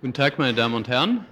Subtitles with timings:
[0.00, 1.24] Guten Tag, meine Damen und Herren.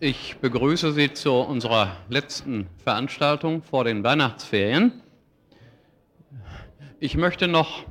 [0.00, 5.02] Ich begrüße Sie zu unserer letzten Veranstaltung vor den Weihnachtsferien.
[6.98, 7.84] Ich möchte noch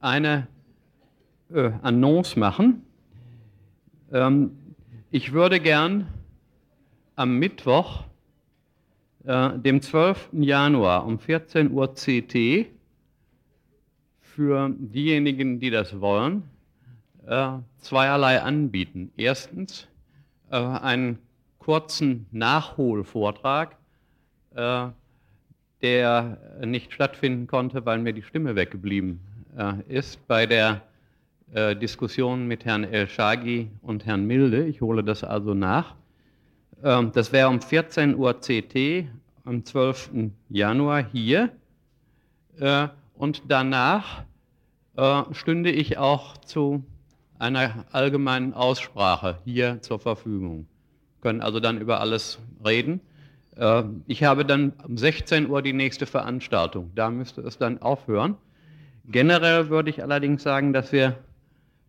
[0.00, 0.46] eine
[1.52, 2.86] äh, Annonce machen.
[4.10, 4.56] Ähm,
[5.10, 6.06] ich würde gern
[7.16, 8.04] am Mittwoch,
[9.26, 10.30] äh, dem 12.
[10.32, 12.70] Januar um 14 Uhr CT,
[14.22, 16.44] für diejenigen, die das wollen,
[17.28, 19.12] äh, zweierlei anbieten.
[19.16, 19.86] Erstens
[20.50, 21.18] äh, einen
[21.58, 23.76] kurzen Nachholvortrag,
[24.54, 24.86] äh,
[25.82, 29.20] der nicht stattfinden konnte, weil mir die Stimme weggeblieben
[29.56, 30.80] äh, ist bei der
[31.52, 34.66] äh, Diskussion mit Herrn El-Shagi und Herrn Milde.
[34.66, 35.94] Ich hole das also nach.
[36.82, 39.06] Ähm, das wäre um 14 Uhr CT
[39.44, 40.30] am 12.
[40.48, 41.50] Januar hier.
[43.14, 44.24] Und danach
[45.30, 46.82] stünde ich auch zu
[47.38, 50.66] einer allgemeinen Aussprache hier zur Verfügung.
[51.16, 53.00] Wir können also dann über alles reden.
[53.56, 56.90] Äh, ich habe dann um 16 Uhr die nächste Veranstaltung.
[56.94, 58.36] Da müsste es dann aufhören.
[59.04, 61.16] Generell würde ich allerdings sagen, dass wir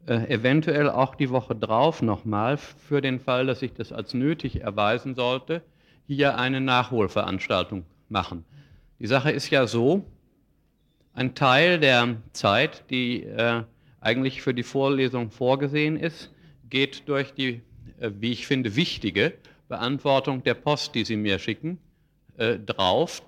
[0.08, 4.62] äh, eventuell auch die Woche drauf nochmal, für den Fall, dass sich das als nötig
[4.62, 5.62] erweisen sollte,
[6.08, 8.46] hier eine Nachholveranstaltung machen.
[9.00, 10.06] Die Sache ist ja so,
[11.14, 13.64] ein Teil der Zeit, die äh,
[14.02, 16.32] eigentlich für die Vorlesung vorgesehen ist,
[16.70, 17.62] geht durch die,
[18.00, 19.34] äh, wie ich finde, wichtige
[19.68, 21.80] Beantwortung der Post, die Sie mir schicken,
[22.38, 23.22] äh, drauf.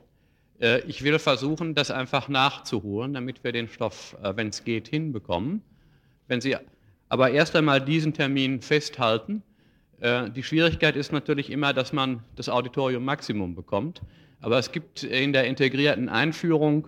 [0.60, 5.62] Äh, ich will versuchen, das einfach nachzuholen, damit wir den Stoff, wenn es geht, hinbekommen.
[6.28, 6.56] Wenn Sie
[7.10, 9.44] aber erst einmal diesen Termin festhalten,
[10.36, 14.02] die Schwierigkeit ist natürlich immer, dass man das Auditorium Maximum bekommt.
[14.40, 16.88] Aber es gibt in der integrierten Einführung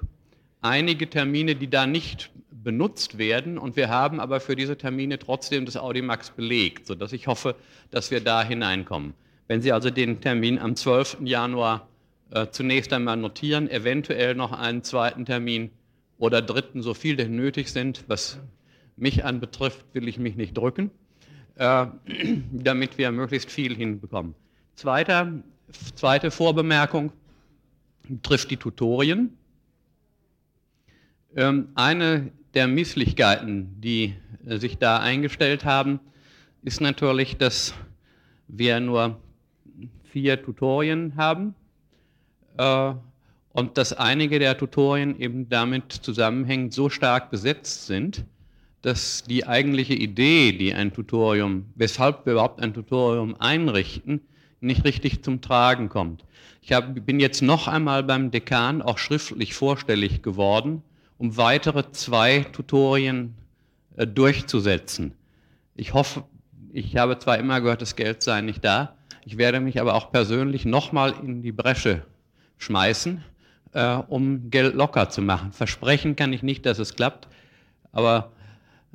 [0.61, 2.31] einige Termine, die da nicht
[2.63, 7.27] benutzt werden und wir haben aber für diese Termine trotzdem das Audimax belegt, sodass ich
[7.27, 7.55] hoffe,
[7.91, 9.13] dass wir da hineinkommen.
[9.47, 11.17] Wenn Sie also den Termin am 12.
[11.23, 11.87] Januar
[12.31, 15.69] äh, zunächst einmal notieren, eventuell noch einen zweiten Termin
[16.17, 18.39] oder dritten, so viel denn nötig sind, was
[18.95, 20.91] mich anbetrifft, will ich mich nicht drücken,
[21.55, 21.87] äh,
[22.51, 24.35] damit wir möglichst viel hinbekommen.
[24.75, 25.31] Zweiter,
[25.95, 27.11] zweite Vorbemerkung
[28.21, 29.37] trifft die Tutorien.
[31.35, 34.15] Ähm, eine der Misslichkeiten, die
[34.45, 35.99] äh, sich da eingestellt haben,
[36.61, 37.73] ist natürlich, dass
[38.47, 39.19] wir nur
[40.03, 41.55] vier Tutorien haben
[42.57, 42.93] äh,
[43.51, 48.25] und dass einige der Tutorien eben damit zusammenhängend so stark besetzt sind,
[48.81, 54.21] dass die eigentliche Idee, die ein Tutorium, weshalb wir überhaupt ein Tutorium einrichten,
[54.59, 56.23] nicht richtig zum Tragen kommt.
[56.61, 60.83] Ich hab, bin jetzt noch einmal beim Dekan auch schriftlich vorstellig geworden
[61.23, 63.33] um weitere zwei Tutorien
[63.95, 65.13] äh, durchzusetzen.
[65.73, 66.25] Ich hoffe,
[66.73, 70.11] ich habe zwar immer gehört, das Geld sei nicht da, ich werde mich aber auch
[70.11, 72.03] persönlich nochmal in die Bresche
[72.57, 73.23] schmeißen,
[73.71, 75.53] äh, um Geld locker zu machen.
[75.53, 77.29] Versprechen kann ich nicht, dass es klappt,
[77.93, 78.33] aber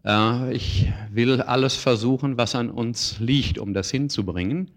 [0.05, 4.71] äh, ich will alles versuchen, was an uns liegt, um das hinzubringen.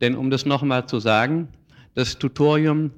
[0.00, 1.48] Denn um das nochmal zu sagen,
[1.92, 2.92] das Tutorium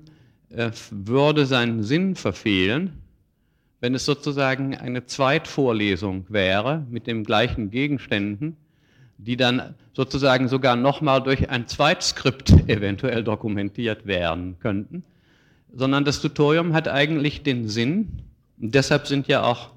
[0.51, 3.03] äh, würde seinen Sinn verfehlen,
[3.81, 8.57] wenn es sozusagen eine Zweitvorlesung wäre mit den gleichen Gegenständen,
[9.19, 15.05] die dann sozusagen sogar nochmal durch ein Zweitskript eventuell dokumentiert werden könnten,
[15.73, 18.23] sondern das Tutorium hat eigentlich den Sinn,
[18.59, 19.71] und deshalb sind ja auch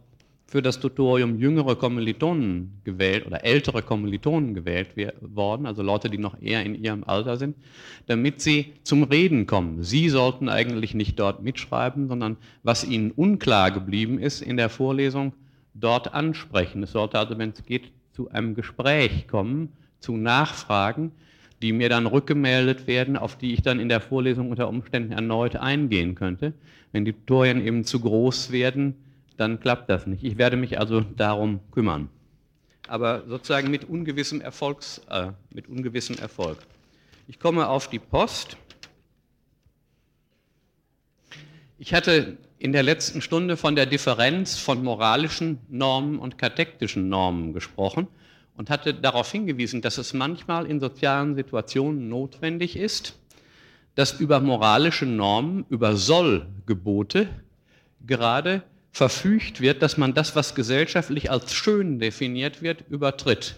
[0.50, 4.90] für das Tutorium jüngere Kommilitonen gewählt oder ältere Kommilitonen gewählt
[5.22, 7.56] worden, also Leute, die noch eher in ihrem Alter sind,
[8.08, 9.84] damit sie zum Reden kommen.
[9.84, 15.34] Sie sollten eigentlich nicht dort mitschreiben, sondern was ihnen unklar geblieben ist in der Vorlesung,
[15.76, 16.82] dort ansprechen.
[16.82, 21.12] Es sollte also, wenn es geht, zu einem Gespräch kommen, zu Nachfragen,
[21.62, 25.58] die mir dann rückgemeldet werden, auf die ich dann in der Vorlesung unter Umständen erneut
[25.58, 26.54] eingehen könnte.
[26.92, 28.96] Wenn die Tutorien eben zu groß werden,
[29.40, 30.24] dann klappt das nicht.
[30.24, 32.10] Ich werde mich also darum kümmern.
[32.88, 36.58] Aber sozusagen mit ungewissem, Erfolgs, äh, mit ungewissem Erfolg.
[37.28, 38.58] Ich komme auf die Post.
[41.78, 47.54] Ich hatte in der letzten Stunde von der Differenz von moralischen Normen und katektischen Normen
[47.54, 48.08] gesprochen
[48.58, 53.18] und hatte darauf hingewiesen, dass es manchmal in sozialen Situationen notwendig ist,
[53.96, 57.30] dass über moralische Normen, über Sollgebote
[58.06, 63.56] gerade verfügt wird, dass man das, was gesellschaftlich als schön definiert wird, übertritt.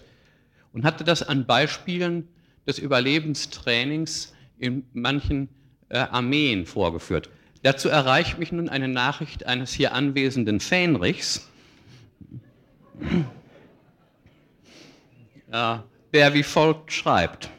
[0.72, 2.28] Und hatte das an Beispielen
[2.66, 5.48] des Überlebenstrainings in manchen
[5.88, 7.28] äh, Armeen vorgeführt.
[7.62, 11.48] Dazu erreicht mich nun eine Nachricht eines hier anwesenden Fähnrichs.
[16.12, 17.50] der wie folgt schreibt.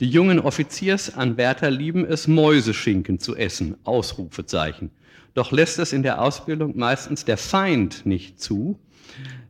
[0.00, 4.90] Die jungen Offiziersanwärter lieben es, Mäuseschinken zu essen, Ausrufezeichen.
[5.34, 8.78] Doch lässt es in der Ausbildung meistens der Feind nicht zu,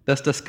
[0.06, 0.42] dass das,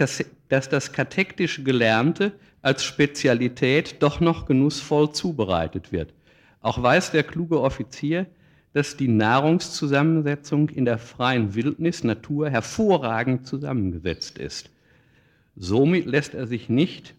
[0.50, 6.14] dass das katektische Gelernte als Spezialität doch noch genussvoll zubereitet wird.
[6.62, 8.26] Auch weiß der kluge Offizier,
[8.74, 14.70] dass die Nahrungszusammensetzung in der freien Wildnis, Natur hervorragend zusammengesetzt ist.
[15.56, 17.14] Somit lässt er sich nicht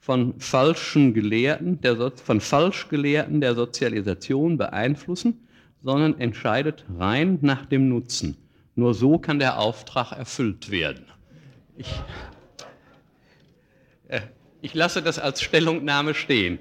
[0.00, 5.46] von falschen Gelehrten, der, von Falschgelehrten der Sozialisation beeinflussen,
[5.82, 8.36] sondern entscheidet rein nach dem Nutzen.
[8.74, 11.04] Nur so kann der Auftrag erfüllt werden.
[11.76, 11.92] Ich,
[14.08, 14.20] äh,
[14.60, 16.58] ich lasse das als Stellungnahme stehen.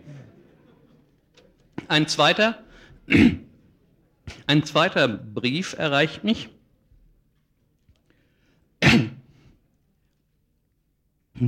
[1.87, 2.63] Ein zweiter,
[4.47, 6.49] ein zweiter Brief erreicht mich.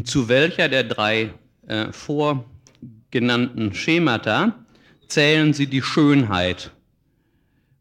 [0.03, 1.33] Zu welcher der drei
[1.67, 4.65] äh, vorgenannten Schemata
[5.07, 6.71] zählen sie die Schönheit.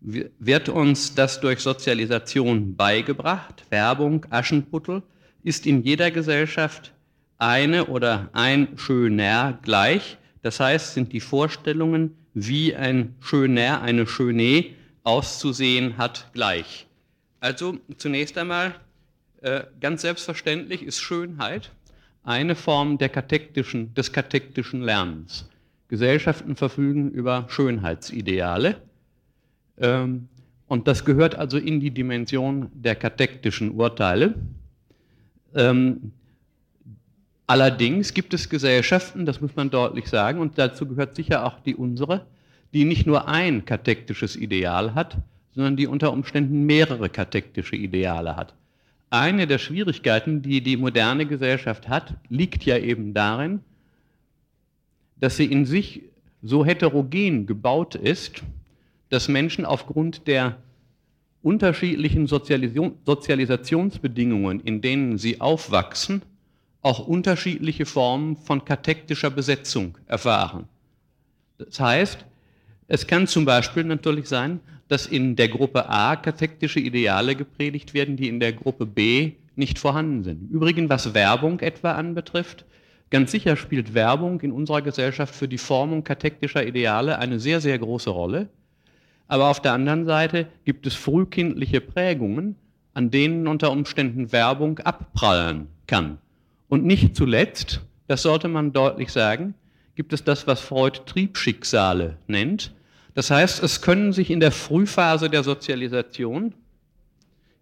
[0.00, 3.64] Wird uns das durch Sozialisation beigebracht?
[3.70, 5.02] Werbung, Aschenputtel?
[5.42, 6.92] Ist in jeder Gesellschaft
[7.38, 10.18] eine oder ein Schöner gleich?
[10.42, 14.66] Das heißt, sind die Vorstellungen, wie ein Schöner, eine Schöne
[15.02, 16.86] auszusehen hat, gleich.
[17.40, 18.74] Also zunächst einmal,
[19.40, 21.72] äh, ganz selbstverständlich ist Schönheit
[22.24, 25.48] eine Form katektischen, des katektischen Lernens.
[25.88, 28.82] Gesellschaften verfügen über Schönheitsideale.
[29.80, 30.28] Ähm,
[30.66, 34.34] und das gehört also in die Dimension der katektischen Urteile.
[35.54, 36.12] Ähm,
[37.46, 41.74] allerdings gibt es Gesellschaften, das muss man deutlich sagen, und dazu gehört sicher auch die
[41.74, 42.26] unsere,
[42.74, 45.16] die nicht nur ein katektisches Ideal hat,
[45.54, 48.54] sondern die unter Umständen mehrere katektische Ideale hat.
[49.10, 53.60] Eine der Schwierigkeiten, die die moderne Gesellschaft hat, liegt ja eben darin,
[55.16, 56.02] dass sie in sich
[56.42, 58.42] so heterogen gebaut ist,
[59.10, 60.56] dass Menschen aufgrund der
[61.42, 66.22] unterschiedlichen Sozialisationsbedingungen, in denen sie aufwachsen,
[66.82, 70.64] auch unterschiedliche Formen von katektischer Besetzung erfahren.
[71.58, 72.24] Das heißt,
[72.86, 78.16] es kann zum Beispiel natürlich sein, dass in der Gruppe A kathektische Ideale gepredigt werden,
[78.16, 80.50] die in der Gruppe B nicht vorhanden sind.
[80.50, 82.64] Übrigens, was Werbung etwa anbetrifft,
[83.10, 87.78] ganz sicher spielt Werbung in unserer Gesellschaft für die Formung kathektischer Ideale eine sehr, sehr
[87.78, 88.48] große Rolle.
[89.28, 92.56] Aber auf der anderen Seite gibt es frühkindliche Prägungen,
[92.94, 96.18] an denen unter Umständen Werbung abprallen kann.
[96.68, 99.54] Und nicht zuletzt, das sollte man deutlich sagen,
[99.94, 102.72] gibt es das, was Freud Triebschicksale nennt,
[103.18, 106.54] das heißt, es können sich in der Frühphase der Sozialisation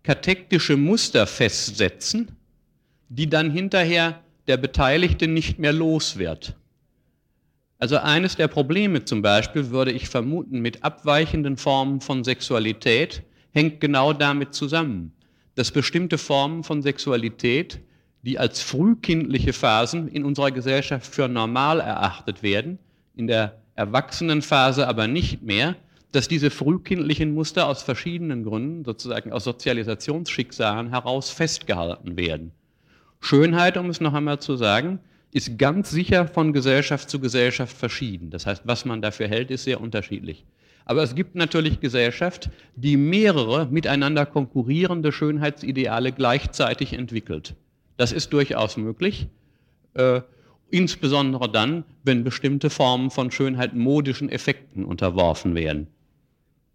[0.02, 2.36] katektische Muster festsetzen,
[3.08, 6.54] die dann hinterher der Beteiligte nicht mehr los wird.
[7.78, 13.80] Also eines der Probleme zum Beispiel, würde ich vermuten, mit abweichenden Formen von Sexualität hängt
[13.80, 15.12] genau damit zusammen,
[15.54, 17.80] dass bestimmte Formen von Sexualität,
[18.22, 22.78] die als frühkindliche Phasen in unserer Gesellschaft für normal erachtet werden,
[23.14, 25.76] in der Erwachsenenphase aber nicht mehr,
[26.12, 32.52] dass diese frühkindlichen Muster aus verschiedenen Gründen, sozusagen aus Sozialisationsschicksalen heraus festgehalten werden.
[33.20, 35.00] Schönheit, um es noch einmal zu sagen,
[35.32, 38.30] ist ganz sicher von Gesellschaft zu Gesellschaft verschieden.
[38.30, 40.44] Das heißt, was man dafür hält, ist sehr unterschiedlich.
[40.84, 47.54] Aber es gibt natürlich Gesellschaft, die mehrere miteinander konkurrierende Schönheitsideale gleichzeitig entwickelt.
[47.96, 49.26] Das ist durchaus möglich.
[49.94, 50.20] Äh,
[50.70, 55.88] insbesondere dann, wenn bestimmte Formen von Schönheit modischen Effekten unterworfen werden.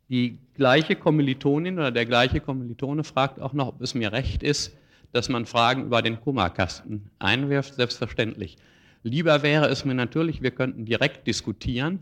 [0.09, 4.75] Die gleiche Kommilitonin oder der gleiche Kommilitone fragt auch noch, ob es mir recht ist,
[5.11, 8.57] dass man Fragen über den Kummerkasten einwirft, selbstverständlich.
[9.03, 11.99] Lieber wäre es mir natürlich, wir könnten direkt diskutieren,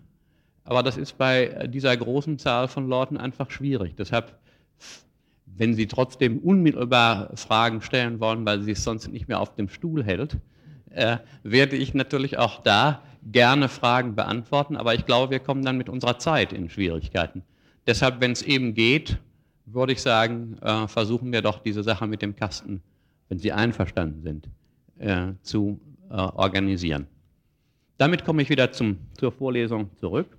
[0.63, 3.95] aber das ist bei dieser großen Zahl von Leuten einfach schwierig.
[3.97, 4.37] Deshalb,
[5.45, 9.69] wenn Sie trotzdem unmittelbar Fragen stellen wollen, weil Sie es sonst nicht mehr auf dem
[9.69, 10.37] Stuhl hält,
[10.91, 15.77] äh, werde ich natürlich auch da gerne Fragen beantworten, aber ich glaube, wir kommen dann
[15.77, 17.43] mit unserer Zeit in Schwierigkeiten.
[17.87, 19.17] Deshalb, wenn es eben geht,
[19.65, 22.81] würde ich sagen, äh, versuchen wir doch diese Sache mit dem Kasten,
[23.29, 24.49] wenn Sie einverstanden sind,
[24.97, 27.07] äh, zu äh, organisieren.
[27.97, 30.37] Damit komme ich wieder zum, zur Vorlesung zurück.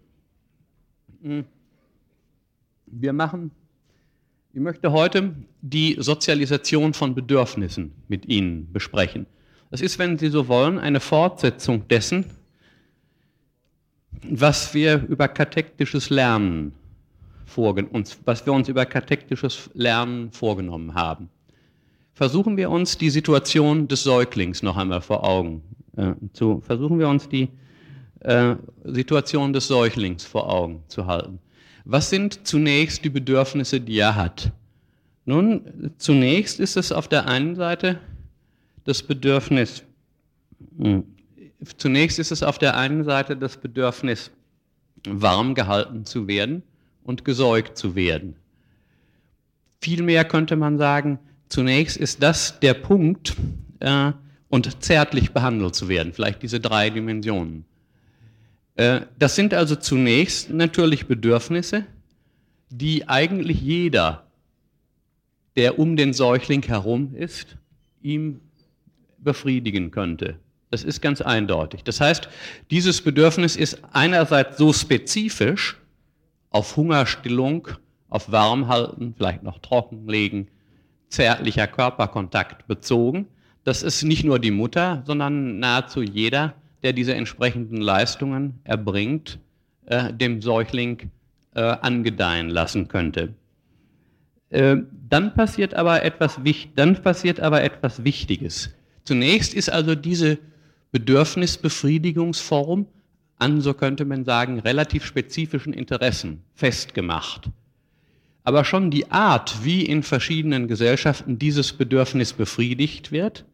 [1.23, 1.45] Hm.
[2.87, 3.53] Wir machen,
[4.53, 9.27] ich möchte heute die Sozialisation von Bedürfnissen mit Ihnen besprechen.
[9.71, 12.25] Das ist, wenn Sie so wollen, eine Fortsetzung dessen,
[14.23, 16.75] was wir über katektisches Lernen
[17.57, 21.29] uns, was wir uns über katektisches Lernen vorgenommen haben.
[22.21, 25.63] Versuchen wir uns die Situation des Säuglings noch einmal vor Augen
[25.97, 27.49] äh, zu, versuchen wir uns die
[28.21, 31.39] äh, Situation des Säuglings vor Augen zu halten.
[31.87, 34.53] Was sind zunächst die Bedürfnisse, die er hat?
[35.25, 37.99] Nun, zunächst ist es auf der einen Seite
[38.85, 39.83] das Bedürfnis,
[40.77, 41.05] hm,
[41.79, 44.31] zunächst ist es auf der einen Seite das Bedürfnis,
[45.09, 46.65] warm gehalten zu werden
[47.03, 48.37] und gesäugt zu werden.
[49.81, 51.19] Vielmehr könnte man sagen,
[51.51, 53.37] zunächst ist das der Punkt,
[53.81, 54.13] äh,
[54.51, 57.65] und zärtlich behandelt zu werden, vielleicht diese drei Dimensionen.
[58.75, 61.87] Äh, das sind also zunächst natürlich Bedürfnisse,
[62.69, 64.27] die eigentlich jeder,
[65.57, 67.57] der um den Säugling herum ist,
[68.03, 68.41] ihm
[69.19, 70.37] befriedigen könnte.
[70.71, 71.83] Das ist ganz eindeutig.
[71.85, 72.29] Das heißt,
[72.71, 75.77] dieses Bedürfnis ist einerseits so spezifisch
[76.51, 77.69] auf Hungerstillung,
[78.09, 80.49] auf Warmhalten, vielleicht noch trockenlegen,
[81.11, 83.27] zärtlicher Körperkontakt bezogen,
[83.65, 89.39] dass es nicht nur die Mutter, sondern nahezu jeder, der diese entsprechenden Leistungen erbringt,
[89.87, 91.11] äh, dem Säugling
[91.55, 93.35] äh, angedeihen lassen könnte.
[94.49, 94.77] Äh,
[95.09, 96.41] dann, passiert aber etwas,
[96.75, 98.71] dann passiert aber etwas Wichtiges.
[99.05, 100.39] Zunächst ist also diese
[100.93, 102.87] Bedürfnisbefriedigungsform
[103.39, 107.51] an, so könnte man sagen, relativ spezifischen Interessen festgemacht.
[108.51, 113.45] Aber schon die Art, wie in verschiedenen Gesellschaften dieses Bedürfnis befriedigt wird,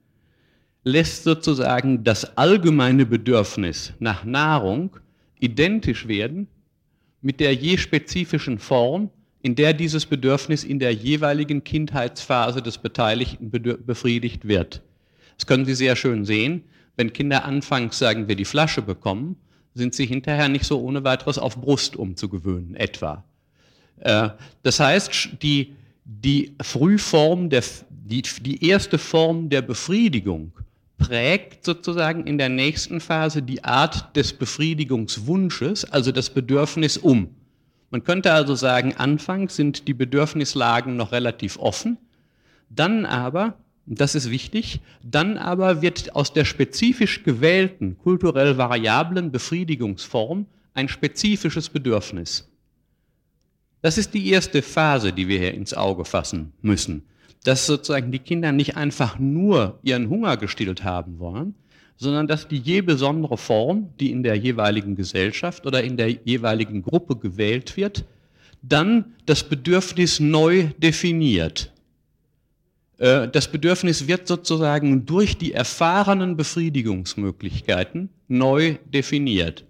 [0.84, 4.96] lässt sozusagen das allgemeine Bedürfnis nach Nahrung
[5.38, 6.48] identisch werden
[7.20, 9.10] mit der je spezifischen Form,
[9.42, 14.80] in der dieses Bedürfnis in der jeweiligen Kindheitsphase des Beteiligten befriedigt wird.
[15.36, 16.64] Das können Sie sehr schön sehen.
[16.96, 19.36] Wenn Kinder anfangs, sagen wir, die Flasche bekommen,
[19.74, 23.26] sind sie hinterher nicht so ohne weiteres auf Brust umzugewöhnen, etwa.
[24.00, 24.30] Äh,
[24.62, 25.74] das heißt, die,
[26.04, 30.52] die Frühform, der, die, die erste Form der Befriedigung
[30.98, 37.28] prägt sozusagen in der nächsten Phase die Art des Befriedigungswunsches, also das Bedürfnis um.
[37.90, 41.98] Man könnte also sagen, anfangs sind die Bedürfnislagen noch relativ offen,
[42.68, 43.54] dann aber,
[43.86, 51.68] das ist wichtig, dann aber wird aus der spezifisch gewählten, kulturell variablen Befriedigungsform ein spezifisches
[51.68, 52.48] Bedürfnis.
[53.86, 57.04] Das ist die erste Phase, die wir hier ins Auge fassen müssen
[57.46, 61.54] dass sozusagen die Kinder nicht einfach nur ihren Hunger gestillt haben wollen,
[61.96, 66.82] sondern dass die je besondere Form, die in der jeweiligen Gesellschaft oder in der jeweiligen
[66.82, 68.04] Gruppe gewählt wird,
[68.62, 71.72] dann das Bedürfnis neu definiert.
[72.98, 79.64] Äh, das Bedürfnis wird sozusagen durch die erfahrenen Befriedigungsmöglichkeiten neu definiert.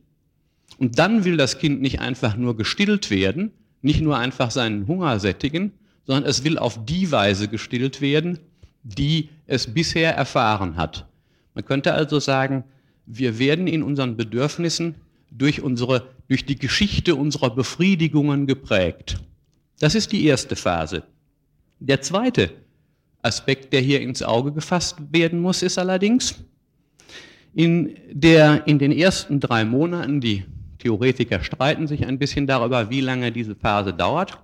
[0.78, 3.50] Und dann will das Kind nicht einfach nur gestillt werden,
[3.86, 5.72] nicht nur einfach seinen Hunger sättigen,
[6.04, 8.38] sondern es will auf die Weise gestillt werden,
[8.82, 11.06] die es bisher erfahren hat.
[11.54, 12.64] Man könnte also sagen,
[13.06, 14.96] wir werden in unseren Bedürfnissen
[15.30, 19.20] durch, unsere, durch die Geschichte unserer Befriedigungen geprägt.
[19.78, 21.02] Das ist die erste Phase.
[21.78, 22.50] Der zweite
[23.22, 26.34] Aspekt, der hier ins Auge gefasst werden muss, ist allerdings,
[27.54, 30.44] in, der, in den ersten drei Monaten, die
[30.78, 34.38] Theoretiker streiten sich ein bisschen darüber, wie lange diese Phase dauert,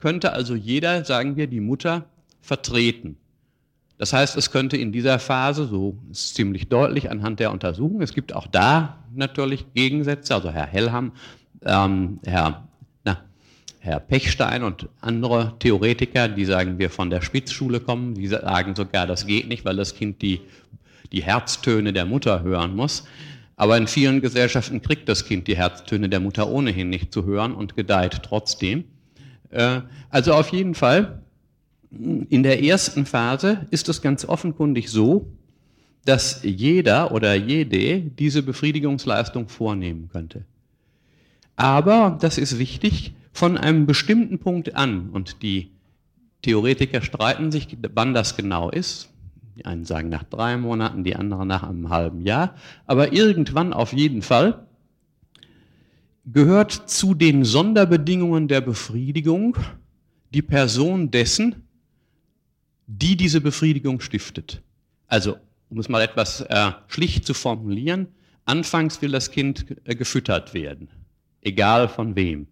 [0.00, 2.04] könnte also jeder, sagen wir, die Mutter
[2.40, 3.16] vertreten.
[3.96, 8.12] Das heißt, es könnte in dieser Phase, so ist ziemlich deutlich anhand der Untersuchung, es
[8.12, 11.12] gibt auch da natürlich Gegensätze, also Herr Hellham,
[11.64, 12.68] ähm, Herr,
[13.04, 13.18] na,
[13.78, 19.06] Herr Pechstein und andere Theoretiker, die sagen wir von der Spitzschule kommen, die sagen sogar,
[19.06, 20.40] das geht nicht, weil das Kind die,
[21.12, 23.04] die Herztöne der Mutter hören muss.
[23.56, 27.54] Aber in vielen Gesellschaften kriegt das Kind die Herztöne der Mutter ohnehin nicht zu hören
[27.54, 28.84] und gedeiht trotzdem.
[29.50, 31.22] Äh, also auf jeden Fall,
[31.90, 35.26] in der ersten Phase ist es ganz offenkundig so,
[36.04, 40.44] dass jeder oder jede diese Befriedigungsleistung vornehmen könnte.
[41.56, 45.70] Aber, das ist wichtig, von einem bestimmten Punkt an, und die
[46.42, 49.10] Theoretiker streiten sich, wann das genau ist,
[49.56, 52.54] die einen sagen nach drei Monaten, die anderen nach einem halben Jahr,
[52.86, 54.66] aber irgendwann auf jeden Fall
[56.26, 59.56] gehört zu den Sonderbedingungen der Befriedigung
[60.32, 61.62] die Person dessen,
[62.86, 64.62] die diese Befriedigung stiftet.
[65.06, 65.36] Also,
[65.68, 68.08] um es mal etwas äh, schlicht zu formulieren,
[68.44, 70.88] anfangs will das Kind äh, gefüttert werden,
[71.42, 72.46] egal von wem.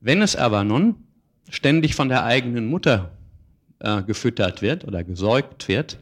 [0.00, 0.96] Wenn es aber nun
[1.48, 3.10] ständig von der eigenen Mutter
[3.80, 5.98] äh, gefüttert wird oder gesäugt wird,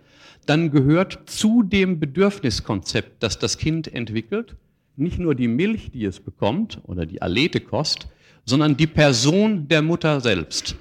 [0.46, 4.56] dann gehört zu dem Bedürfniskonzept, das das Kind entwickelt,
[4.96, 8.08] nicht nur die Milch, die es bekommt oder die Aletekost,
[8.44, 10.76] sondern die Person der Mutter selbst.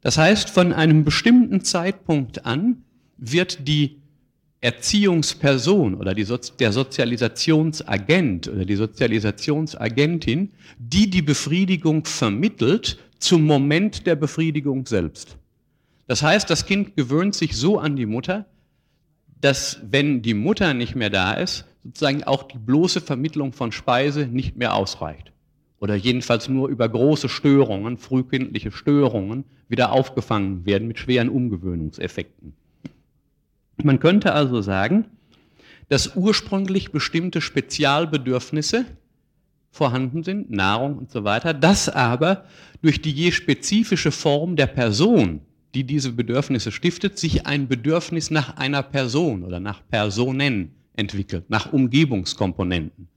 [0.00, 2.82] Das heißt, von einem bestimmten Zeitpunkt an
[3.18, 4.00] wird die
[4.62, 14.06] Erziehungsperson oder die Sozi der Sozialisationsagent oder die Sozialisationsagentin, die die Befriedigung vermittelt zum Moment
[14.06, 15.36] der Befriedigung selbst.
[16.06, 18.46] Das heißt, das Kind gewöhnt sich so an die Mutter,
[19.40, 24.26] dass wenn die Mutter nicht mehr da ist, sozusagen auch die bloße Vermittlung von Speise
[24.26, 25.32] nicht mehr ausreicht.
[25.78, 32.52] Oder jedenfalls nur über große Störungen, frühkindliche Störungen, wieder aufgefangen werden mit schweren Umgewöhnungseffekten.
[33.82, 35.06] Man könnte also sagen,
[35.88, 38.84] dass ursprünglich bestimmte Spezialbedürfnisse
[39.70, 42.44] vorhanden sind, Nahrung und so weiter, dass aber
[42.82, 45.40] durch die je spezifische Form der Person,
[45.74, 51.72] die diese Bedürfnisse stiftet, sich ein Bedürfnis nach einer Person oder nach Personen entwickelt, nach
[51.72, 53.08] Umgebungskomponenten.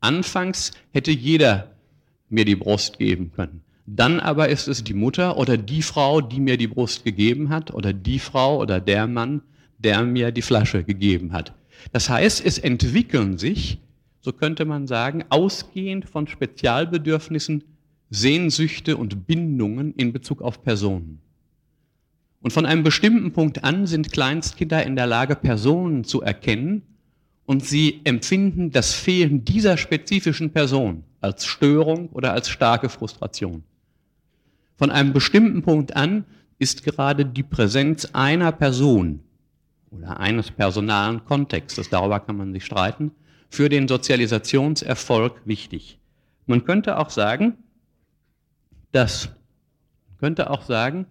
[0.00, 1.70] Anfangs hätte jeder
[2.28, 3.62] mir die Brust geben können.
[3.86, 7.74] Dann aber ist es die Mutter oder die Frau, die mir die Brust gegeben hat,
[7.74, 9.42] oder die Frau oder der Mann,
[9.78, 11.52] der mir die Flasche gegeben hat.
[11.92, 13.78] Das heißt, es entwickeln sich,
[14.20, 17.64] so könnte man sagen, ausgehend von Spezialbedürfnissen
[18.10, 21.20] Sehnsüchte und Bindungen in Bezug auf Personen.
[22.42, 26.82] Und von einem bestimmten Punkt an sind Kleinstkinder in der Lage, Personen zu erkennen
[27.44, 33.62] und sie empfinden das Fehlen dieser spezifischen Person als Störung oder als starke Frustration.
[34.76, 36.24] Von einem bestimmten Punkt an
[36.58, 39.20] ist gerade die Präsenz einer Person
[39.90, 43.10] oder eines personalen Kontextes, darüber kann man sich streiten,
[43.50, 45.98] für den Sozialisationserfolg wichtig.
[46.46, 47.58] Man könnte auch sagen,
[48.92, 49.28] dass,
[50.18, 51.06] könnte auch sagen,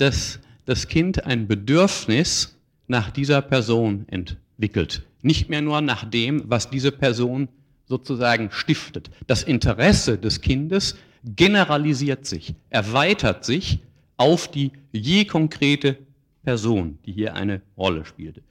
[0.00, 2.56] dass das Kind ein Bedürfnis
[2.88, 5.02] nach dieser Person entwickelt.
[5.22, 7.48] Nicht mehr nur nach dem, was diese Person
[7.86, 9.10] sozusagen stiftet.
[9.26, 13.80] Das Interesse des Kindes generalisiert sich, erweitert sich
[14.16, 15.98] auf die je konkrete
[16.42, 18.42] Person, die hier eine Rolle spielte.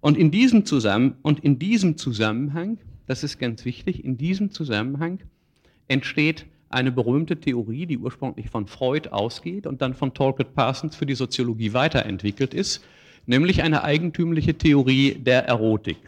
[0.00, 5.20] Und in diesem, Zusammen und in diesem Zusammenhang, das ist ganz wichtig, in diesem Zusammenhang
[5.88, 11.06] entsteht eine berühmte Theorie, die ursprünglich von Freud ausgeht und dann von Talcott Parsons für
[11.06, 12.84] die Soziologie weiterentwickelt ist,
[13.26, 15.98] nämlich eine eigentümliche Theorie der Erotik.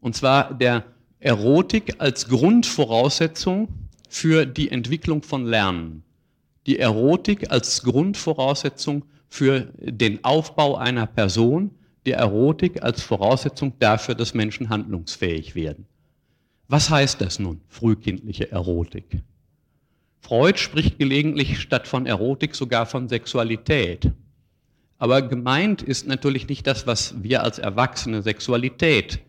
[0.00, 0.84] Und zwar der
[1.18, 3.68] Erotik als Grundvoraussetzung
[4.08, 6.02] für die Entwicklung von Lernen.
[6.66, 11.70] Die Erotik als Grundvoraussetzung für den Aufbau einer Person,
[12.06, 15.86] die Erotik als Voraussetzung dafür, dass Menschen handlungsfähig werden.
[16.68, 19.22] Was heißt das nun, frühkindliche Erotik?
[20.20, 24.10] Freud spricht gelegentlich statt von Erotik sogar von Sexualität.
[24.98, 29.20] Aber gemeint ist natürlich nicht das, was wir als Erwachsene Sexualität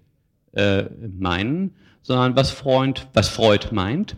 [0.54, 0.86] äh,
[1.20, 4.16] meinen, sondern was Freud, was Freud meint,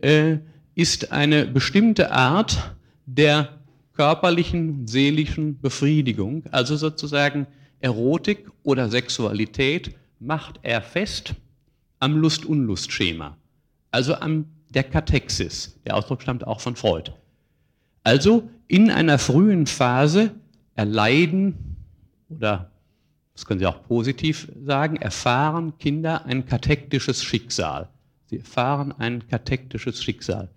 [0.00, 0.38] äh,
[0.74, 2.74] ist eine bestimmte Art
[3.06, 3.60] der
[3.94, 7.46] körperlichen, seelischen Befriedigung, also sozusagen
[7.80, 11.34] Erotik oder Sexualität, macht er fest
[12.04, 13.38] am Lust-Unlust-Schema,
[13.90, 15.80] also an der Katexis.
[15.86, 17.12] Der Ausdruck stammt auch von Freud.
[18.02, 20.34] Also in einer frühen Phase
[20.74, 21.76] erleiden
[22.28, 22.70] oder,
[23.32, 27.88] das können Sie auch positiv sagen, erfahren Kinder ein katektisches Schicksal.
[28.26, 30.50] Sie erfahren ein katektisches Schicksal.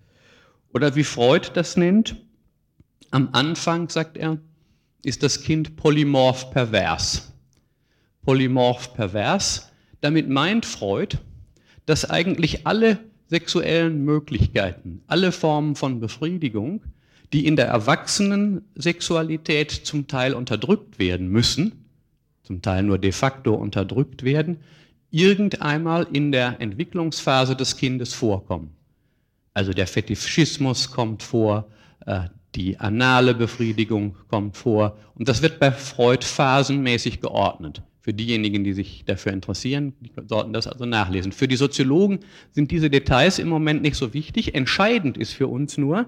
[0.74, 2.18] Oder wie Freud das nennt,
[3.12, 4.38] am Anfang, sagt er,
[5.06, 7.32] ist das Kind polymorph pervers.
[8.24, 11.20] Polymorph pervers, damit meint Freud,
[11.88, 16.84] dass eigentlich alle sexuellen Möglichkeiten, alle Formen von Befriedigung,
[17.34, 21.86] die in der Erwachsenensexualität zum Teil unterdrückt werden müssen,
[22.44, 24.58] zum Teil nur de facto unterdrückt werden,
[25.12, 28.76] irgendeinmal in der Entwicklungsphase des Kindes vorkommen.
[29.54, 31.70] Also der Fetischismus kommt vor,
[32.06, 37.82] äh, die anale Befriedigung kommt vor und das wird bei Freud phasenmäßig geordnet.
[38.08, 41.34] Für diejenigen, die sich dafür interessieren, die sollten das also nachlesen.
[41.34, 42.20] Für die Soziologen
[42.54, 44.56] sind diese Details im Moment nicht so wichtig.
[44.56, 46.06] Entscheidend ist für uns nur,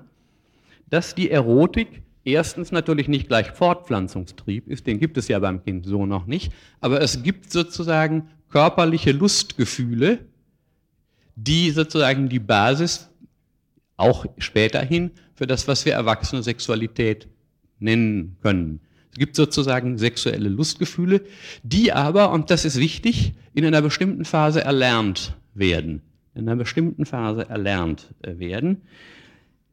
[0.89, 5.85] dass die Erotik erstens natürlich nicht gleich Fortpflanzungstrieb ist, den gibt es ja beim Kind
[5.85, 10.19] so noch nicht, aber es gibt sozusagen körperliche Lustgefühle,
[11.35, 13.09] die sozusagen die Basis
[13.97, 17.27] auch späterhin für das, was wir erwachsene Sexualität
[17.79, 18.79] nennen können.
[19.11, 21.21] Es gibt sozusagen sexuelle Lustgefühle,
[21.63, 26.01] die aber, und das ist wichtig, in einer bestimmten Phase erlernt werden.
[26.35, 28.81] In einer bestimmten Phase erlernt äh, werden.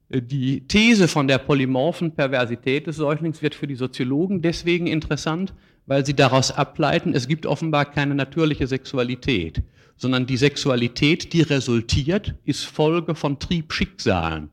[0.08, 5.54] Äh, die These von der polymorphen Perversität des Säuglings wird für die Soziologen deswegen interessant,
[5.86, 9.62] weil sie daraus ableiten, es gibt offenbar keine natürliche Sexualität,
[9.96, 14.50] sondern die Sexualität, die resultiert, ist Folge von Triebschicksalen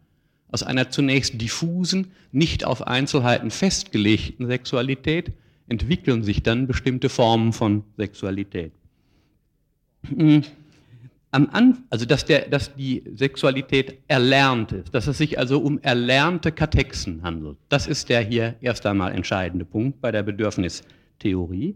[0.53, 5.31] aus einer zunächst diffusen, nicht auf Einzelheiten festgelegten Sexualität
[5.67, 8.71] entwickeln sich dann bestimmte Formen von Sexualität.
[10.07, 10.43] Hm.
[11.89, 17.23] Also dass, der, dass die Sexualität erlernt ist, dass es sich also um erlernte Katexen
[17.23, 17.57] handelt.
[17.69, 21.75] Das ist der hier erst einmal entscheidende Punkt bei der Bedürfnistheorie.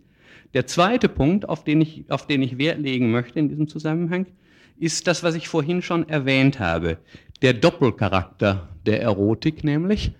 [0.54, 4.28] Der zweite Punkt, auf den, ich, auf den ich Wert legen möchte in diesem Zusammenhang,
[4.80, 6.98] ist das, was ich vorhin schon erwähnt habe,
[7.42, 10.12] der Doppelcharakter der Erotik, nämlich,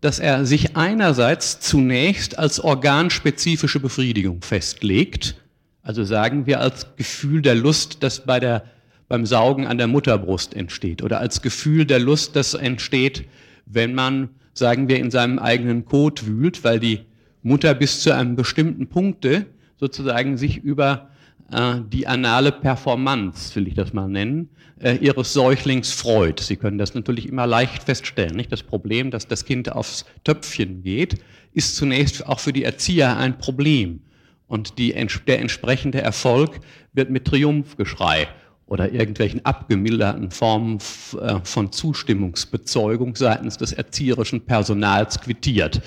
[0.00, 5.36] dass er sich einerseits zunächst als organspezifische Befriedigung festlegt,
[5.82, 8.64] also sagen wir als Gefühl der Lust, das bei der,
[9.08, 13.24] beim Saugen an der Mutterbrust entsteht oder als Gefühl der Lust, das entsteht,
[13.66, 17.00] wenn man, sagen wir, in seinem eigenen Kot wühlt, weil die
[17.42, 21.10] Mutter bis zu einem bestimmten Punkte sozusagen sich über
[21.48, 24.48] die anale Performance, will ich das mal nennen,
[24.80, 26.40] äh, ihres Säuglings freut.
[26.40, 28.36] Sie können das natürlich immer leicht feststellen.
[28.36, 28.52] Nicht?
[28.52, 31.18] Das Problem, dass das Kind aufs Töpfchen geht,
[31.52, 34.00] ist zunächst auch für die Erzieher ein Problem.
[34.48, 34.94] Und die,
[35.26, 36.60] der entsprechende Erfolg
[36.92, 38.28] wird mit Triumphgeschrei
[38.66, 40.78] oder irgendwelchen abgemilderten Formen
[41.20, 45.80] äh, von Zustimmungsbezeugung seitens des erzieherischen Personals quittiert.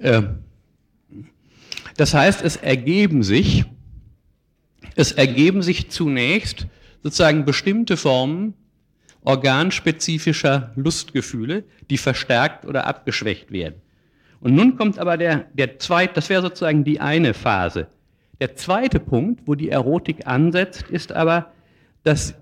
[0.00, 0.38] Ähm,
[1.96, 3.64] das heißt, es ergeben sich,
[4.96, 6.66] es ergeben sich zunächst
[7.02, 8.54] sozusagen bestimmte Formen
[9.24, 13.80] organspezifischer Lustgefühle, die verstärkt oder abgeschwächt werden.
[14.40, 17.86] Und nun kommt aber der, der zweite, das wäre sozusagen die eine Phase.
[18.40, 21.52] Der zweite Punkt, wo die Erotik ansetzt, ist aber,
[22.02, 22.34] dass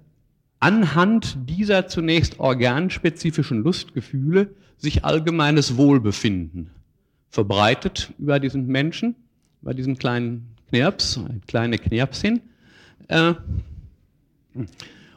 [0.61, 6.71] anhand dieser zunächst organspezifischen Lustgefühle sich allgemeines Wohlbefinden
[7.29, 9.15] verbreitet über diesen Menschen,
[9.61, 12.41] über diesen kleinen Knirps, kleine Knirpsin.
[13.09, 13.35] Äh,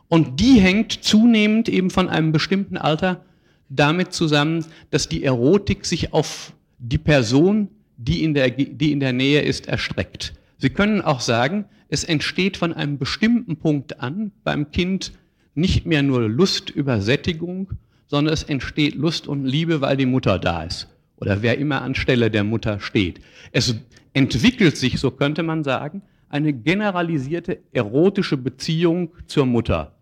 [0.10, 3.24] und die hängt zunehmend eben von einem bestimmten Alter
[3.70, 9.14] damit zusammen, dass die Erotik sich auf die Person, die in der, die in der
[9.14, 10.34] Nähe ist, erstreckt.
[10.58, 15.14] Sie können auch sagen, es entsteht von einem bestimmten Punkt an beim Kind
[15.56, 17.70] nicht mehr nur Lust über Sättigung,
[18.08, 20.88] sondern es entsteht Lust und Liebe, weil die Mutter da ist
[21.24, 23.22] oder wer immer anstelle der Mutter steht.
[23.54, 23.76] Es
[24.14, 29.96] entwickelt sich, so könnte man sagen, eine generalisierte erotische Beziehung zur Mutter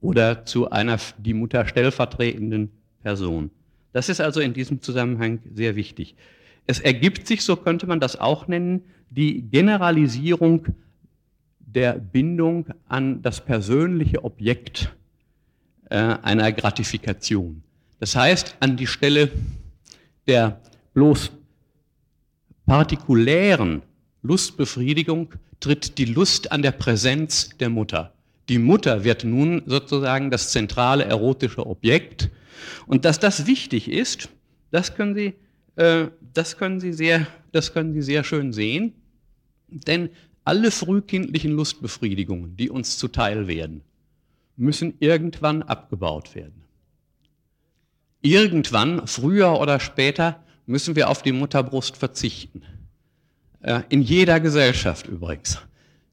[0.00, 2.70] oder zu einer die Mutter stellvertretenden
[3.02, 3.50] Person.
[3.92, 6.16] Das ist also in diesem Zusammenhang sehr wichtig.
[6.66, 10.66] Es ergibt sich, so könnte man das auch nennen, die Generalisierung
[11.58, 14.94] der Bindung an das persönliche Objekt
[15.90, 17.62] äh, einer Gratifikation.
[18.00, 19.30] Das heißt, an die Stelle
[20.26, 20.60] der
[20.92, 21.32] bloß
[22.66, 23.82] partikulären
[24.22, 28.12] Lustbefriedigung tritt die Lust an der Präsenz der Mutter.
[28.48, 32.30] Die Mutter wird nun sozusagen das zentrale erotische Objekt
[32.86, 34.28] und dass das wichtig ist,
[34.70, 35.34] das können Sie,
[35.76, 38.94] äh, das können Sie, sehr, das können Sie sehr schön sehen.
[39.68, 40.10] Denn
[40.44, 43.82] alle frühkindlichen Lustbefriedigungen, die uns zuteil werden,
[44.56, 46.62] müssen irgendwann abgebaut werden.
[48.20, 52.62] Irgendwann, früher oder später, müssen wir auf die Mutterbrust verzichten.
[53.60, 55.58] Äh, in jeder Gesellschaft übrigens.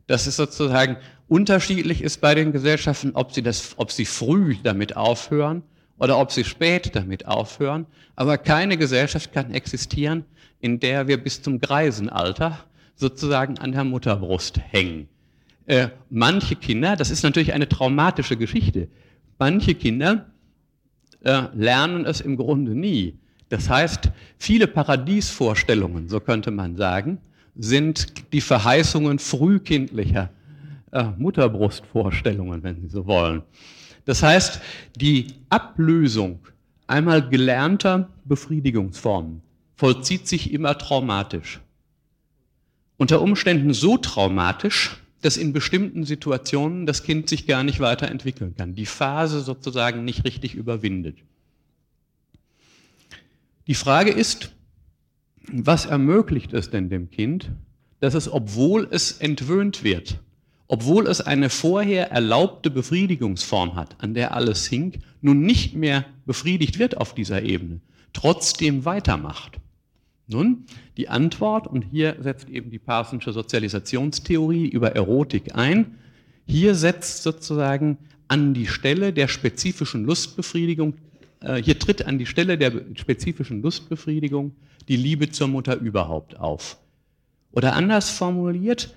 [0.08, 4.98] Das ist sozusagen unterschiedlich ist bei den Gesellschaften, ob sie, das, ob sie früh damit
[4.98, 5.64] aufhören
[5.98, 7.86] oder ob sie spät damit aufhören.
[8.16, 10.26] Aber keine Gesellschaft kann existieren,
[10.60, 12.60] in der wir bis zum Greisenalter
[12.96, 15.08] sozusagen an der Mutterbrust hängen.
[15.66, 18.90] Äh, manche Kinder, das ist natürlich eine traumatische Geschichte,
[19.38, 20.26] manche Kinder
[21.24, 23.18] äh, lernen es im Grunde nie.
[23.52, 27.18] Das heißt, viele Paradiesvorstellungen, so könnte man sagen,
[27.54, 30.30] sind die Verheißungen frühkindlicher
[30.94, 33.44] äh, Mutterbrustvorstellungen, wenn Sie so wollen.
[34.06, 34.62] Das heißt,
[34.96, 36.40] die Ablösung
[36.88, 39.42] einmal gelernter Befriedigungsformen
[39.76, 41.60] vollzieht sich immer traumatisch.
[42.96, 48.76] Unter Umständen so traumatisch, dass in bestimmten Situationen das Kind sich gar nicht weiterentwickeln kann,
[48.76, 51.18] die Phase sozusagen nicht richtig überwindet.
[53.72, 54.52] Die Frage ist,
[55.50, 57.52] was ermöglicht es denn dem Kind,
[58.02, 60.20] dass es, obwohl es entwöhnt wird,
[60.68, 66.80] obwohl es eine vorher erlaubte Befriedigungsform hat, an der alles hing, nun nicht mehr befriedigt
[66.80, 67.80] wird auf dieser Ebene,
[68.12, 69.62] trotzdem weitermacht.
[70.28, 70.66] Nun,
[70.98, 75.96] die Antwort, und hier setzt eben die Parsonsche Sozialisationstheorie über Erotik ein,
[76.46, 80.96] hier setzt sozusagen an die Stelle der spezifischen Lustbefriedigung,
[81.64, 84.54] hier tritt an die Stelle der spezifischen Lustbefriedigung
[84.88, 86.78] die Liebe zur Mutter überhaupt auf.
[87.52, 88.96] Oder anders formuliert,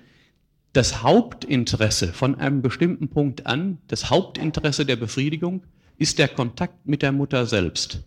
[0.73, 5.63] das Hauptinteresse von einem bestimmten Punkt an, das Hauptinteresse der Befriedigung
[5.97, 8.03] ist der Kontakt mit der Mutter selbst.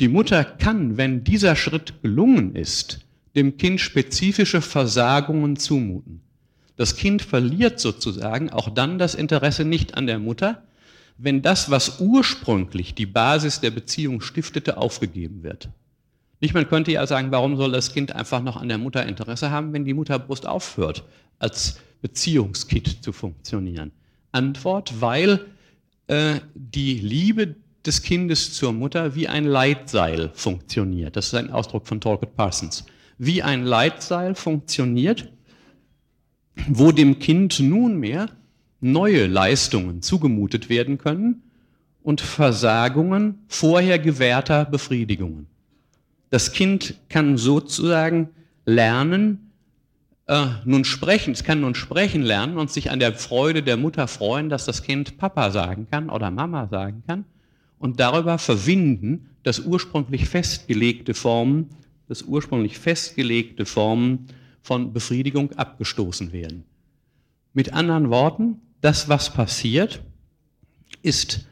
[0.00, 6.20] Die Mutter kann, wenn dieser Schritt gelungen ist, dem Kind spezifische Versagungen zumuten.
[6.76, 10.62] Das Kind verliert sozusagen auch dann das Interesse nicht an der Mutter,
[11.18, 15.68] wenn das, was ursprünglich die Basis der Beziehung stiftete, aufgegeben wird.
[16.40, 19.50] Nicht, man könnte ja sagen, warum soll das Kind einfach noch an der Mutter Interesse
[19.50, 21.04] haben, wenn die Mutterbrust aufhört,
[21.40, 23.90] als Beziehungskit zu funktionieren?
[24.30, 25.46] Antwort, weil
[26.06, 31.16] äh, die Liebe des Kindes zur Mutter wie ein Leitseil funktioniert.
[31.16, 32.84] Das ist ein Ausdruck von Talcott Parsons.
[33.18, 35.28] Wie ein Leitseil funktioniert,
[36.68, 38.28] wo dem Kind nunmehr
[38.80, 41.42] neue Leistungen zugemutet werden können
[42.02, 45.46] und Versagungen vorher gewährter Befriedigungen.
[46.30, 48.28] Das Kind kann sozusagen
[48.64, 49.50] lernen,
[50.26, 54.06] äh, nun sprechen, es kann nun sprechen lernen und sich an der Freude der Mutter
[54.08, 57.24] freuen, dass das Kind Papa sagen kann oder Mama sagen kann
[57.78, 61.70] und darüber verwinden, dass ursprünglich festgelegte Formen,
[62.08, 64.26] dass ursprünglich festgelegte Formen
[64.62, 66.64] von Befriedigung abgestoßen werden.
[67.54, 70.02] Mit anderen Worten, das, was passiert,
[71.02, 71.46] ist,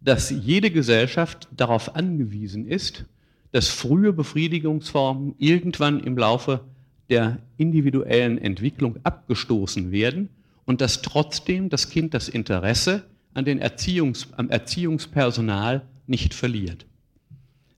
[0.00, 3.04] dass jede Gesellschaft darauf angewiesen ist,
[3.52, 6.64] dass frühe Befriedigungsformen irgendwann im Laufe
[7.10, 10.30] der individuellen Entwicklung abgestoßen werden
[10.64, 16.86] und dass trotzdem das Kind das Interesse an den Erziehungs, am Erziehungspersonal nicht verliert.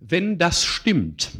[0.00, 1.32] Wenn das stimmt,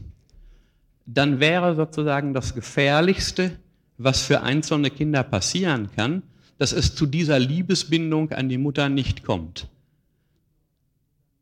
[1.06, 3.58] dann wäre sozusagen das Gefährlichste,
[3.98, 6.22] was für einzelne Kinder passieren kann,
[6.58, 9.68] dass es zu dieser Liebesbindung an die Mutter nicht kommt.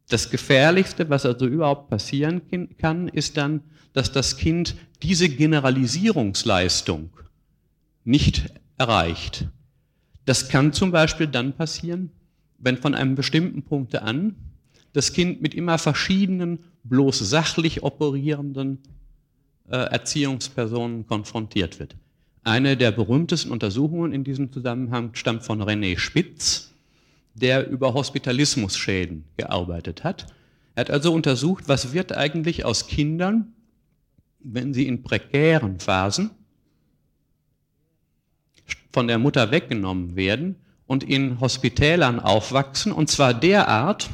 [0.08, 2.42] Das Gefährlichste, was also überhaupt passieren
[2.78, 7.10] kann, ist dann, dass das Kind diese Generalisierungsleistung
[8.04, 9.46] nicht erreicht.
[10.24, 12.10] Das kann zum Beispiel dann passieren,
[12.58, 14.34] wenn von einem bestimmten Punkt an
[14.92, 18.78] das Kind mit immer verschiedenen, bloß sachlich operierenden
[19.68, 21.94] äh, Erziehungspersonen konfrontiert wird.
[22.42, 26.72] Eine der berühmtesten Untersuchungen in diesem Zusammenhang stammt von René Spitz,
[27.34, 30.26] der über Hospitalismusschäden gearbeitet hat.
[30.74, 33.52] Er hat also untersucht, was wird eigentlich aus Kindern,
[34.40, 36.30] wenn sie in prekären Phasen
[38.92, 44.10] von der Mutter weggenommen werden und in Hospitälern aufwachsen, und zwar derart,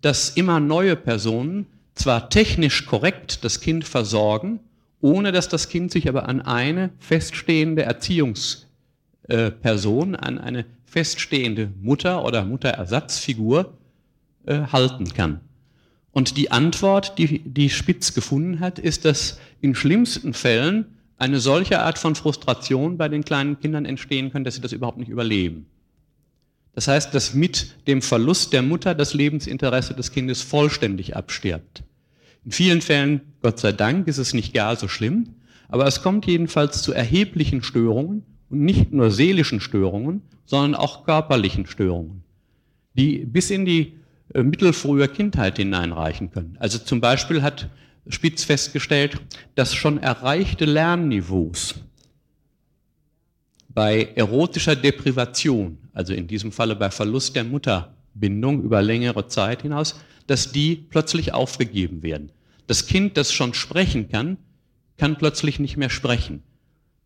[0.00, 4.60] dass immer neue Personen zwar technisch korrekt das Kind versorgen,
[5.00, 12.44] ohne dass das Kind sich aber an eine feststehende Erziehungsperson, an eine feststehende Mutter oder
[12.44, 13.76] Mutterersatzfigur
[14.46, 15.40] äh, halten kann.
[16.10, 20.86] Und die Antwort, die, die Spitz gefunden hat, ist, dass in schlimmsten Fällen
[21.18, 24.98] eine solche Art von Frustration bei den kleinen Kindern entstehen kann, dass sie das überhaupt
[24.98, 25.66] nicht überleben.
[26.74, 31.82] Das heißt, dass mit dem Verlust der Mutter das Lebensinteresse des Kindes vollständig abstirbt.
[32.44, 35.34] In vielen Fällen, Gott sei Dank, ist es nicht gar so schlimm,
[35.68, 41.66] aber es kommt jedenfalls zu erheblichen Störungen und nicht nur seelischen Störungen, sondern auch körperlichen
[41.66, 42.22] Störungen,
[42.94, 43.94] die bis in die
[44.34, 46.56] äh, mittelfrühe Kindheit hineinreichen können.
[46.58, 47.70] Also zum Beispiel hat
[48.08, 49.20] Spitz festgestellt,
[49.54, 51.74] dass schon erreichte Lernniveaus
[53.68, 60.00] bei erotischer Deprivation, also in diesem Falle bei Verlust der Mutterbindung über längere Zeit hinaus,
[60.26, 62.32] dass die plötzlich aufgegeben werden.
[62.68, 64.36] Das Kind, das schon sprechen kann,
[64.98, 66.42] kann plötzlich nicht mehr sprechen.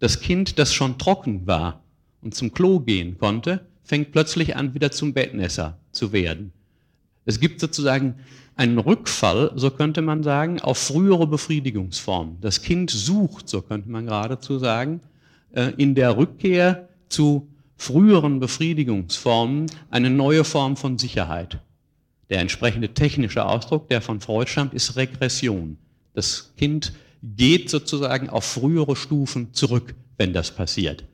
[0.01, 1.85] Das Kind, das schon trocken war
[2.21, 6.53] und zum Klo gehen konnte, fängt plötzlich an, wieder zum Bettnässer zu werden.
[7.25, 8.17] Es gibt sozusagen
[8.57, 12.39] einen Rückfall, so könnte man sagen, auf frühere Befriedigungsformen.
[12.41, 15.01] Das Kind sucht, so könnte man geradezu sagen,
[15.53, 21.61] äh, in der Rückkehr zu früheren Befriedigungsformen eine neue Form von Sicherheit.
[22.31, 25.77] Der entsprechende technische Ausdruck, der von Freud stammt, ist Regression.
[26.15, 31.05] Das Kind geht sozusagen auf frühere Stufen zurück, wenn das passiert.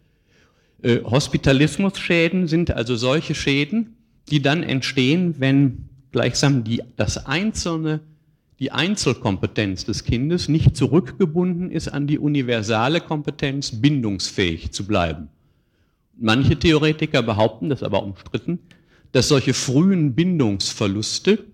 [0.83, 3.97] Äh, Hospitalismusschäden sind also solche Schäden,
[4.31, 8.01] die dann entstehen, wenn gleichsam die, das einzelne,
[8.59, 15.29] die Einzelkompetenz des Kindes nicht zurückgebunden ist an die universale Kompetenz, bindungsfähig zu bleiben.
[16.16, 18.59] Manche Theoretiker behaupten, das ist aber umstritten,
[19.12, 21.44] dass solche frühen Bindungsverluste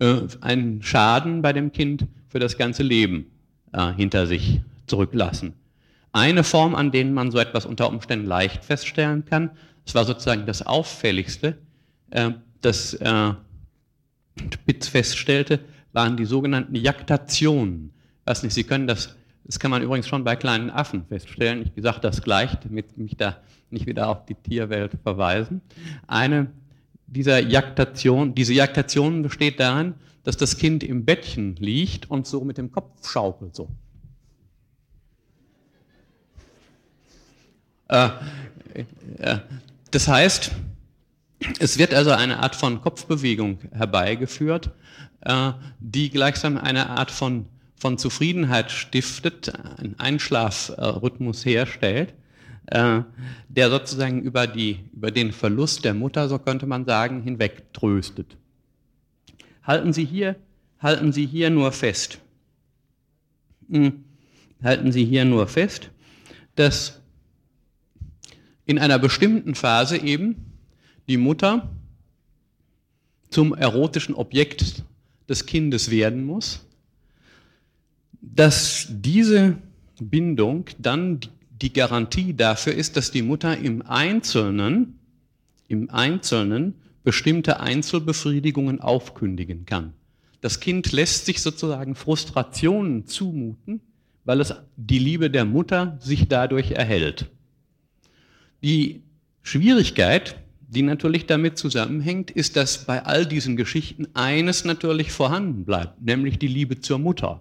[0.00, 3.26] äh, einen Schaden bei dem Kind für das ganze Leben
[3.72, 5.54] äh, hinter sich zurücklassen.
[6.12, 9.50] Eine Form, an denen man so etwas unter Umständen leicht feststellen kann,
[9.84, 11.58] das war sozusagen das Auffälligste,
[12.10, 13.32] äh, das äh,
[14.52, 15.60] Spitz feststellte,
[15.92, 17.92] waren die sogenannten Jaktationen.
[18.24, 19.16] Weiß nicht, Sie können das,
[19.48, 21.70] das kann man übrigens schon bei kleinen Affen feststellen.
[21.74, 23.38] Ich sage das gleich, damit mich da
[23.70, 25.62] nicht wieder auf die Tierwelt verweisen.
[26.06, 26.48] Eine
[27.06, 32.58] dieser Jaktation, diese Jaktation besteht darin, dass das Kind im Bettchen liegt und so mit
[32.58, 33.56] dem Kopf schaukelt.
[33.56, 33.70] So.
[37.88, 38.10] Äh,
[39.16, 39.38] äh,
[39.90, 40.50] das heißt,
[41.58, 44.72] es wird also eine Art von Kopfbewegung herbeigeführt,
[45.22, 47.46] äh, die gleichsam eine Art von
[47.78, 52.12] von Zufriedenheit stiftet, einen Einschlafrhythmus herstellt,
[52.66, 53.02] äh,
[53.48, 58.36] der sozusagen über, die, über den Verlust der Mutter, so könnte man sagen, hinweg tröstet.
[59.62, 60.36] Halten Sie hier,
[60.80, 62.18] halten Sie hier nur fest.
[63.70, 64.04] Hm.
[64.62, 65.90] Halten Sie hier nur fest,
[66.56, 67.00] dass
[68.66, 70.52] in einer bestimmten Phase eben
[71.06, 71.70] die Mutter
[73.30, 74.82] zum erotischen Objekt
[75.28, 76.66] des Kindes werden muss,
[78.20, 79.58] dass diese
[80.00, 81.20] Bindung dann
[81.60, 84.98] die Garantie dafür ist, dass die Mutter im Einzelnen,
[85.66, 89.94] im Einzelnen bestimmte Einzelbefriedigungen aufkündigen kann.
[90.40, 93.80] Das Kind lässt sich sozusagen Frustrationen zumuten,
[94.24, 97.30] weil es die Liebe der Mutter sich dadurch erhält.
[98.62, 99.02] Die
[99.42, 100.36] Schwierigkeit,
[100.68, 106.38] die natürlich damit zusammenhängt, ist, dass bei all diesen Geschichten eines natürlich vorhanden bleibt, nämlich
[106.38, 107.40] die Liebe zur Mutter.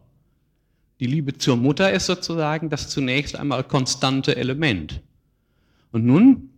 [0.99, 5.01] Die Liebe zur Mutter ist sozusagen das zunächst einmal konstante Element.
[5.91, 6.49] Und nun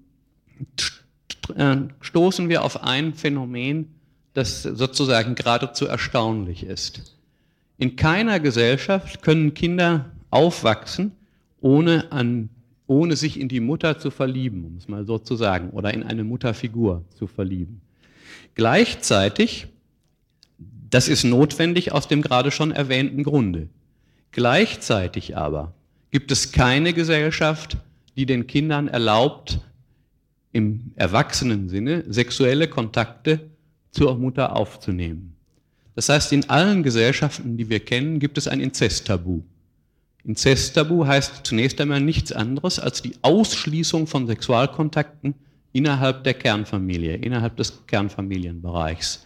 [1.56, 3.88] äh, stoßen wir auf ein Phänomen,
[4.34, 7.18] das sozusagen geradezu erstaunlich ist.
[7.78, 11.12] In keiner Gesellschaft können Kinder aufwachsen,
[11.62, 12.50] ohne an
[12.90, 16.02] ohne sich in die Mutter zu verlieben, um es mal so zu sagen, oder in
[16.02, 17.82] eine Mutterfigur zu verlieben.
[18.56, 19.68] Gleichzeitig,
[20.90, 23.70] das ist notwendig aus dem gerade schon erwähnten Grunde,
[24.32, 25.74] gleichzeitig aber
[26.12, 27.78] gibt es keine Gesellschaft,
[28.16, 29.60] die den Kindern erlaubt,
[30.52, 33.50] im erwachsenen Sinne sexuelle Kontakte
[33.92, 35.36] zur Mutter aufzunehmen.
[35.96, 39.42] Das heißt, in allen Gesellschaften, die wir kennen, gibt es ein Inzesttabu.
[40.24, 45.36] Inzesttabu heißt zunächst einmal nichts anderes als die Ausschließung von Sexualkontakten
[45.72, 49.26] innerhalb der Kernfamilie, innerhalb des Kernfamilienbereichs.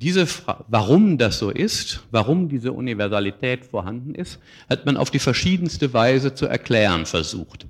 [0.00, 0.26] Diese
[0.68, 6.34] warum das so ist, warum diese Universalität vorhanden ist, hat man auf die verschiedenste Weise
[6.34, 7.66] zu erklären versucht.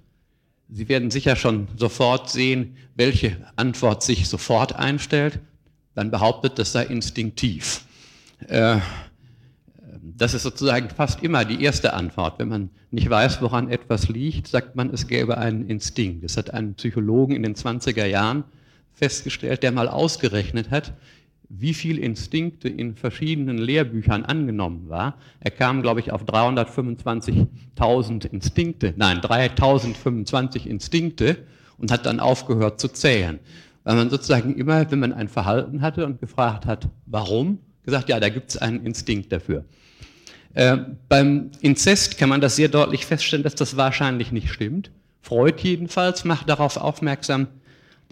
[0.70, 5.38] Sie werden sicher schon sofort sehen, welche Antwort sich sofort einstellt.
[5.94, 7.84] Dann behauptet, das sei instinktiv.
[8.48, 8.78] Äh,
[10.16, 12.38] das ist sozusagen fast immer die erste Antwort.
[12.38, 16.24] Wenn man nicht weiß, woran etwas liegt, sagt man, es gäbe einen Instinkt.
[16.24, 18.44] Das hat ein Psychologen in den 20er Jahren
[18.92, 20.94] festgestellt, der mal ausgerechnet hat,
[21.58, 25.18] wie viel Instinkte in verschiedenen Lehrbüchern angenommen war.
[25.40, 31.38] Er kam, glaube ich, auf 325.000 Instinkte, nein, 3025 Instinkte
[31.78, 33.38] und hat dann aufgehört zu zählen.
[33.84, 38.18] Weil man sozusagen immer, wenn man ein Verhalten hatte und gefragt hat, warum, gesagt, ja,
[38.18, 39.64] da gibt es einen Instinkt dafür.
[40.54, 44.90] Äh, beim Inzest kann man das sehr deutlich feststellen, dass das wahrscheinlich nicht stimmt.
[45.20, 47.48] Freud jedenfalls macht darauf aufmerksam,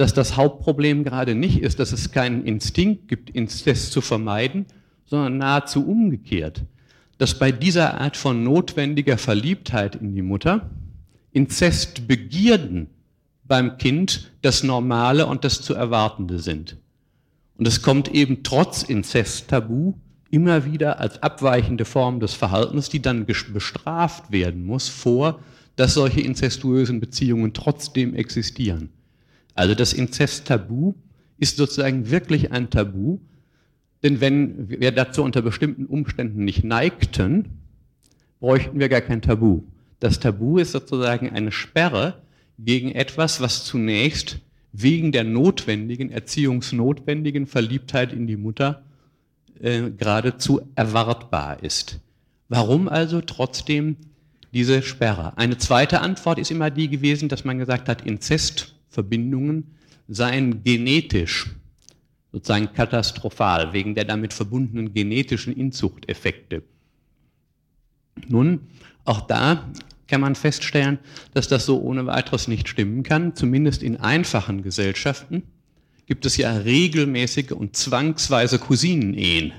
[0.02, 4.66] dass das Hauptproblem gerade nicht ist, dass es keinen Instinkt gibt, Inzest zu vermeiden,
[5.04, 6.64] sondern nahezu umgekehrt,
[7.18, 10.68] dass bei dieser Art von notwendiger Verliebtheit in die Mutter
[11.30, 12.88] Inzestbegierden
[13.44, 16.78] beim Kind das Normale und das zu Erwartende sind.
[17.56, 19.94] Und es kommt eben trotz Inzesttabu
[20.32, 25.38] immer wieder als abweichende Form des Verhaltens, die dann bestraft werden muss, vor,
[25.76, 28.88] dass solche inzestuösen Beziehungen trotzdem existieren.
[29.54, 30.94] Also das Inzesttabu
[31.38, 33.18] ist sozusagen wirklich ein Tabu,
[34.02, 37.62] denn wenn wir dazu unter bestimmten Umständen nicht neigten,
[38.40, 39.62] bräuchten wir gar kein Tabu.
[40.00, 42.22] Das Tabu ist sozusagen eine Sperre
[42.58, 44.40] gegen etwas, was zunächst
[44.72, 48.82] wegen der notwendigen, erziehungsnotwendigen Verliebtheit in die Mutter
[49.60, 52.00] äh, geradezu erwartbar ist.
[52.48, 53.96] Warum also trotzdem
[54.52, 55.36] diese Sperre?
[55.38, 58.06] Eine zweite Antwort ist immer die gewesen, dass man gesagt hat,
[58.92, 59.74] Inzestverbindungen
[60.06, 61.50] seien genetisch
[62.30, 66.62] sozusagen katastrophal, wegen der damit verbundenen genetischen Inzuchteffekte.
[68.28, 68.60] Nun,
[69.04, 69.70] auch da
[70.06, 70.98] kann man feststellen,
[71.32, 75.42] dass das so ohne weiteres nicht stimmen kann, zumindest in einfachen Gesellschaften
[76.06, 79.52] gibt es ja regelmäßige und zwangsweise Cousinenehen.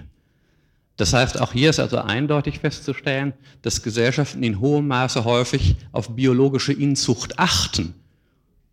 [0.97, 6.15] Das heißt, auch hier ist also eindeutig festzustellen, dass Gesellschaften in hohem Maße häufig auf
[6.15, 7.95] biologische Inzucht achten.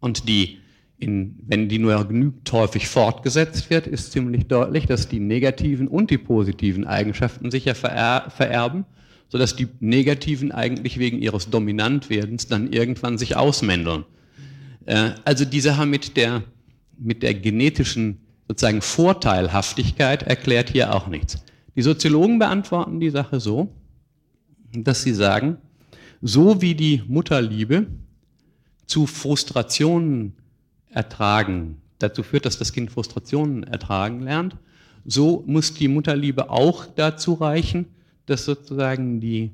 [0.00, 0.58] Und die,
[0.98, 6.10] in, wenn die nur genügend häufig fortgesetzt wird, ist ziemlich deutlich, dass die negativen und
[6.10, 8.84] die positiven Eigenschaften sich ja verer vererben,
[9.28, 14.04] sodass die negativen eigentlich wegen ihres Dominantwerdens dann irgendwann sich ausmändeln.
[14.86, 16.42] Äh, also die Sache mit der
[17.00, 21.42] mit der genetischen sozusagen Vorteilhaftigkeit erklärt hier auch nichts.
[21.76, 23.72] Die Soziologen beantworten die Sache so,
[24.72, 25.56] dass sie sagen,
[26.20, 27.86] so wie die Mutterliebe
[28.90, 30.32] zu Frustrationen
[30.88, 34.56] ertragen, dazu führt, dass das Kind Frustrationen ertragen lernt,
[35.04, 37.86] so muss die Mutterliebe auch dazu reichen,
[38.26, 39.52] dass sozusagen die,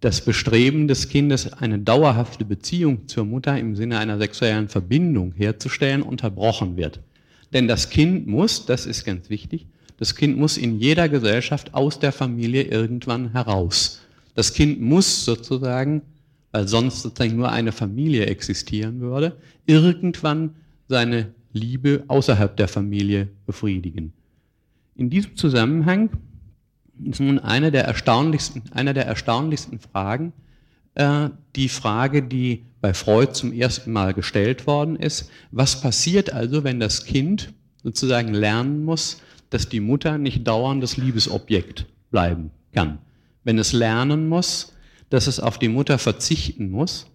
[0.00, 6.02] das Bestreben des Kindes, eine dauerhafte Beziehung zur Mutter im Sinne einer sexuellen Verbindung herzustellen,
[6.02, 7.00] unterbrochen wird.
[7.54, 11.98] Denn das Kind muss, das ist ganz wichtig, das Kind muss in jeder Gesellschaft aus
[11.98, 14.02] der Familie irgendwann heraus.
[14.34, 16.02] Das Kind muss sozusagen,
[16.52, 19.36] weil sonst sozusagen nur eine Familie existieren würde,
[19.66, 20.54] irgendwann
[20.88, 24.12] seine Liebe außerhalb der Familie befriedigen.
[24.94, 26.10] In diesem Zusammenhang
[27.04, 30.32] ist nun eine der erstaunlichsten, einer der erstaunlichsten Fragen
[30.94, 35.30] äh, die Frage, die bei Freud zum ersten Mal gestellt worden ist.
[35.50, 39.20] Was passiert also, wenn das Kind sozusagen lernen muss,
[39.50, 42.98] dass die Mutter nicht dauerndes Liebesobjekt bleiben kann?
[43.44, 44.74] Wenn es lernen muss,
[45.10, 47.06] dass es auf die Mutter verzichten muss,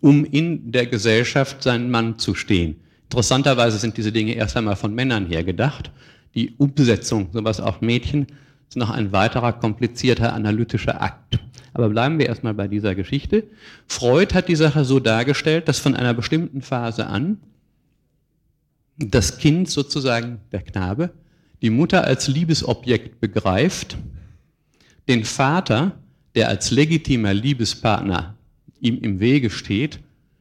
[0.00, 2.76] um in der Gesellschaft seinen Mann zu stehen.
[3.04, 5.90] Interessanterweise sind diese Dinge erst einmal von Männern her gedacht.
[6.34, 8.26] Die Umsetzung, sowas auch Mädchen,
[8.68, 11.38] ist noch ein weiterer komplizierter analytischer Akt.
[11.72, 13.44] Aber bleiben wir erstmal bei dieser Geschichte.
[13.86, 17.38] Freud hat die Sache so dargestellt, dass von einer bestimmten Phase an
[18.96, 21.10] das Kind sozusagen, der Knabe,
[21.62, 23.96] die Mutter als Liebesobjekt begreift,
[25.08, 25.98] den Vater,
[26.34, 28.36] der als legitimer Liebespartner
[28.80, 30.00] ihm im Wege steht,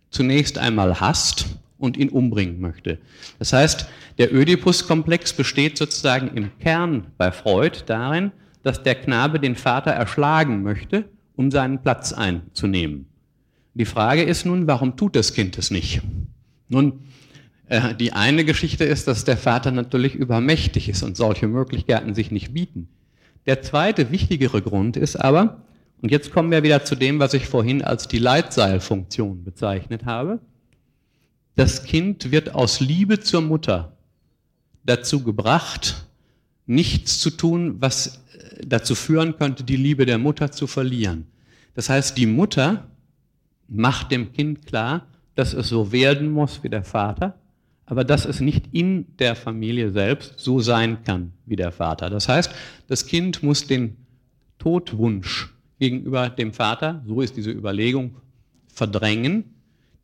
[0.10, 1.46] zunächst einmal hasst
[1.78, 3.00] und ihn umbringen möchte.
[3.40, 3.88] Das heißt,
[4.18, 8.32] der Ödipus-Komplex besteht sozusagen im Kern bei Freud darin,
[8.64, 13.08] dass der Knabe den Vater erschlagen möchte, um seinen Platz einzunehmen.
[13.74, 16.02] Die Frage ist nun, warum tut das Kind es nicht?
[16.70, 17.02] Nun,
[17.68, 22.32] äh, die eine Geschichte ist, dass der Vater natürlich übermächtig ist und solche Möglichkeiten sich
[22.32, 22.88] nicht bieten.
[23.46, 25.64] Der zweite, wichtigere Grund ist aber,
[26.04, 30.40] und jetzt kommen wir wieder zu dem, was ich vorhin als die Leitseilfunktion bezeichnet habe,
[31.56, 33.96] das Kind wird aus Liebe zur Mutter
[34.84, 36.06] dazu gebracht,
[36.66, 41.26] nichts zu tun, was äh, dazu führen könnte, die Liebe der Mutter zu verlieren.
[41.74, 42.86] Das heißt, die Mutter
[43.70, 47.40] macht dem Kind klar, dass es so werden muss wie der Vater,
[47.86, 52.10] aber dass es nicht in der Familie selbst so sein kann wie der Vater.
[52.10, 52.52] Das heißt,
[52.88, 53.96] das Kind muss den
[54.60, 58.16] Todwunsch gegenüber dem Vater, so ist diese Überlegung,
[58.68, 59.46] verdrängen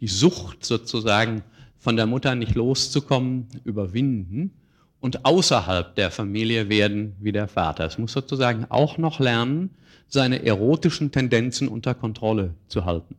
[0.02, 1.44] die Sucht sozusagen
[1.78, 4.52] von der Mutter nicht loszukommen, überwinden
[5.00, 7.86] und außerhalb der Familie werden wie der Vater.
[7.86, 9.72] Es muss sozusagen auch noch lernen,
[10.08, 13.16] seine erotischen Tendenzen unter Kontrolle zu halten.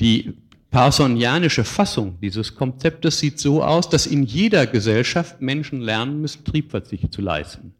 [0.00, 0.34] Die
[0.70, 7.12] parsonianische Fassung dieses Konzeptes sieht so aus, dass in jeder Gesellschaft Menschen lernen müssen, Triebverzicht
[7.12, 7.74] zu leisten.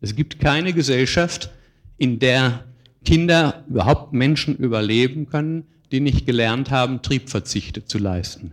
[0.00, 1.50] Es gibt keine Gesellschaft,
[1.98, 2.64] in der
[3.06, 8.52] Kinder überhaupt Menschen überleben können, die nicht gelernt haben, Triebverzichte zu leisten.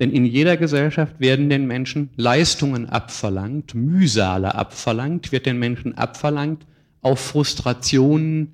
[0.00, 6.66] Denn in jeder Gesellschaft werden den Menschen Leistungen abverlangt, Mühsale abverlangt, wird den Menschen abverlangt,
[7.02, 8.52] auf Frustrationen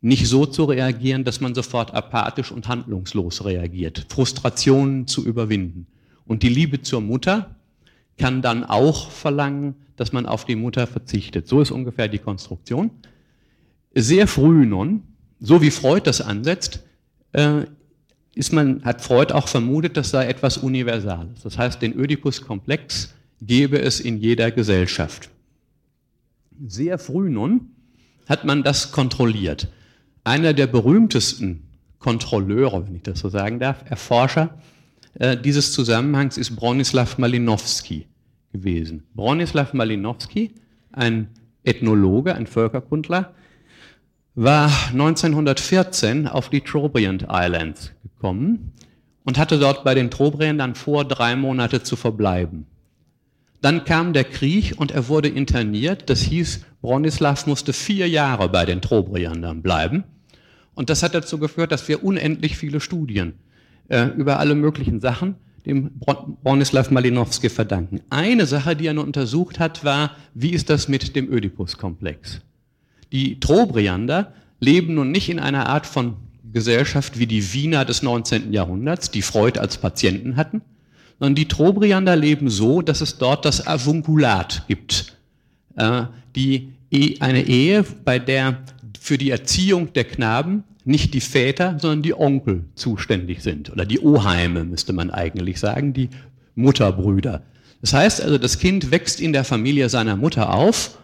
[0.00, 5.86] nicht so zu reagieren, dass man sofort apathisch und handlungslos reagiert, Frustrationen zu überwinden.
[6.26, 7.56] Und die Liebe zur Mutter
[8.18, 11.48] kann dann auch verlangen, dass man auf die Mutter verzichtet.
[11.48, 12.90] So ist ungefähr die Konstruktion.
[13.98, 15.04] Sehr früh nun,
[15.40, 16.80] so wie Freud das ansetzt,
[17.32, 17.62] äh,
[18.34, 21.40] ist man, hat Freud auch vermutet, das sei etwas Universales.
[21.42, 25.30] Das heißt, den Ödipus-Komplex gäbe es in jeder Gesellschaft.
[26.66, 27.70] Sehr früh nun
[28.28, 29.68] hat man das kontrolliert.
[30.24, 31.62] Einer der berühmtesten
[31.98, 34.58] Kontrolleure, wenn ich das so sagen darf, Erforscher
[35.14, 38.06] äh, dieses Zusammenhangs ist Bronislaw Malinowski
[38.52, 39.04] gewesen.
[39.14, 40.50] Bronislaw Malinowski,
[40.92, 41.28] ein
[41.64, 43.32] Ethnologe, ein Völkerkundler,
[44.36, 48.72] war 1914 auf die Trobriand Islands gekommen
[49.24, 52.66] und hatte dort bei den Trobriandern vor, drei Monate zu verbleiben.
[53.62, 56.10] Dann kam der Krieg und er wurde interniert.
[56.10, 60.04] Das hieß, Bronislav musste vier Jahre bei den Trobriandern bleiben.
[60.74, 63.32] Und das hat dazu geführt, dass wir unendlich viele Studien
[63.88, 68.02] äh, über alle möglichen Sachen dem Bronislav Malinowski verdanken.
[68.10, 72.42] Eine Sache, die er nur untersucht hat, war, wie ist das mit dem Ödipus-Komplex?
[73.12, 76.16] Die Trobriander leben nun nicht in einer Art von
[76.52, 78.52] Gesellschaft wie die Wiener des 19.
[78.52, 80.62] Jahrhunderts, die Freud als Patienten hatten,
[81.18, 85.16] sondern die Trobriander leben so, dass es dort das Avunculat gibt.
[85.76, 86.04] Äh,
[86.34, 88.58] die, e, eine Ehe, bei der
[89.00, 93.70] für die Erziehung der Knaben nicht die Väter, sondern die Onkel zuständig sind.
[93.70, 96.10] Oder die Oheime, müsste man eigentlich sagen, die
[96.54, 97.42] Mutterbrüder.
[97.80, 100.98] Das heißt also, das Kind wächst in der Familie seiner Mutter auf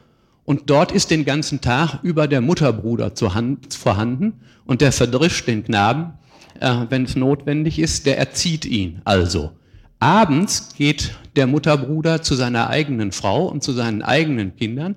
[0.45, 6.14] und dort ist den ganzen Tag über der Mutterbruder vorhanden und der verdrischt den Knaben
[6.62, 9.53] äh, wenn es notwendig ist, der erzieht ihn also.
[9.99, 14.97] Abends geht der Mutterbruder zu seiner eigenen Frau und zu seinen eigenen Kindern.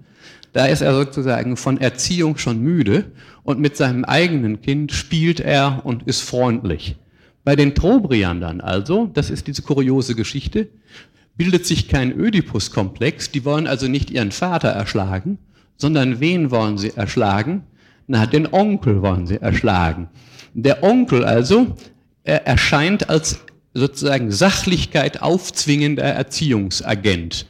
[0.54, 3.12] Da ist er sozusagen von Erziehung schon müde
[3.44, 6.96] und mit seinem eigenen Kind spielt er und ist freundlich.
[7.44, 10.68] Bei den Trobriandern also, das ist diese kuriose Geschichte,
[11.38, 13.32] bildet sich kein Ödipus-Komplex.
[13.32, 15.38] Die wollen also nicht ihren Vater erschlagen,
[15.78, 17.64] sondern wen wollen sie erschlagen?
[18.08, 20.10] Na, den Onkel wollen sie erschlagen.
[20.54, 21.76] Der Onkel also
[22.24, 23.42] er erscheint als
[23.74, 27.46] sozusagen Sachlichkeit aufzwingender Erziehungsagent.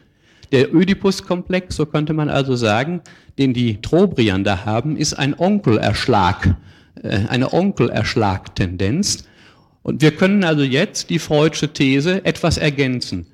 [0.52, 3.02] Der Ödipus-Komplex, so könnte man also sagen,
[3.38, 6.56] den die Trobriander haben, ist ein Onkelerschlag,
[7.04, 9.26] äh, eine Onkelerschlag-Tendenz.
[9.84, 13.28] Und wir können also jetzt die Freudsche These etwas ergänzen.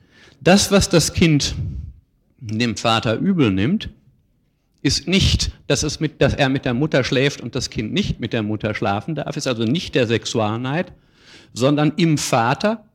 [0.43, 1.55] Das, was das Kind
[2.39, 3.89] dem Vater übel nimmt,
[4.81, 8.19] ist nicht, dass, es mit, dass er mit der Mutter schläft und das Kind nicht
[8.19, 10.93] mit der Mutter schlafen darf, ist also nicht der Sexualneid,
[11.53, 12.85] sondern im Vater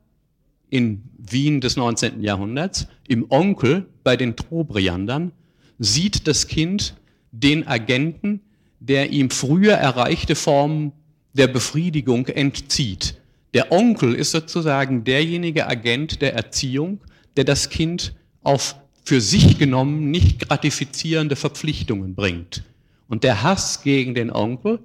[0.70, 2.20] in Wien des 19.
[2.20, 5.30] Jahrhunderts, im Onkel bei den Trobriandern,
[5.78, 6.96] sieht das Kind
[7.30, 8.40] den Agenten,
[8.80, 10.90] der ihm früher erreichte Formen
[11.32, 13.20] der Befriedigung entzieht.
[13.54, 16.98] Der Onkel ist sozusagen derjenige Agent der Erziehung,
[17.36, 22.64] der das Kind auf für sich genommen nicht gratifizierende Verpflichtungen bringt.
[23.08, 24.80] Und der Hass gegen den Onkel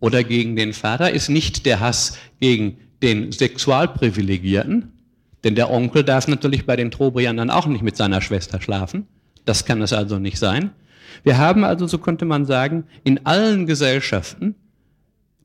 [0.00, 4.92] oder gegen den Vater ist nicht der Hass gegen den Sexualprivilegierten,
[5.44, 9.06] denn der Onkel darf natürlich bei den Trobriandern auch nicht mit seiner Schwester schlafen.
[9.44, 10.70] Das kann es also nicht sein.
[11.22, 14.54] Wir haben also, so könnte man sagen, in allen Gesellschaften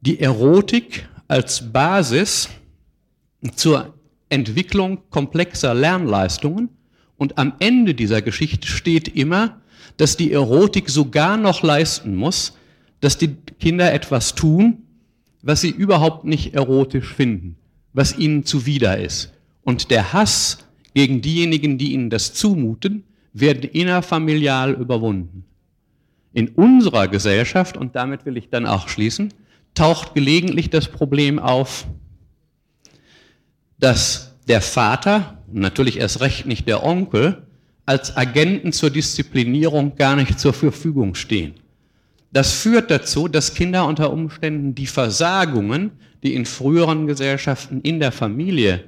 [0.02, 2.50] die Erotik als Basis
[3.56, 3.95] zur
[4.36, 6.70] Entwicklung komplexer Lernleistungen.
[7.18, 9.62] Und am Ende dieser Geschichte steht immer,
[9.98, 12.58] dass die Erotik sogar noch leisten muss,
[13.00, 14.84] dass die Kinder etwas tun,
[15.42, 17.56] was sie überhaupt nicht erotisch finden,
[17.94, 19.32] was ihnen zuwider ist.
[19.64, 20.60] Und der Hass
[20.94, 25.46] gegen diejenigen, die ihnen das zumuten, wird innerfamilial überwunden.
[26.34, 29.34] In unserer Gesellschaft, und damit will ich dann auch schließen,
[29.74, 31.86] taucht gelegentlich das Problem auf,
[33.80, 37.44] dass der Vater, natürlich erst recht nicht der Onkel,
[37.86, 41.54] als Agenten zur Disziplinierung gar nicht zur Verfügung stehen.
[42.32, 45.92] Das führt dazu, dass Kinder unter Umständen die Versagungen,
[46.24, 48.86] die in früheren Gesellschaften in der Familie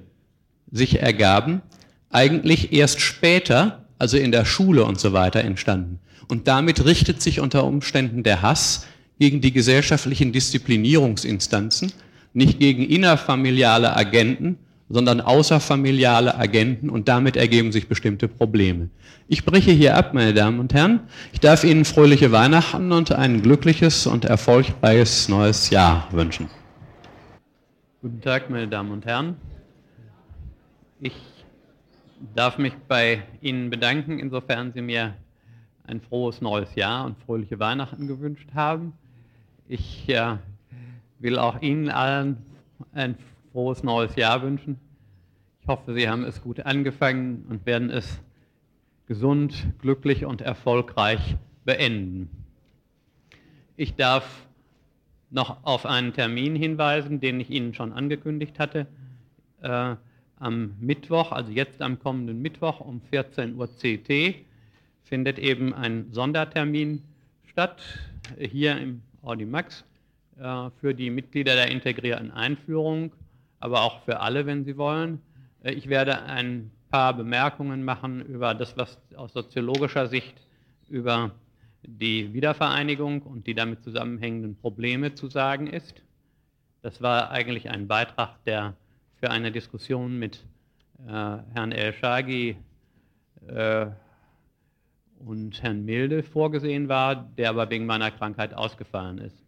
[0.72, 1.62] sich ergaben,
[2.10, 6.00] eigentlich erst später, also in der Schule und so weiter, entstanden.
[6.28, 8.86] Und damit richtet sich unter Umständen der Hass
[9.20, 11.94] gegen die gesellschaftlichen Disziplinierungsinstanzen,
[12.34, 14.58] nicht gegen innerfamiliale Agenten,
[14.90, 18.90] sondern außerfamiliale Agenten und damit ergeben sich bestimmte Probleme.
[19.28, 21.02] Ich breche hier ab, meine Damen und Herren.
[21.34, 26.50] Ich darf Ihnen fröhliche Weihnachten und ein glückliches und erfolgreiches neues Jahr wünschen.
[28.02, 29.36] Guten Tag, meine Damen und Herren.
[31.02, 31.16] Ich
[32.36, 35.14] darf mich bei Ihnen bedanken, insofern Sie mir
[35.86, 38.94] ein frohes neues Jahr und fröhliche Weihnachten gewünscht haben.
[39.68, 40.38] Ich äh,
[41.20, 42.38] will auch Ihnen allen
[42.94, 43.16] ein
[43.58, 44.80] frohes neues Jahr wünschen.
[45.62, 48.22] Ich hoffe, Sie haben es gut angefangen und werden es
[49.08, 52.30] gesund, glücklich und erfolgreich beenden.
[53.76, 54.45] Ich darf
[55.32, 58.86] noch auf einen Termin hinweisen, den ich Ihnen schon angekündigt hatte.
[59.64, 59.95] Äh,
[60.38, 64.36] am Mittwoch, also jetzt am kommenden Mittwoch um 14 Uhr CT,
[65.01, 67.01] findet eben ein Sondertermin
[67.47, 67.82] statt,
[68.38, 69.84] hier im Audimax,
[70.39, 73.14] äh, für die Mitglieder der integrierten Einführung
[73.60, 75.22] aber auch für alle, wenn Sie wollen.
[75.64, 80.36] Äh, ich werde ein paar Bemerkungen machen über das, was aus soziologischer Sicht
[80.89, 81.32] über
[81.84, 86.01] die Wiedervereinigung und die damit zusammenhängenden Probleme zu sagen ist.
[86.82, 88.76] Das war eigentlich ein Beitrag, der
[89.20, 90.45] für eine Diskussion mit
[91.05, 92.58] äh, Herrn El Shagi
[93.47, 93.88] äh,
[95.20, 99.43] und Herrn Milde vorgesehen war, der aber wegen meiner Krankheit ausgefallen ist.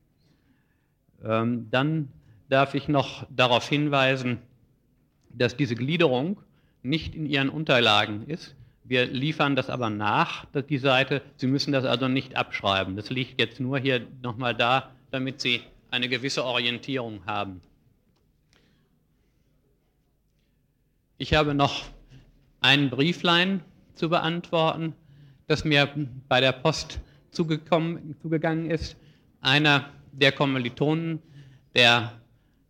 [1.23, 2.09] Ähm, dann
[2.49, 4.39] darf ich noch darauf hinweisen,
[5.29, 6.41] dass diese Gliederung
[6.81, 8.55] nicht in Ihren Unterlagen ist.
[8.83, 11.21] Wir liefern das aber nach, die Seite.
[11.37, 12.95] Sie müssen das also nicht abschreiben.
[12.95, 17.61] Das liegt jetzt nur hier nochmal da, damit Sie eine gewisse Orientierung haben.
[21.19, 21.83] Ich habe noch
[22.61, 23.61] ein Brieflein
[23.93, 24.93] zu beantworten,
[25.47, 25.89] das mir
[26.27, 26.99] bei der Post
[27.31, 28.95] zugegangen ist.
[29.41, 31.21] Einer der Kommilitonen,
[31.75, 32.18] der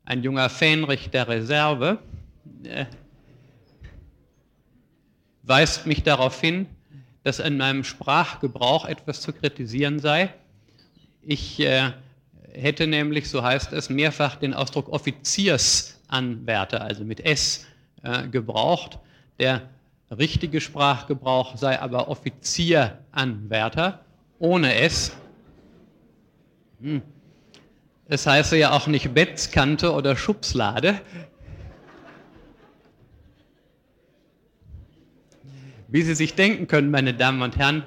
[0.09, 1.99] ein junger Fähnrich der Reserve,
[2.63, 2.85] äh,
[5.43, 6.65] weist mich darauf hin,
[7.23, 10.33] dass in meinem Sprachgebrauch etwas zu kritisieren sei.
[11.21, 11.91] Ich äh,
[12.53, 17.67] hätte nämlich, so heißt es, mehrfach den Ausdruck Offiziersanwärter, also mit S,
[18.01, 18.97] äh, gebraucht.
[19.37, 19.69] Der
[20.09, 24.03] richtige Sprachgebrauch sei aber Offizieranwärter
[24.39, 25.15] ohne S.
[26.81, 27.03] Hm.
[28.11, 30.99] Es heiße ja auch nicht Bettskante oder Schubslade.
[35.87, 37.83] Wie Sie sich denken können, meine Damen und Herren,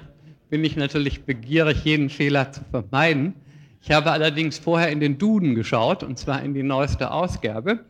[0.49, 3.33] bin ich natürlich begierig, jeden Fehler zu vermeiden.
[3.81, 7.83] Ich habe allerdings vorher in den Duden geschaut, und zwar in die neueste Ausgabe.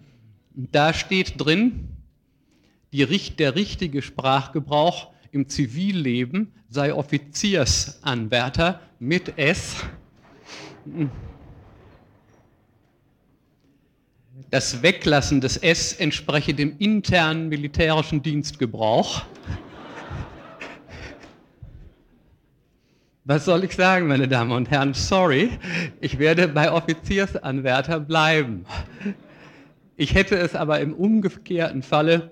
[0.55, 1.89] Und da steht drin,
[2.93, 9.83] die, der richtige Sprachgebrauch im Zivilleben sei Offiziersanwärter mit S.
[14.53, 19.23] Das Weglassen des S entspreche dem internen militärischen Dienstgebrauch.
[23.23, 24.93] Was soll ich sagen, meine Damen und Herren?
[24.93, 25.49] Sorry,
[26.01, 28.63] ich werde bei Offiziersanwärter bleiben.
[29.97, 32.29] Ich hätte es aber im umgekehrten Falle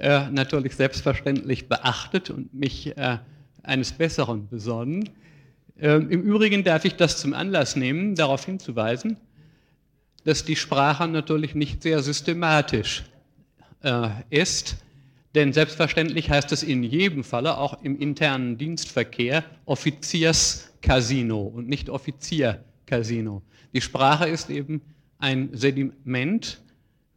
[0.00, 3.18] äh, natürlich selbstverständlich beachtet und mich äh,
[3.62, 5.08] eines Besseren besonnen.
[5.78, 9.18] Ähm, Im Übrigen darf ich das zum Anlass nehmen, darauf hinzuweisen,
[10.24, 13.04] dass die Sprache natürlich nicht sehr systematisch
[13.82, 14.76] äh, ist.
[15.34, 23.42] Denn selbstverständlich heißt es in jedem Falle, auch im internen Dienstverkehr, Offizierscasino und nicht Offiziercasino.
[23.72, 24.82] Die Sprache ist eben
[25.18, 26.60] ein Sediment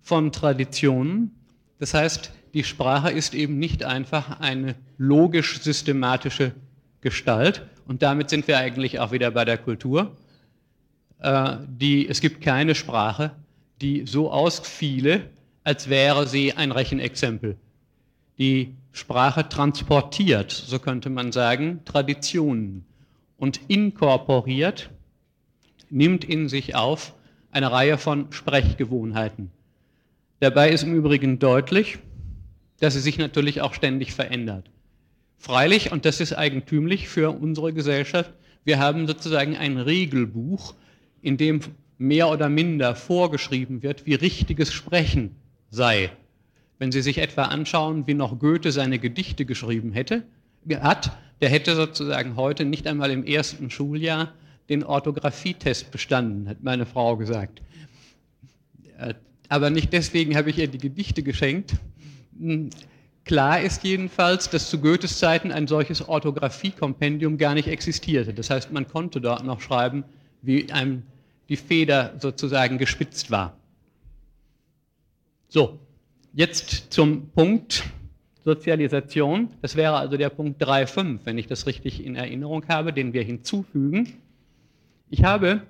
[0.02, 1.32] von Traditionen.
[1.80, 6.54] Das heißt, die Sprache ist eben nicht einfach eine logisch-systematische
[7.02, 7.64] Gestalt.
[7.88, 10.16] Und damit sind wir eigentlich auch wieder bei der Kultur.
[11.24, 13.32] Äh, die, es gibt keine Sprache,
[13.82, 15.30] die so ausfiele,
[15.64, 17.58] als wäre sie ein Rechenexempel
[18.38, 22.86] die Sprache transportiert, so könnte man sagen, Traditionen
[23.38, 24.90] und inkorporiert,
[25.90, 27.14] nimmt in sich auf
[27.52, 29.52] eine Reihe von Sprechgewohnheiten.
[30.40, 32.00] Dabei ist im Übrigen deutlich,
[32.80, 34.70] dass sie sich natürlich auch ständig verändert.
[35.38, 38.32] Freilich, und das ist eigentümlich für unsere Gesellschaft,
[38.66, 40.74] wir haben sozusagen ein Regelbuch,
[41.24, 41.62] in dem
[41.98, 45.36] mehr oder minder vorgeschrieben wird, wie richtiges Sprechen
[45.72, 46.12] sei.
[46.78, 50.24] Wenn Sie sich etwa anschauen, wie noch Goethe seine Gedichte geschrieben hätte,
[50.82, 54.34] hat, der hätte sozusagen heute nicht einmal im ersten Schuljahr
[54.70, 57.62] den Orthographietest bestanden, hat meine Frau gesagt.
[58.98, 59.14] Äh,
[59.50, 61.76] aber nicht deswegen habe ich ihr die Gedichte geschenkt.
[62.38, 62.70] Hm,
[63.24, 68.34] klar ist jedenfalls, dass zu Goethes Zeiten ein solches Orthographiekompendium gar nicht existierte.
[68.34, 70.04] Das heißt, man konnte dort noch schreiben,
[70.42, 71.04] wie einem
[71.50, 73.58] die Feder sozusagen gespitzt war.
[75.50, 75.80] So,
[76.36, 77.84] Jetzt zum Punkt
[78.44, 79.50] Sozialisation.
[79.62, 83.24] Das wäre also der Punkt 3.5, wenn ich das richtig in Erinnerung habe, den wir
[83.24, 84.14] hinzufügen.
[85.12, 85.62] Ich habe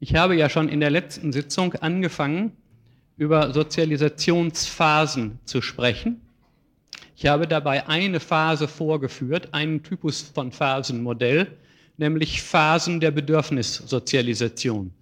[0.00, 2.52] Ich habe ja schon in der letzten Sitzung angefangen,
[3.16, 6.20] über Sozialisationsphasen zu sprechen.
[7.16, 11.46] Ich habe dabei eine Phase vorgeführt, einen Typus von Phasenmodell,
[11.96, 14.92] nämlich Phasen der Bedürfnissozialisation.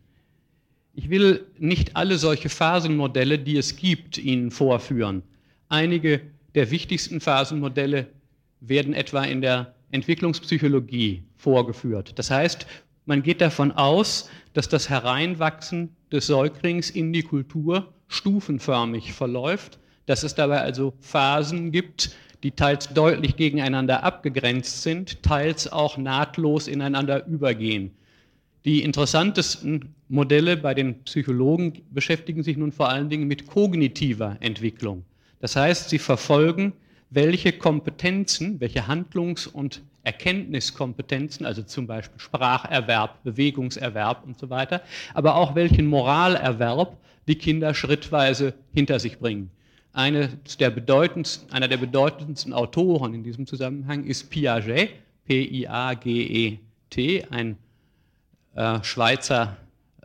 [0.95, 5.23] Ich will nicht alle solche Phasenmodelle, die es gibt, Ihnen vorführen.
[5.71, 6.21] Einige
[6.55, 8.09] der wichtigsten Phasenmodelle
[8.61, 12.19] werden etwa in der Entwicklungspsychologie vorgeführt.
[12.19, 12.67] Das heißt,
[13.07, 20.23] man geht davon aus, dass das Hereinwachsen des Säuglings in die Kultur stufenförmig verläuft, dass
[20.23, 27.27] es dabei also Phasen gibt, die teils deutlich gegeneinander abgegrenzt sind, teils auch nahtlos ineinander
[27.27, 27.93] übergehen.
[28.65, 35.05] Die interessantesten Modelle bei den Psychologen beschäftigen sich nun vor allen Dingen mit kognitiver Entwicklung.
[35.41, 36.73] Das heißt, sie verfolgen,
[37.11, 44.83] welche Kompetenzen, welche Handlungs- und Erkenntniskompetenzen, also zum Beispiel Spracherwerb, Bewegungserwerb und so weiter,
[45.15, 46.97] aber auch welchen Moralerwerb
[47.29, 49.51] die Kinder schrittweise hinter sich bringen.
[49.95, 50.73] Eine der
[51.51, 54.89] einer der bedeutendsten Autoren in diesem Zusammenhang ist Piaget,
[55.27, 57.57] P-I-A-G-E-T, ein
[58.55, 59.59] äh, Schweizer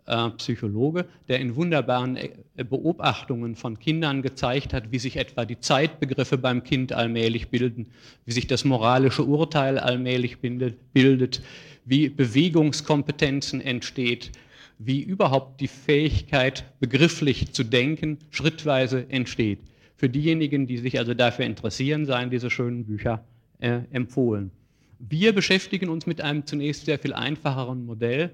[0.05, 5.59] äh, Psychologe, der in wunderbaren äh, Beobachtungen von Kindern gezeigt hat, wie sich etwa die
[5.61, 7.87] Zeitbegriffe beim Kind allmählich bilden,
[8.25, 11.41] wie sich das moralische Urteil allmählich bildet,
[11.85, 14.31] wie Bewegungskompetenzen entsteht,
[14.79, 19.59] wie überhaupt die Fähigkeit, begrifflich zu denken, schrittweise entsteht.
[19.97, 23.25] Für diejenigen, die sich also dafür interessieren, seien diese schönen Bücher
[23.59, 24.51] äh, empfohlen.
[24.99, 28.31] Wir beschäftigen uns mit einem zunächst sehr viel einfacheren Modell.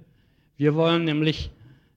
[0.57, 1.51] Wir wollen nämlich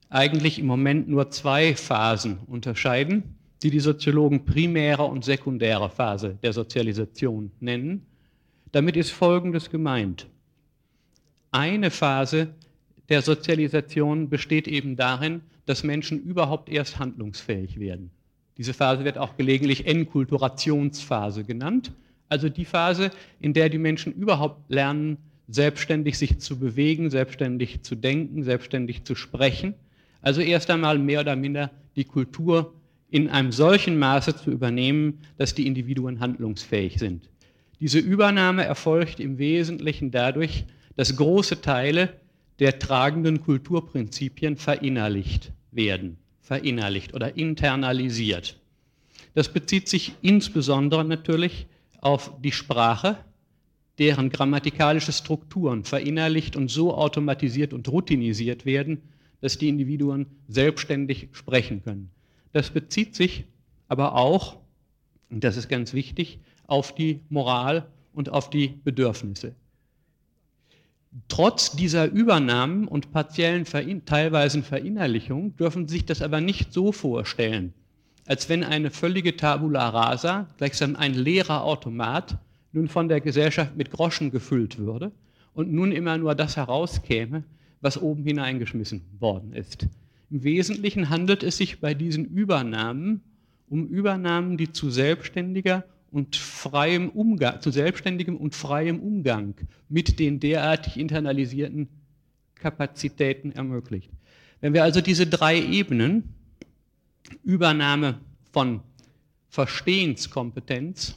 [0.09, 6.53] eigentlich im Moment nur zwei Phasen unterscheiden, die die Soziologen primäre und sekundäre Phase der
[6.53, 8.05] Sozialisation nennen.
[8.71, 10.27] Damit ist Folgendes gemeint.
[11.51, 12.53] Eine Phase
[13.09, 18.11] der Sozialisation besteht eben darin, dass Menschen überhaupt erst handlungsfähig werden.
[18.57, 21.91] Diese Phase wird auch gelegentlich Enkulturationsphase genannt,
[22.29, 27.95] also die Phase, in der die Menschen überhaupt lernen, selbstständig sich zu bewegen, selbstständig zu
[27.95, 29.75] denken, selbstständig zu sprechen.
[30.21, 32.73] Also erst einmal mehr oder minder die Kultur
[33.09, 37.29] in einem solchen Maße zu übernehmen, dass die Individuen handlungsfähig sind.
[37.79, 42.09] Diese Übernahme erfolgt im Wesentlichen dadurch, dass große Teile
[42.59, 48.57] der tragenden Kulturprinzipien verinnerlicht werden, verinnerlicht oder internalisiert.
[49.33, 51.67] Das bezieht sich insbesondere natürlich
[51.99, 53.17] auf die Sprache,
[53.99, 59.01] deren grammatikalische Strukturen verinnerlicht und so automatisiert und routinisiert werden,
[59.41, 62.11] dass die Individuen selbstständig sprechen können.
[62.53, 63.43] Das bezieht sich
[63.89, 64.57] aber auch,
[65.29, 69.53] und das ist ganz wichtig, auf die Moral und auf die Bedürfnisse.
[71.27, 73.65] Trotz dieser Übernahmen und partiellen
[74.05, 77.73] teilweisen Verinnerlichung dürfen Sie sich das aber nicht so vorstellen,
[78.25, 82.37] als wenn eine völlige Tabula rasa, gleichsam ein leerer Automat,
[82.71, 85.11] nun von der Gesellschaft mit Groschen gefüllt würde
[85.53, 87.43] und nun immer nur das herauskäme,
[87.81, 89.87] was oben hineingeschmissen worden ist.
[90.29, 93.21] Im Wesentlichen handelt es sich bei diesen Übernahmen
[93.69, 99.55] um Übernahmen, die zu selbstständiger und freiem Umgang, zu selbstständigem und freiem Umgang
[99.89, 101.87] mit den derartig internalisierten
[102.55, 104.09] Kapazitäten ermöglicht.
[104.61, 106.33] Wenn wir also diese drei Ebenen,
[107.43, 108.19] Übernahme
[108.51, 108.81] von
[109.49, 111.15] Verstehenskompetenz,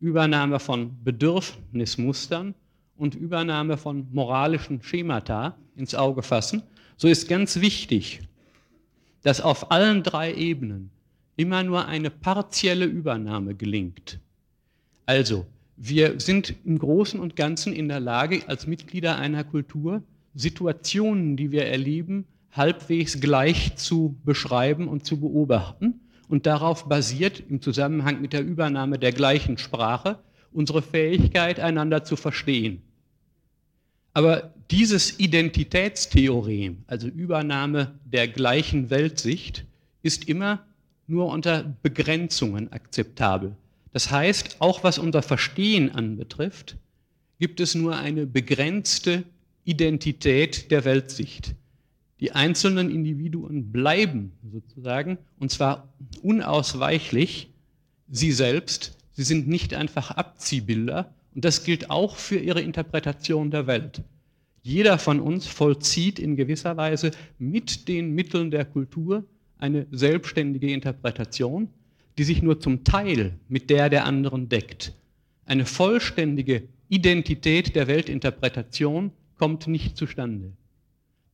[0.00, 2.54] Übernahme von Bedürfnismustern
[2.96, 6.62] und Übernahme von moralischen Schemata ins Auge fassen,
[6.96, 8.20] so ist ganz wichtig,
[9.22, 10.90] dass auf allen drei Ebenen
[11.36, 14.18] immer nur eine partielle Übernahme gelingt.
[15.06, 20.02] Also, wir sind im Großen und Ganzen in der Lage, als Mitglieder einer Kultur
[20.34, 26.00] Situationen, die wir erleben, halbwegs gleich zu beschreiben und zu beobachten.
[26.28, 30.18] Und darauf basiert im Zusammenhang mit der Übernahme der gleichen Sprache
[30.52, 32.82] unsere Fähigkeit, einander zu verstehen.
[34.14, 39.64] Aber dieses Identitätstheorem, also Übernahme der gleichen Weltsicht,
[40.02, 40.64] ist immer
[41.06, 43.56] nur unter Begrenzungen akzeptabel.
[43.92, 46.76] Das heißt, auch was unser Verstehen anbetrifft,
[47.38, 49.24] gibt es nur eine begrenzte
[49.64, 51.54] Identität der Weltsicht.
[52.20, 55.92] Die einzelnen Individuen bleiben sozusagen, und zwar
[56.22, 57.50] unausweichlich,
[58.08, 58.96] sie selbst.
[59.12, 61.12] Sie sind nicht einfach Abziehbilder.
[61.34, 64.02] Und das gilt auch für ihre Interpretation der Welt.
[64.62, 69.24] Jeder von uns vollzieht in gewisser Weise mit den Mitteln der Kultur
[69.62, 71.68] eine selbstständige Interpretation,
[72.18, 74.92] die sich nur zum Teil mit der der anderen deckt.
[75.46, 80.52] Eine vollständige Identität der Weltinterpretation kommt nicht zustande.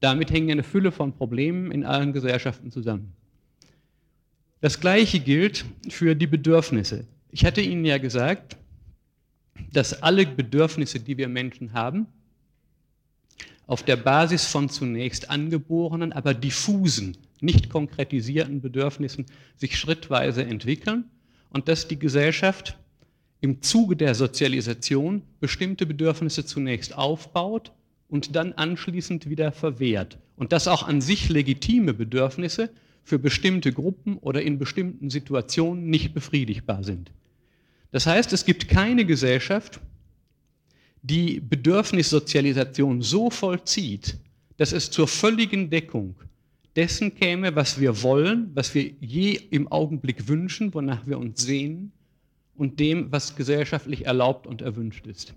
[0.00, 3.14] Damit hängen eine Fülle von Problemen in allen Gesellschaften zusammen.
[4.60, 7.06] Das Gleiche gilt für die Bedürfnisse.
[7.32, 8.56] Ich hatte Ihnen ja gesagt,
[9.72, 12.06] dass alle Bedürfnisse, die wir Menschen haben,
[13.68, 21.04] auf der Basis von zunächst angeborenen, aber diffusen, nicht konkretisierten Bedürfnissen sich schrittweise entwickeln
[21.50, 22.76] und dass die Gesellschaft
[23.40, 27.70] im Zuge der Sozialisation bestimmte Bedürfnisse zunächst aufbaut
[28.08, 30.18] und dann anschließend wieder verwehrt.
[30.36, 32.70] Und dass auch an sich legitime Bedürfnisse
[33.04, 37.12] für bestimmte Gruppen oder in bestimmten Situationen nicht befriedigbar sind.
[37.90, 39.80] Das heißt, es gibt keine Gesellschaft,
[41.08, 44.18] die Bedürfnissozialisation so vollzieht,
[44.56, 46.14] dass es zur völligen Deckung
[46.76, 51.92] dessen käme, was wir wollen, was wir je im Augenblick wünschen, wonach wir uns sehen
[52.54, 55.34] und dem, was gesellschaftlich erlaubt und erwünscht ist.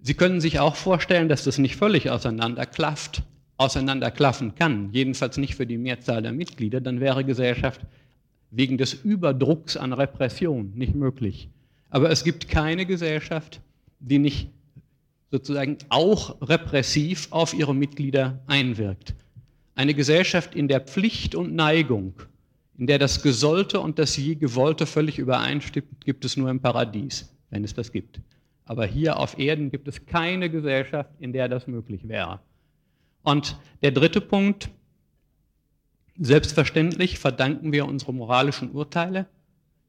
[0.00, 3.22] Sie können sich auch vorstellen, dass das nicht völlig auseinanderklafft,
[3.56, 7.80] auseinanderklaffen kann, jedenfalls nicht für die Mehrzahl der Mitglieder, dann wäre Gesellschaft
[8.50, 11.48] wegen des Überdrucks an Repression nicht möglich.
[11.90, 13.60] Aber es gibt keine Gesellschaft,
[14.00, 14.50] die nicht
[15.30, 19.14] sozusagen auch repressiv auf ihre Mitglieder einwirkt.
[19.74, 22.14] Eine Gesellschaft in der Pflicht und Neigung,
[22.78, 27.34] in der das Gesollte und das je Gewollte völlig übereinstimmt, gibt es nur im Paradies,
[27.50, 28.20] wenn es das gibt.
[28.64, 32.40] Aber hier auf Erden gibt es keine Gesellschaft, in der das möglich wäre.
[33.22, 34.70] Und der dritte Punkt,
[36.16, 39.26] selbstverständlich verdanken wir unsere moralischen Urteile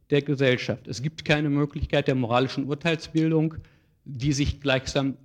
[0.09, 0.87] der Gesellschaft.
[0.87, 3.55] Es gibt keine Möglichkeit der moralischen Urteilsbildung,
[4.05, 5.17] die sich gleichsam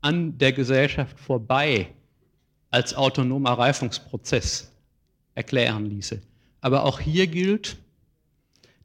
[0.00, 1.88] an der Gesellschaft vorbei
[2.70, 4.72] als autonomer Reifungsprozess
[5.34, 6.20] erklären ließe.
[6.60, 7.76] Aber auch hier gilt,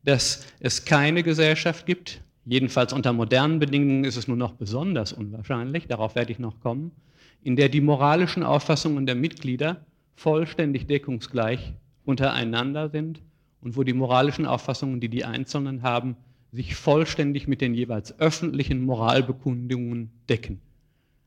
[0.04, 5.88] dass es keine Gesellschaft gibt, jedenfalls unter modernen Bedingungen ist es nur noch besonders unwahrscheinlich,
[5.88, 6.92] darauf werde ich noch kommen,
[7.44, 9.86] in der die moralischen Auffassungen der Mitglieder
[10.16, 11.74] vollständig deckungsgleich
[12.06, 13.22] untereinander sind
[13.62, 16.16] und wo die moralischen Auffassungen, die die Einzelnen haben,
[16.52, 20.62] sich vollständig mit den jeweils öffentlichen Moralbekundungen decken.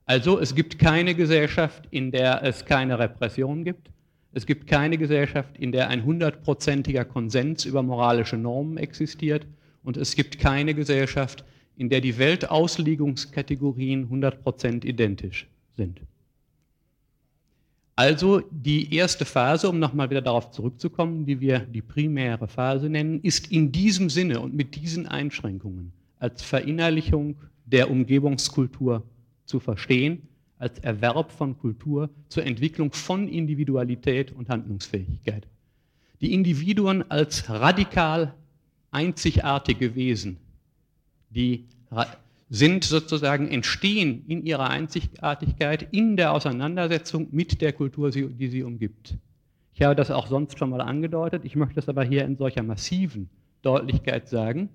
[0.07, 3.91] Also es gibt keine Gesellschaft, in der es keine Repression gibt.
[4.33, 9.47] Es gibt keine Gesellschaft, in der ein hundertprozentiger Konsens über moralische Normen existiert.
[9.83, 11.45] Und es gibt keine Gesellschaft,
[11.77, 16.01] in der die Weltauslegungskategorien 100% identisch sind.
[18.01, 23.21] Also die erste Phase, um nochmal wieder darauf zurückzukommen, die wir die primäre Phase nennen,
[23.21, 27.37] ist in diesem Sinne und mit diesen Einschränkungen als Verinnerlichung
[27.67, 29.03] der Umgebungskultur
[29.45, 30.23] zu verstehen,
[30.57, 35.47] als Erwerb von Kultur zur Entwicklung von Individualität und Handlungsfähigkeit.
[36.23, 38.33] Die Individuen als radikal
[38.93, 40.39] einzigartige Wesen,
[41.29, 41.67] die
[42.51, 49.17] sind sozusagen, entstehen in ihrer Einzigartigkeit in der Auseinandersetzung mit der Kultur, die sie umgibt.
[49.73, 52.65] Ich habe das auch sonst schon mal angedeutet, ich möchte das aber hier in solcher
[52.65, 53.31] massiven
[53.63, 54.69] Deutlichkeit sagen,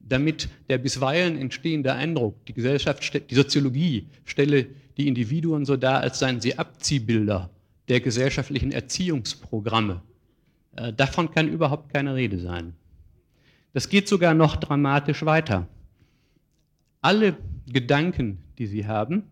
[0.00, 6.18] damit der bisweilen entstehende Eindruck, die Gesellschaft, die Soziologie stelle die Individuen so dar, als
[6.18, 7.50] seien sie Abziehbilder
[7.88, 10.02] der gesellschaftlichen Erziehungsprogramme.
[10.74, 12.74] Äh, davon kann überhaupt keine Rede sein.
[13.72, 15.68] Das geht sogar noch dramatisch weiter.
[17.06, 17.36] Alle
[17.68, 19.22] Gedanken, die Sie haben,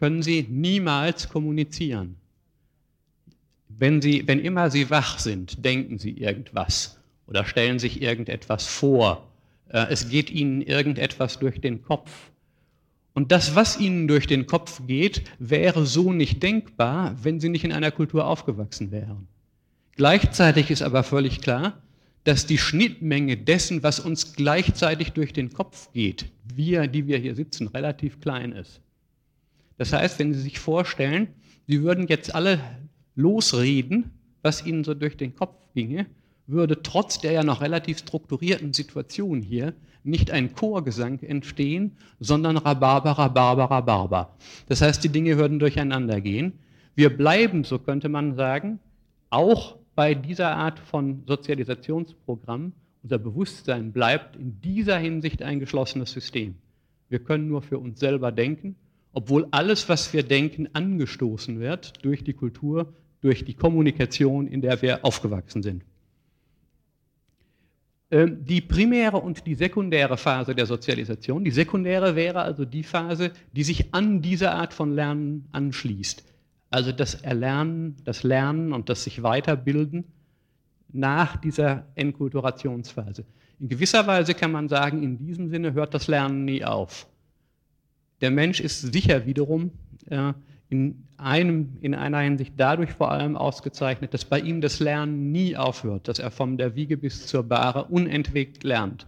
[0.00, 2.16] können Sie niemals kommunizieren.
[3.70, 9.26] Wenn, Sie, wenn immer Sie wach sind, denken Sie irgendwas oder stellen sich irgendetwas vor.
[9.70, 12.10] Äh, es geht Ihnen irgendetwas durch den Kopf.
[13.14, 17.64] Und das, was Ihnen durch den Kopf geht, wäre so nicht denkbar, wenn Sie nicht
[17.64, 19.26] in einer Kultur aufgewachsen wären.
[19.96, 21.80] Gleichzeitig ist aber völlig klar,
[22.24, 27.34] dass die Schnittmenge dessen, was uns gleichzeitig durch den Kopf geht, wir, die wir hier
[27.34, 28.80] sitzen, relativ klein ist.
[29.78, 31.28] Das heißt, wenn Sie sich vorstellen,
[31.66, 32.60] Sie würden jetzt alle
[33.14, 34.10] losreden,
[34.42, 36.06] was Ihnen so durch den Kopf ginge,
[36.46, 43.12] würde trotz der ja noch relativ strukturierten Situation hier nicht ein Chorgesang entstehen, sondern Rhabarber,
[43.12, 44.36] Rhabarber, Rhabarber.
[44.66, 46.54] Das heißt, die Dinge würden durcheinander gehen.
[46.94, 48.80] Wir bleiben, so könnte man sagen,
[49.28, 52.72] auch bei dieser Art von Sozialisationsprogramm,
[53.02, 56.56] unser Bewusstsein bleibt in dieser Hinsicht ein geschlossenes System.
[57.08, 58.76] Wir können nur für uns selber denken,
[59.12, 64.80] obwohl alles, was wir denken, angestoßen wird durch die Kultur, durch die Kommunikation, in der
[64.82, 65.84] wir aufgewachsen sind.
[68.12, 73.32] Ähm, die primäre und die sekundäre Phase der Sozialisation, die sekundäre wäre also die Phase,
[73.52, 76.24] die sich an diese Art von Lernen anschließt.
[76.70, 80.04] Also das Erlernen, das Lernen und das sich weiterbilden
[80.92, 83.24] nach dieser Enkulturationsphase.
[83.58, 87.06] In gewisser Weise kann man sagen, in diesem Sinne hört das Lernen nie auf.
[88.20, 89.72] Der Mensch ist sicher wiederum
[90.08, 90.32] äh,
[90.68, 95.56] in, einem, in einer Hinsicht dadurch vor allem ausgezeichnet, dass bei ihm das Lernen nie
[95.56, 99.06] aufhört, dass er von der Wiege bis zur Bahre unentwegt lernt.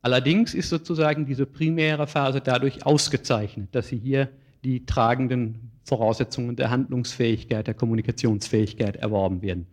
[0.00, 4.30] Allerdings ist sozusagen diese primäre Phase dadurch ausgezeichnet, dass sie hier
[4.64, 9.66] die tragenden Voraussetzungen der Handlungsfähigkeit, der Kommunikationsfähigkeit erworben werden.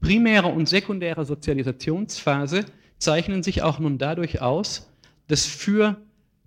[0.00, 2.64] Primäre und sekundäre Sozialisationsphase
[2.98, 4.90] zeichnen sich auch nun dadurch aus,
[5.26, 5.96] dass für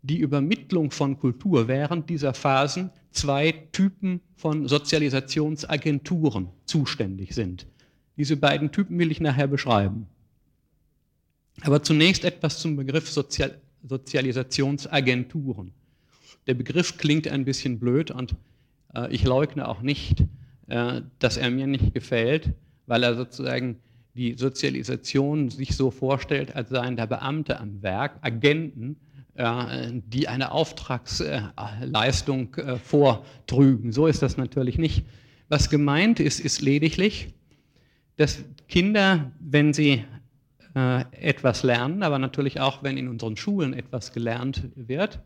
[0.04, 7.68] die Übermittlung von Kultur während dieser Phasen zwei Typen von Sozialisationsagenturen zuständig sind.
[8.18, 10.08] Diese beiden Typen will ich nachher beschreiben.
[11.62, 15.74] Aber zunächst etwas zum Begriff Sozial Sozialisationsagenturen.
[16.48, 18.36] Der Begriff klingt ein bisschen blöd und
[18.96, 20.26] äh, ich leugne auch nicht,
[20.68, 22.54] äh, dass er mir nicht gefällt,
[22.88, 23.78] weil er sozusagen
[24.14, 28.98] die Sozialisation sich so vorstellt, als seien da Beamte am Werk, Agenten,
[29.36, 33.94] äh, die eine Auftragsleistung vortrügen.
[33.94, 35.06] So ist das natürlich nicht.
[35.48, 37.34] Was gemeint ist, ist lediglich,
[38.18, 40.04] dass Kinder, wenn sie
[40.74, 45.20] etwas lernen, aber natürlich auch, wenn in unseren Schulen etwas gelernt wird,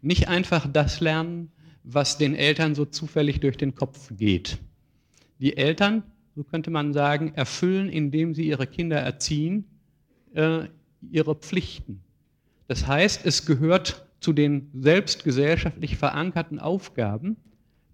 [0.00, 1.50] nicht einfach das lernen,
[1.84, 4.58] was den Eltern so zufällig durch den Kopf geht.
[5.40, 6.02] Die Eltern,
[6.36, 9.64] so könnte man sagen, erfüllen, indem sie ihre Kinder erziehen,
[10.34, 10.64] äh,
[11.10, 12.00] ihre Pflichten.
[12.66, 17.36] Das heißt, es gehört zu den selbst gesellschaftlich verankerten Aufgaben,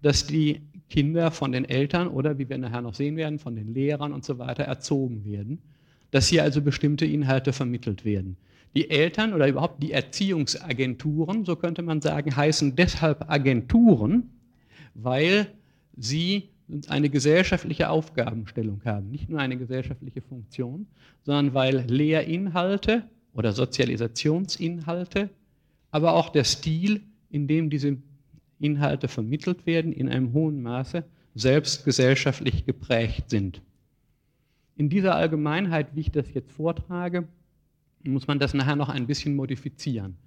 [0.01, 3.73] dass die Kinder von den Eltern oder, wie wir nachher noch sehen werden, von den
[3.73, 5.59] Lehrern und so weiter erzogen werden,
[6.11, 8.37] dass hier also bestimmte Inhalte vermittelt werden.
[8.75, 14.29] Die Eltern oder überhaupt die Erziehungsagenturen, so könnte man sagen, heißen deshalb Agenturen,
[14.93, 15.47] weil
[15.95, 16.49] sie
[16.87, 20.87] eine gesellschaftliche Aufgabenstellung haben, nicht nur eine gesellschaftliche Funktion,
[21.23, 23.03] sondern weil Lehrinhalte
[23.33, 25.29] oder Sozialisationsinhalte,
[25.91, 27.97] aber auch der Stil, in dem diese
[28.59, 31.03] Inhalte vermittelt werden, in einem hohen Maße
[31.35, 33.61] selbst gesellschaftlich geprägt sind.
[34.75, 37.27] In dieser Allgemeinheit, wie ich das jetzt vortrage,
[38.11, 40.17] muss man das nachher noch ein bisschen modifizieren.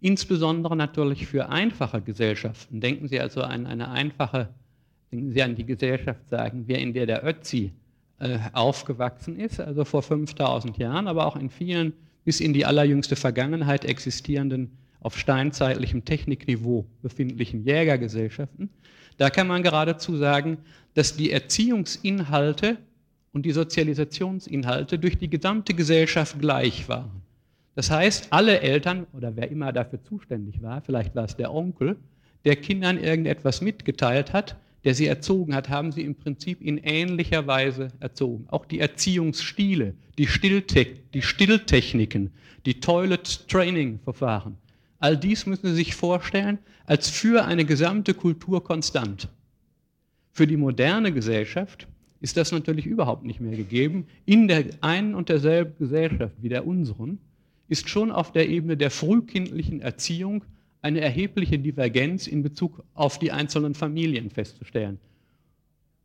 [0.00, 2.80] Insbesondere natürlich für einfache Gesellschaften.
[2.80, 4.48] Denken Sie also an eine einfache,
[5.12, 7.72] denken Sie an die Gesellschaft, sagen wir, in der der Ötzi
[8.18, 11.92] äh, aufgewachsen ist, also vor 5000 Jahren, aber auch in vielen
[12.24, 18.68] bis in die allerjüngste Vergangenheit existierenden, auf steinzeitlichem Technikniveau befindlichen Jägergesellschaften.
[19.16, 20.58] Da kann man geradezu sagen,
[20.94, 22.76] dass die Erziehungsinhalte
[23.32, 27.22] und die Sozialisationsinhalte durch die gesamte Gesellschaft gleich waren.
[27.74, 31.96] Das heißt, alle Eltern oder wer immer dafür zuständig war, vielleicht war es der Onkel,
[32.44, 37.46] der Kindern irgendetwas mitgeteilt hat, der sie erzogen hat, haben sie im Prinzip in ähnlicher
[37.46, 38.46] Weise erzogen.
[38.48, 42.30] Auch die Erziehungsstile, die, Stillte die Stilltechniken,
[42.66, 44.56] die Toilet-Training-Verfahren,
[44.98, 49.28] all dies müssen Sie sich vorstellen als für eine gesamte Kultur konstant.
[50.32, 51.86] Für die moderne Gesellschaft
[52.20, 54.06] ist das natürlich überhaupt nicht mehr gegeben.
[54.26, 57.18] In der einen und derselben Gesellschaft wie der unseren
[57.68, 60.44] ist schon auf der Ebene der frühkindlichen Erziehung
[60.82, 64.98] eine erhebliche Divergenz in Bezug auf die einzelnen Familien festzustellen.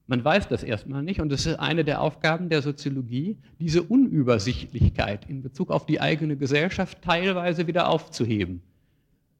[0.08, 5.28] Man weiß das erstmal nicht und es ist eine der Aufgaben der Soziologie, diese Unübersichtlichkeit
[5.28, 8.62] in Bezug auf die eigene Gesellschaft teilweise wieder aufzuheben.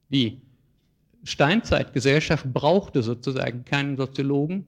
[0.10, 0.42] Die
[1.24, 4.66] Steinzeitgesellschaft brauchte sozusagen keinen Soziologen,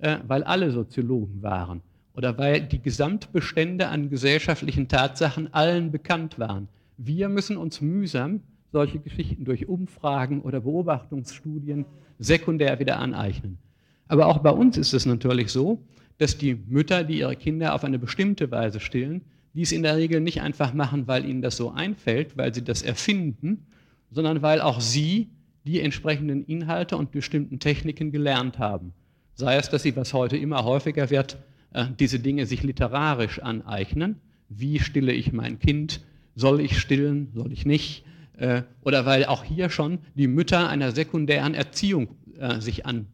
[0.00, 1.82] weil alle Soziologen waren
[2.14, 6.68] oder weil die Gesamtbestände an gesellschaftlichen Tatsachen allen bekannt waren.
[6.96, 8.40] Wir müssen uns mühsam
[8.72, 11.84] solche Geschichten durch Umfragen oder Beobachtungsstudien
[12.18, 13.58] sekundär wieder aneignen.
[14.08, 15.82] Aber auch bei uns ist es natürlich so,
[16.18, 19.22] dass die Mütter, die ihre Kinder auf eine bestimmte Weise stillen,
[19.54, 22.82] dies in der Regel nicht einfach machen, weil ihnen das so einfällt, weil sie das
[22.82, 23.66] erfinden,
[24.10, 25.30] sondern weil auch sie
[25.64, 28.92] die entsprechenden Inhalte und bestimmten Techniken gelernt haben.
[29.34, 31.38] Sei es, dass sie, was heute immer häufiger wird,
[31.72, 34.20] äh, diese Dinge sich literarisch aneignen.
[34.48, 36.00] Wie stille ich mein Kind?
[36.34, 37.30] Soll ich stillen?
[37.34, 38.04] Soll ich nicht?
[38.36, 43.06] Äh, oder weil auch hier schon die Mütter einer sekundären Erziehung äh, sich an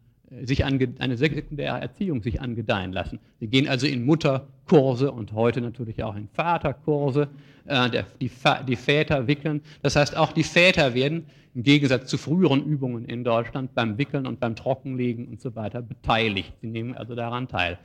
[0.42, 3.20] sich ange, eine sekundäre Erziehung sich angedeihen lassen.
[3.38, 7.28] Sie gehen also in Mutterkurse und heute natürlich auch in Vaterkurse.
[7.64, 8.30] Der, die,
[8.68, 9.60] die, Väter wickeln.
[9.82, 11.26] Das heißt, auch die Väter werden
[11.56, 15.80] im Gegensatz zu früheren Übungen in Deutschland beim Wickeln und beim Trockenlegen und so weiter
[15.80, 16.52] beteiligt.
[16.60, 17.78] Sie nehmen also daran teil.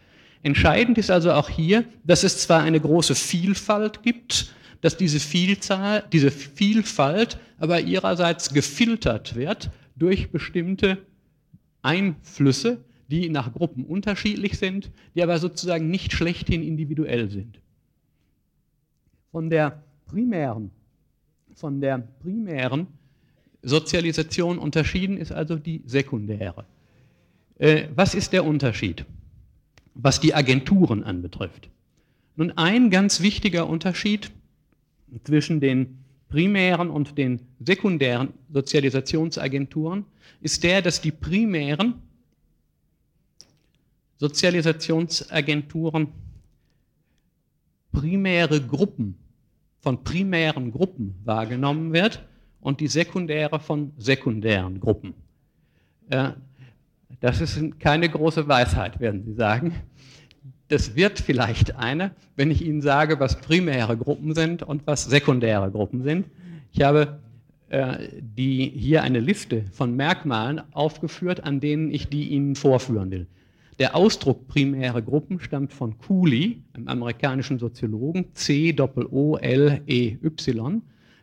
[0.44, 6.04] Entscheidend ist also auch hier, dass es zwar eine große Vielfalt gibt, dass diese Vielzahl,
[6.12, 10.98] diese Vielfalt aber ihrerseits gefiltert wird durch bestimmte
[11.82, 17.62] Einflüsse, die nach Gruppen unterschiedlich sind, die aber sozusagen nicht schlechthin individuell sind.
[19.32, 20.72] Von der primären,
[21.56, 22.88] von der primären
[23.64, 26.66] Sozialisation unterschieden ist also die sekundäre.
[27.60, 29.06] Äh, was ist der Unterschied,
[29.94, 31.70] was die Agenturen anbetrifft?
[32.36, 34.32] Nun, ein ganz wichtiger Unterschied
[35.24, 36.00] zwischen den
[36.30, 40.06] primären und den sekundären Sozialisationsagenturen
[40.40, 41.96] ist der, dass die primären
[44.18, 46.08] Sozialisationsagenturen
[47.92, 49.18] primäre Gruppen
[49.82, 52.24] von primären Gruppen wahrgenommen wird
[52.62, 55.14] und die sekundäre von sekundären Gruppen.
[57.20, 59.76] Das ist keine große Weisheit, werden Sie sagen.
[60.68, 65.70] Das wird vielleicht eine, wenn ich Ihnen sage, was primäre Gruppen sind und was sekundäre
[65.70, 66.28] Gruppen sind.
[66.72, 67.20] Ich habe
[67.70, 73.28] äh, die, hier eine Liste von Merkmalen aufgeführt, an denen ich die Ihnen vorführen will.
[73.80, 78.82] Der Ausdruck primäre Gruppen stammt von Cooley, einem amerikanischen Soziologen, C-O-L-E-Y,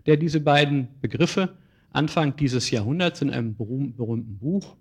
[0.09, 1.51] der diese beiden Begriffe
[1.93, 4.75] Anfang dieses Jahrhunderts in einem berühmten Buch,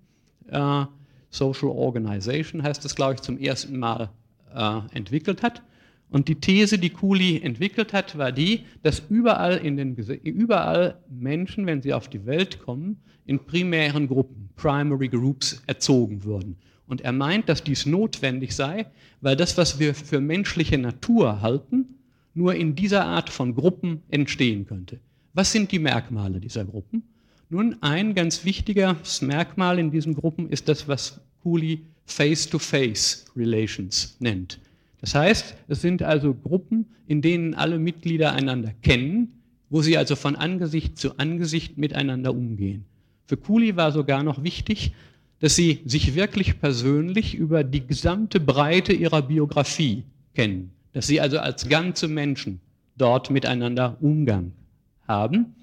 [0.50, 0.86] äh,
[1.30, 4.10] Social Organization heißt es, glaube ich, zum ersten Mal
[4.56, 5.62] äh, entwickelt hat.
[6.10, 11.66] Und die These, die Cooley entwickelt hat, war die, dass überall, in den, überall Menschen,
[11.66, 16.56] wenn sie auf die Welt kommen, in primären Gruppen, Primary Groups, erzogen würden.
[16.88, 18.86] Und er meint, dass dies notwendig sei,
[19.20, 21.96] weil das, was wir für menschliche Natur halten,
[22.34, 25.02] nur in dieser Art von Gruppen entstehen könnte.
[25.38, 27.04] Was sind die Merkmale dieser Gruppen?
[27.52, 34.60] Nun, ein ganz wichtiges Merkmal in diesen Gruppen ist das, was Cooley Face-to-Face-Relations nennt.
[35.00, 39.32] Das heißt, es sind also Gruppen, in denen alle Mitglieder einander kennen,
[39.70, 42.86] wo sie also von Angesicht zu Angesicht miteinander umgehen.
[43.28, 44.94] Für Cooley war sogar noch wichtig,
[45.40, 51.38] dass sie sich wirklich persönlich über die gesamte Breite ihrer Biografie kennen, dass sie also
[51.38, 52.60] als ganze Menschen
[52.98, 54.54] dort miteinander Umgang
[55.08, 55.56] haben.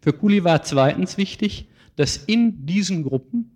[0.00, 1.66] Für Kuli war zweitens wichtig,
[1.96, 3.50] dass in diesen Gruppen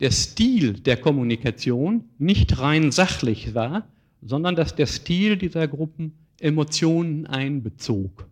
[0.00, 3.88] der Stil der Kommunikation nicht rein sachlich war,
[4.22, 8.26] sondern dass der Stil dieser Gruppen Emotionen einbezog.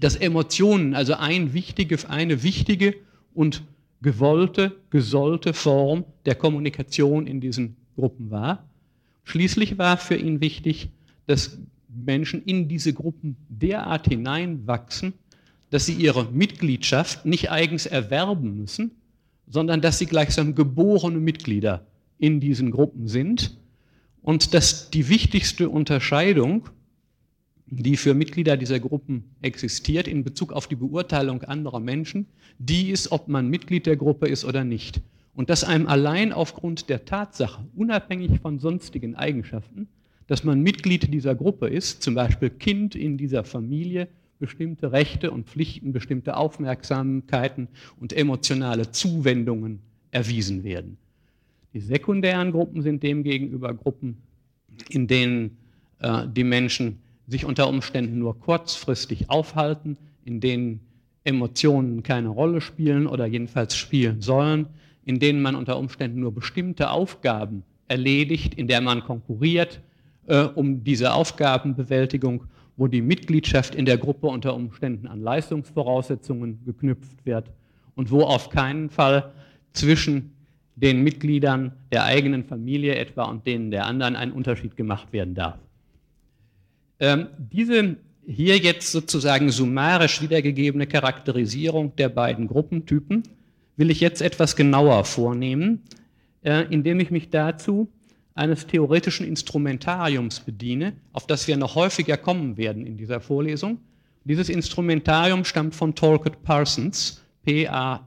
[0.00, 2.94] Dass Emotionen also ein wichtige, eine wichtige
[3.34, 3.62] und
[4.02, 8.64] gewollte, gesollte Form der Kommunikation in diesen Gruppen war.
[9.24, 10.88] Schließlich war für ihn wichtig,
[11.26, 15.12] dass Menschen in diese Gruppen derart hineinwachsen,
[15.70, 18.92] dass sie ihre Mitgliedschaft nicht eigens erwerben müssen,
[19.46, 21.86] sondern dass sie gleichsam geborene Mitglieder
[22.18, 23.56] in diesen Gruppen sind
[24.22, 26.68] und dass die wichtigste Unterscheidung,
[27.66, 32.26] die für Mitglieder dieser Gruppen existiert in Bezug auf die Beurteilung anderer Menschen,
[32.58, 35.00] die ist, ob man Mitglied der Gruppe ist oder nicht.
[35.34, 39.88] Und dass einem allein aufgrund der Tatsache, unabhängig von sonstigen Eigenschaften,
[40.26, 44.08] dass man Mitglied dieser Gruppe ist, zum Beispiel Kind in dieser Familie,
[44.40, 47.68] bestimmte Rechte und Pflichten, bestimmte Aufmerksamkeiten
[48.00, 49.80] und emotionale Zuwendungen
[50.10, 50.96] erwiesen werden.
[51.72, 54.16] Die sekundären Gruppen sind demgegenüber Gruppen,
[54.88, 55.58] in denen
[56.00, 60.80] äh, die Menschen sich unter Umständen nur kurzfristig aufhalten, in denen
[61.22, 64.66] Emotionen keine Rolle spielen oder jedenfalls spielen sollen,
[65.04, 69.80] in denen man unter Umständen nur bestimmte Aufgaben erledigt, in der man konkurriert
[70.26, 72.44] äh, um diese Aufgabenbewältigung
[72.80, 77.50] wo die Mitgliedschaft in der Gruppe unter Umständen an Leistungsvoraussetzungen geknüpft wird
[77.94, 79.32] und wo auf keinen Fall
[79.74, 80.32] zwischen
[80.76, 85.58] den Mitgliedern der eigenen Familie etwa und denen der anderen ein Unterschied gemacht werden darf.
[87.00, 93.24] Ähm, diese hier jetzt sozusagen summarisch wiedergegebene Charakterisierung der beiden Gruppentypen
[93.76, 95.82] will ich jetzt etwas genauer vornehmen,
[96.42, 97.88] äh, indem ich mich dazu
[98.34, 103.78] eines theoretischen Instrumentariums bediene, auf das wir noch häufiger kommen werden in dieser Vorlesung.
[104.24, 108.02] Dieses Instrumentarium stammt von Talcott Parsons, P-A-R-S-O-N-S,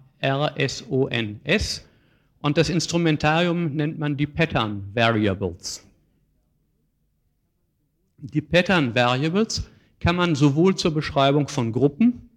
[2.42, 5.86] und das Instrumentarium nennt man die Pattern Variables.
[8.18, 9.64] Die Pattern Variables
[10.00, 12.30] kann man sowohl zur Beschreibung von Gruppen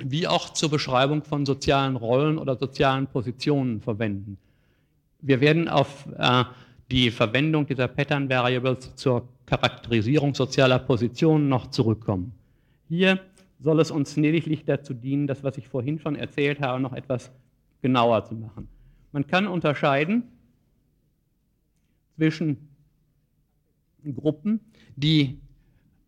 [0.00, 4.38] wie auch zur Beschreibung von sozialen Rollen oder sozialen Positionen verwenden.
[5.20, 6.44] Wir werden auf äh,
[6.92, 12.34] die Verwendung dieser Pattern Variables zur Charakterisierung sozialer Positionen noch zurückkommen.
[12.86, 13.18] Hier
[13.58, 17.30] soll es uns lediglich dazu dienen, das, was ich vorhin schon erzählt habe, noch etwas
[17.80, 18.68] genauer zu machen.
[19.10, 20.24] Man kann unterscheiden
[22.16, 22.68] zwischen
[24.14, 24.60] Gruppen,
[24.94, 25.38] die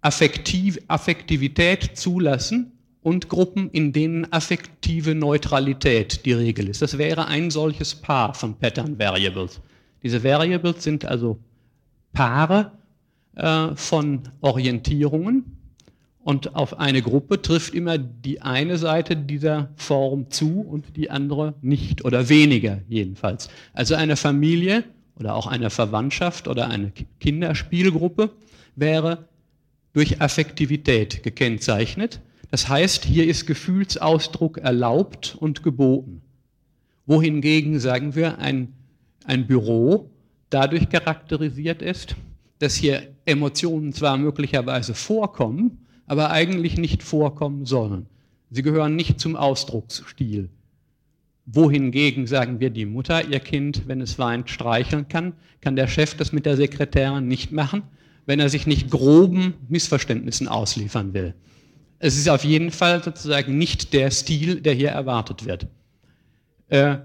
[0.03, 6.82] Affektiv Affektivität zulassen und Gruppen, in denen affektive Neutralität die Regel ist.
[6.82, 9.62] Das wäre ein solches Paar von Pattern Variables.
[10.05, 11.38] Diese Variables sind also
[12.12, 12.72] Paare
[13.34, 15.57] äh, von Orientierungen
[16.22, 21.55] und auf eine Gruppe trifft immer die eine Seite dieser Form zu und die andere
[21.62, 23.48] nicht oder weniger jedenfalls.
[23.72, 24.84] Also eine Familie
[25.18, 28.30] oder auch eine Verwandtschaft oder eine Kinderspielgruppe
[28.76, 29.26] wäre
[29.94, 32.20] durch Affektivität gekennzeichnet.
[32.50, 36.20] Das heißt, hier ist Gefühlsausdruck erlaubt und geboten.
[37.07, 38.72] Wohingegen, sagen wir, ein
[39.25, 40.11] ein Büro
[40.51, 42.14] dadurch charakterisiert ist,
[42.59, 48.07] dass hier Emotionen zwar möglicherweise vorkommen, aber eigentlich nicht vorkommen sollen.
[48.51, 50.48] Sie gehören nicht zum Ausdrucksstil.
[51.47, 56.15] Wohingegen, sagen wir, die Mutter ihr Kind, wenn es weint, streicheln kann, kann der Chef
[56.15, 57.82] das mit der Sekretärin nicht machen,
[58.27, 61.35] wenn er sich nicht groben Missverständnissen ausliefern will.
[61.98, 65.66] Es ist auf jeden Fall sozusagen nicht der Stil, der hier erwartet wird.
[66.69, 66.97] Äh,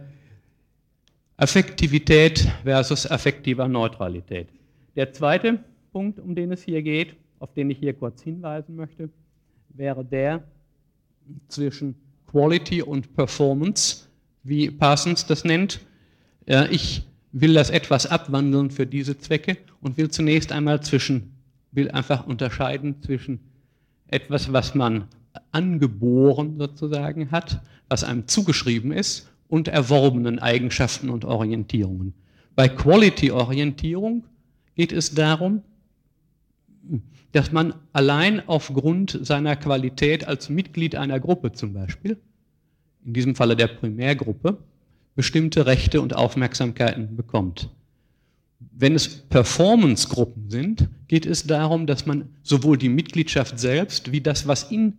[1.40, 4.50] Affektivität versus affektiver Neutralität.
[4.98, 5.60] Der zweite
[5.94, 9.10] Punkt, um den es hier geht, auf den ich hier kurz hinweisen möchte,
[9.70, 10.44] wäre der
[11.48, 11.96] zwischen
[12.28, 14.10] Quality und Performance,
[14.44, 15.80] wie Parsons das nennt.
[16.72, 21.36] Ich will das etwas abwandeln für diese Zwecke und will zunächst einmal zwischen,
[21.72, 23.40] will einfach unterscheiden zwischen
[24.08, 25.08] etwas, was man
[25.52, 32.14] angeboren sozusagen hat, was einem zugeschrieben ist, und erworbenen Eigenschaften und Orientierungen.
[32.56, 34.24] Bei Quality-Orientierung
[34.76, 35.64] geht es darum,
[37.32, 42.18] dass man allein aufgrund seiner Qualität als Mitglied einer Gruppe zum Beispiel,
[43.06, 44.58] in diesem Falle der Primärgruppe,
[45.16, 47.70] bestimmte Rechte und Aufmerksamkeiten bekommt.
[48.60, 54.48] Wenn es Performance-Gruppen sind, geht es darum, dass man sowohl die Mitgliedschaft selbst wie das,
[54.48, 54.98] was in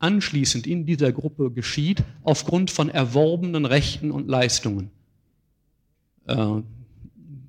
[0.00, 4.90] anschließend in dieser Gruppe geschieht, aufgrund von erworbenen Rechten und Leistungen
[6.26, 6.62] äh,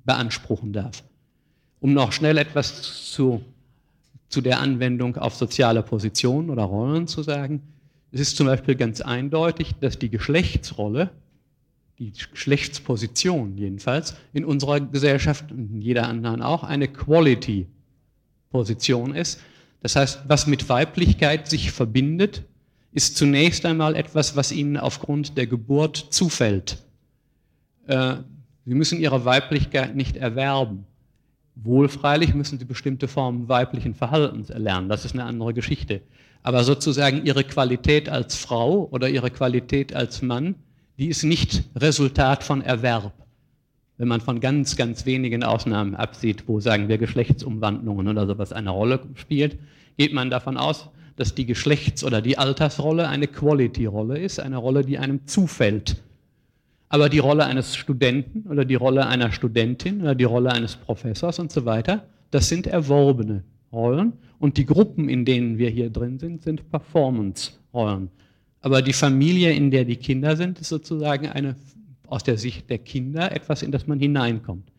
[0.04, 1.02] beanspruchen darf.
[1.80, 3.42] Um noch schnell etwas zu,
[4.28, 7.62] zu der Anwendung auf soziale Positionen oder Rollen zu sagen,
[8.12, 11.10] Es ist zum Beispiel ganz eindeutig, dass die Geschlechtsrolle,
[11.98, 19.40] die Geschlechtsposition jedenfalls, in unserer Gesellschaft und in jeder anderen auch eine Quality-Position ist.
[19.82, 22.44] Das heißt, was mit Weiblichkeit sich verbindet,
[22.92, 26.78] ist zunächst einmal etwas, was ihnen aufgrund der Geburt zufällt.
[27.86, 28.16] Äh,
[28.64, 30.86] sie müssen ihre Weiblichkeit nicht erwerben.
[31.54, 36.00] Wohl freilich müssen sie bestimmte Formen weiblichen Verhaltens erlernen, das ist eine andere Geschichte.
[36.42, 40.54] Aber sozusagen ihre Qualität als Frau oder ihre Qualität als Mann,
[40.98, 43.12] die ist nicht Resultat von Erwerb.
[44.02, 48.70] Wenn man von ganz, ganz wenigen Ausnahmen absieht, wo sagen wir Geschlechtsumwandlungen oder sowas eine
[48.70, 49.56] Rolle spielt,
[49.96, 54.84] geht man davon aus, dass die Geschlechts- oder die Altersrolle eine Quality-Rolle ist, eine Rolle,
[54.84, 56.02] die einem zufällt.
[56.88, 61.38] Aber die Rolle eines Studenten oder die Rolle einer Studentin oder die Rolle eines Professors
[61.38, 64.14] und so weiter, das sind erworbene Rollen.
[64.40, 68.10] Und die Gruppen, in denen wir hier drin sind, sind Performance-Rollen.
[68.62, 71.54] Aber die Familie, in der die Kinder sind, ist sozusagen eine,
[72.12, 74.70] aus der Sicht der Kinder etwas, in das man hineinkommt.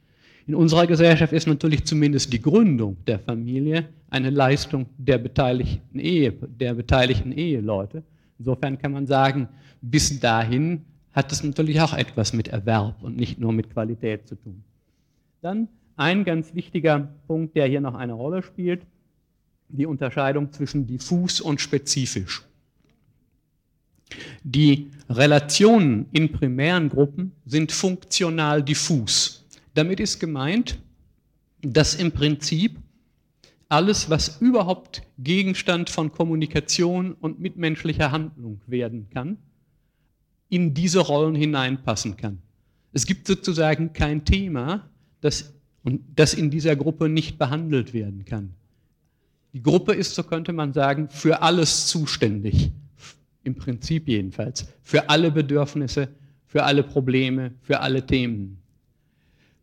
[0.45, 6.31] In unserer Gesellschaft ist natürlich zumindest die Gründung der Familie eine Leistung der beteiligten, Ehe,
[6.31, 8.03] der beteiligten Eheleute.
[8.37, 9.47] Insofern kann man sagen,
[9.81, 10.81] bis dahin
[11.11, 14.63] hat es natürlich auch etwas mit Erwerb und nicht nur mit Qualität zu tun.
[15.41, 18.85] Dann ein ganz wichtiger Punkt, der hier noch eine Rolle spielt,
[19.69, 22.43] die Unterscheidung zwischen diffus und spezifisch.
[24.43, 29.45] Die Relationen in primären Gruppen sind funktional diffus.
[29.73, 30.79] Damit ist gemeint,
[31.61, 32.77] dass im Prinzip
[33.69, 39.37] alles, was überhaupt Gegenstand von Kommunikation und mitmenschlicher Handlung werden kann,
[40.49, 42.39] in diese Rollen hineinpassen kann.
[42.91, 44.87] Es gibt sozusagen kein Thema,
[45.21, 45.53] das,
[46.15, 48.53] das in dieser Gruppe nicht behandelt werden kann.
[49.53, 52.71] Die Gruppe ist, so könnte man sagen, für alles zuständig,
[53.43, 56.09] im Prinzip jedenfalls, für alle Bedürfnisse,
[56.45, 58.59] für alle Probleme, für alle Themen.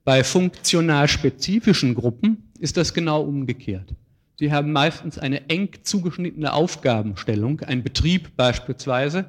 [0.05, 3.95] Bei funktional spezifischen Gruppen ist das genau umgekehrt.
[4.39, 9.27] Sie haben meistens eine eng zugeschnittene Aufgabenstellung, ein Betrieb beispielsweise,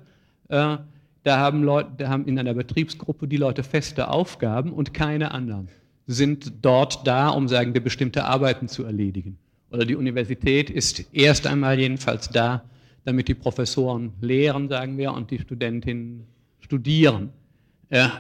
[0.48, 0.78] äh,
[1.24, 5.68] da haben, Leute, da haben in einer Betriebsgruppe die Leute feste Aufgaben und keine anderen.
[6.08, 9.38] Sind dort da, um, sagen bestimmte Arbeiten zu erledigen.
[9.70, 12.64] Oder die Universität ist erst einmal jedenfalls da,
[13.04, 16.26] damit die Professoren lehren, sagen wir, und die Studentinnen
[16.60, 17.30] studieren.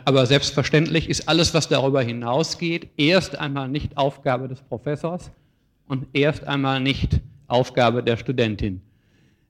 [0.03, 5.31] Aber selbstverständlich ist alles, was darüber hinausgeht, erst einmal nicht Aufgabe des Professors
[5.87, 8.81] und erst einmal nicht Aufgabe der Studentin.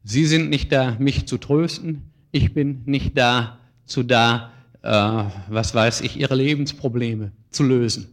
[0.03, 4.51] Sie sind nicht da, mich zu trösten, ich bin nicht dazu da,
[4.81, 8.07] äh, was weiß ich, ihre Lebensprobleme zu lösen.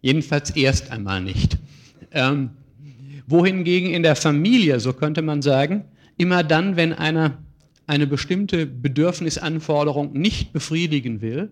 [0.00, 1.58] Jedenfalls erst einmal nicht.
[2.12, 2.50] Ähm,
[3.26, 5.84] wohingegen in der Familie, so könnte man sagen,
[6.16, 7.38] immer dann, wenn einer
[7.86, 11.50] eine bestimmte Bedürfnisanforderung nicht befriedigen will,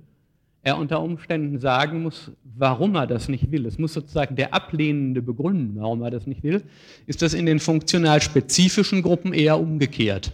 [0.63, 3.67] er unter Umständen sagen muss, warum er das nicht will.
[3.67, 6.63] Es muss sozusagen der Ablehnende begründen, warum er das nicht will,
[7.07, 10.33] ist das in den funktional spezifischen Gruppen eher umgekehrt.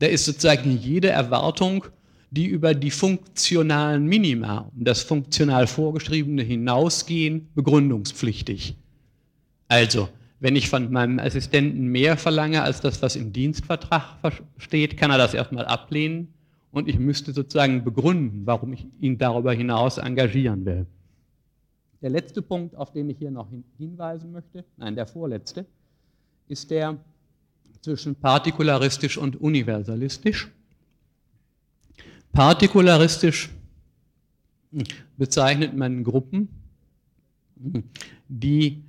[0.00, 1.86] Da ist sozusagen jede Erwartung,
[2.30, 8.76] die über die funktionalen Minima und das funktional Vorgeschriebene hinausgehen, begründungspflichtig.
[9.68, 10.08] Also,
[10.44, 15.16] wenn ich von meinem Assistenten mehr verlange als das, was im Dienstvertrag steht, kann er
[15.16, 16.34] das erstmal ablehnen
[16.70, 20.84] und ich müsste sozusagen begründen, warum ich ihn darüber hinaus engagieren will.
[22.02, 23.48] Der letzte Punkt, auf den ich hier noch
[23.78, 25.64] hinweisen möchte, nein, der vorletzte,
[26.46, 26.98] ist der
[27.80, 30.50] zwischen partikularistisch und universalistisch.
[32.34, 33.48] Partikularistisch
[35.16, 36.50] bezeichnet man Gruppen,
[38.28, 38.84] die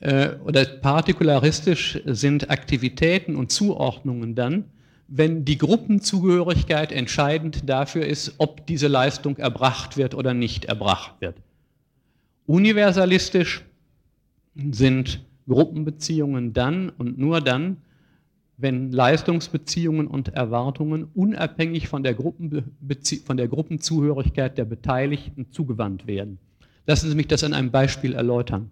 [0.00, 4.64] oder partikularistisch sind Aktivitäten und Zuordnungen dann,
[5.08, 11.36] wenn die Gruppenzugehörigkeit entscheidend dafür ist, ob diese Leistung erbracht wird oder nicht erbracht wird.
[12.46, 13.64] Universalistisch
[14.54, 17.78] sind Gruppenbeziehungen dann und nur dann,
[18.56, 26.38] wenn Leistungsbeziehungen und Erwartungen unabhängig von der, von der Gruppenzugehörigkeit der Beteiligten zugewandt werden.
[26.86, 28.70] Lassen Sie mich das an einem Beispiel erläutern.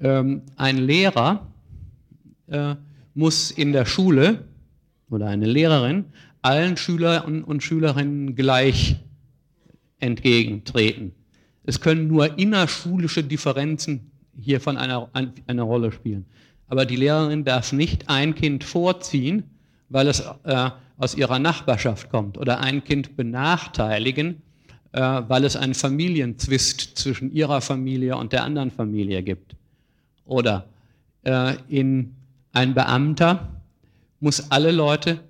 [0.00, 1.46] Ähm, ein Lehrer
[2.48, 2.74] äh,
[3.14, 4.44] muss in der Schule
[5.10, 6.06] oder eine Lehrerin
[6.42, 8.96] allen Schülern und Schülerinnen gleich
[9.98, 11.12] entgegentreten.
[11.64, 15.08] Es können nur innerschulische Differenzen hier von einer,
[15.46, 16.26] einer Rolle spielen.
[16.68, 19.44] Aber die Lehrerin darf nicht ein Kind vorziehen,
[19.88, 24.42] weil es äh, aus ihrer Nachbarschaft kommt oder ein Kind benachteiligen,
[24.92, 29.56] äh, weil es einen Familienzwist zwischen ihrer Familie und der anderen Familie gibt.
[30.24, 30.66] Oder
[31.24, 32.14] äh, in
[32.52, 33.48] ein Beamter
[34.20, 35.20] muss alle Leute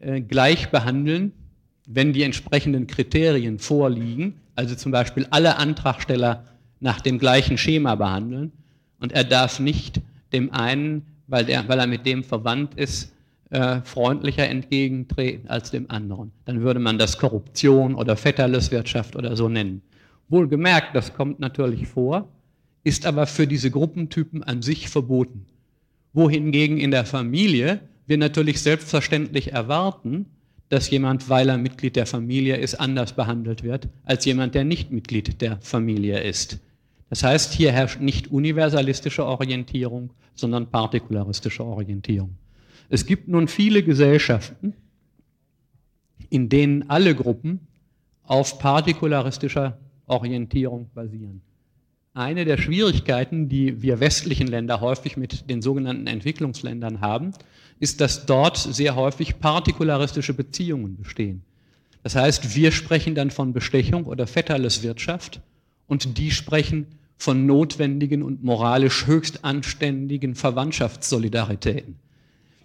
[0.00, 1.32] äh, gleich behandeln,
[1.86, 6.44] wenn die entsprechenden Kriterien vorliegen, also zum Beispiel alle Antragsteller
[6.80, 8.52] nach dem gleichen Schema behandeln
[9.00, 10.00] und er darf nicht
[10.32, 13.12] dem einen, weil, der, weil er mit dem verwandt ist,
[13.50, 16.32] äh, freundlicher entgegentreten als dem anderen.
[16.44, 19.82] Dann würde man das Korruption oder Vetterleswirtschaft oder so nennen.
[20.28, 22.28] Wohlgemerkt, das kommt natürlich vor,
[22.84, 25.46] ist aber für diese Gruppentypen an sich verboten.
[26.12, 30.26] Wohingegen in der Familie wir natürlich selbstverständlich erwarten,
[30.68, 34.90] dass jemand, weil er Mitglied der Familie ist, anders behandelt wird als jemand, der nicht
[34.90, 36.58] Mitglied der Familie ist.
[37.10, 42.36] Das heißt, hier herrscht nicht universalistische Orientierung, sondern partikularistische Orientierung.
[42.88, 44.74] Es gibt nun viele Gesellschaften,
[46.28, 47.60] in denen alle Gruppen
[48.24, 51.40] auf partikularistischer Orientierung basieren.
[52.16, 57.32] Eine der Schwierigkeiten, die wir westlichen Länder häufig mit den sogenannten Entwicklungsländern haben,
[57.80, 61.42] ist, dass dort sehr häufig partikularistische Beziehungen bestehen.
[62.04, 65.40] Das heißt, wir sprechen dann von Bestechung oder Vetterleswirtschaft
[65.88, 66.86] und die sprechen
[67.16, 71.96] von notwendigen und moralisch höchst anständigen Verwandtschaftssolidaritäten.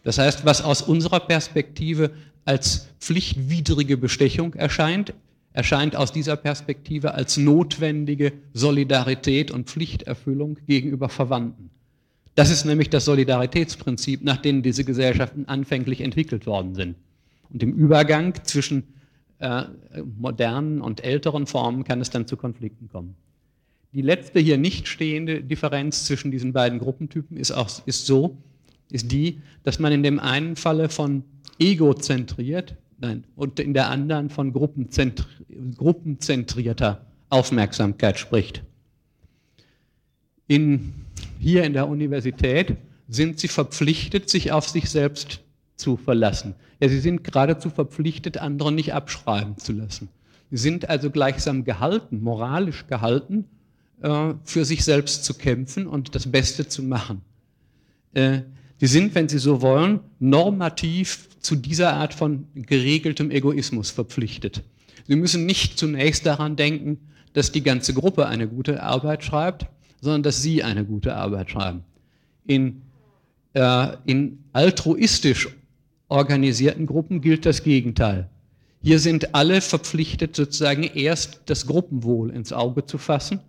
[0.04, 2.12] Das heißt, was aus unserer Perspektive
[2.46, 5.14] als pflichtwidrige Bestechung erscheint,
[5.54, 11.70] erscheint aus dieser Perspektive als notwendige Solidarität und Pflichterfüllung gegenüber Verwandten.
[12.36, 16.96] Das ist nämlich das Solidaritätsprinzip, nach dem diese Gesellschaften anfänglich entwickelt worden sind.
[17.50, 18.84] Und im Übergang zwischen
[19.40, 19.64] äh,
[20.18, 23.16] modernen und älteren Formen kann es dann zu Konflikten kommen.
[23.94, 28.38] Die letzte hier nicht stehende Differenz zwischen diesen beiden Gruppentypen ist, auch, ist so,
[28.92, 31.24] ist die, dass man in dem einen Falle von
[31.58, 35.26] egozentriert, nein, und in der anderen von gruppenzentri
[35.76, 38.64] gruppenzentrierter Aufmerksamkeit spricht.
[40.48, 40.94] In,
[41.40, 42.78] hier in der Universität
[43.08, 45.42] sind sie verpflichtet, sich auf sich selbst
[45.76, 46.56] zu verlassen.
[46.80, 50.10] Ja, sie sind geradezu verpflichtet, andere nicht abschreiben zu lassen.
[50.52, 53.46] Sie sind also gleichsam gehalten, moralisch gehalten,
[54.02, 57.22] äh, für sich selbst zu kämpfen und das Beste zu machen.
[58.80, 64.64] Sie sind, wenn Sie so wollen, normativ zu dieser Art von geregeltem Egoismus verpflichtet.
[65.06, 66.98] Sie müssen nicht zunächst daran denken,
[67.34, 69.66] dass die ganze Gruppe eine gute Arbeit schreibt,
[70.02, 71.84] sondern dass Sie eine gute Arbeit schreiben.
[72.46, 72.82] In,
[73.54, 75.50] äh, in altruistisch
[76.08, 78.30] organisierten Gruppen gilt das Gegenteil.
[78.82, 83.42] Hier sind alle verpflichtet, sozusagen erst das Gruppenwohl ins Auge zu fassen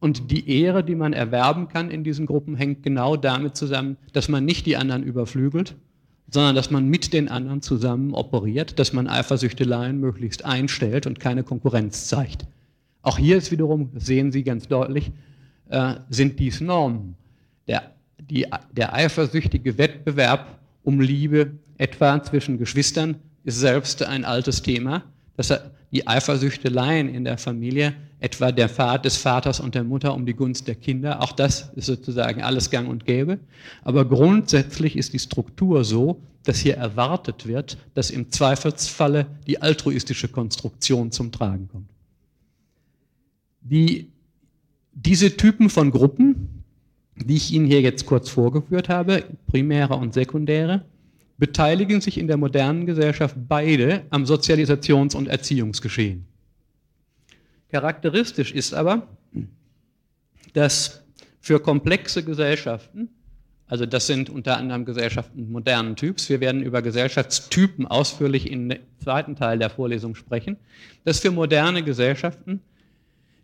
[0.00, 4.28] und die Ehre, die man erwerben kann in diesen Gruppen, hängt genau damit zusammen, dass
[4.28, 5.76] man nicht die anderen überflügelt,
[6.30, 11.42] sondern dass man mit den anderen zusammen operiert, dass man Eifersüchteleien möglichst einstellt und keine
[11.42, 12.46] Konkurrenz zeigt.
[13.02, 15.12] Auch hier ist wiederum, sehen Sie ganz deutlich,
[15.68, 17.16] äh, sind dies Normen.
[17.66, 25.02] Der, die, der eifersüchtige Wettbewerb um Liebe, etwa zwischen Geschwistern, ist selbst ein altes Thema.
[25.36, 25.50] Das,
[25.92, 30.34] die Eifersüchteleien in der Familie etwa der Vater des Vaters und der Mutter um die
[30.34, 31.22] Gunst der Kinder.
[31.22, 33.38] Auch das ist sozusagen alles gang und gäbe.
[33.82, 40.28] Aber grundsätzlich ist die Struktur so, dass hier erwartet wird, dass im Zweifelsfalle die altruistische
[40.28, 41.90] Konstruktion zum Tragen kommt.
[43.62, 44.08] Die,
[44.92, 46.62] diese Typen von Gruppen,
[47.16, 50.84] die ich Ihnen hier jetzt kurz vorgeführt habe, primäre und sekundäre,
[51.40, 56.26] beteiligen sich in der modernen Gesellschaft beide am Sozialisations- und Erziehungsgeschehen.
[57.70, 59.08] Charakteristisch ist aber,
[60.52, 61.02] dass
[61.40, 63.08] für komplexe Gesellschaften,
[63.66, 69.34] also das sind unter anderem Gesellschaften modernen Typs, wir werden über Gesellschaftstypen ausführlich im zweiten
[69.34, 70.58] Teil der Vorlesung sprechen,
[71.04, 72.60] dass für moderne Gesellschaften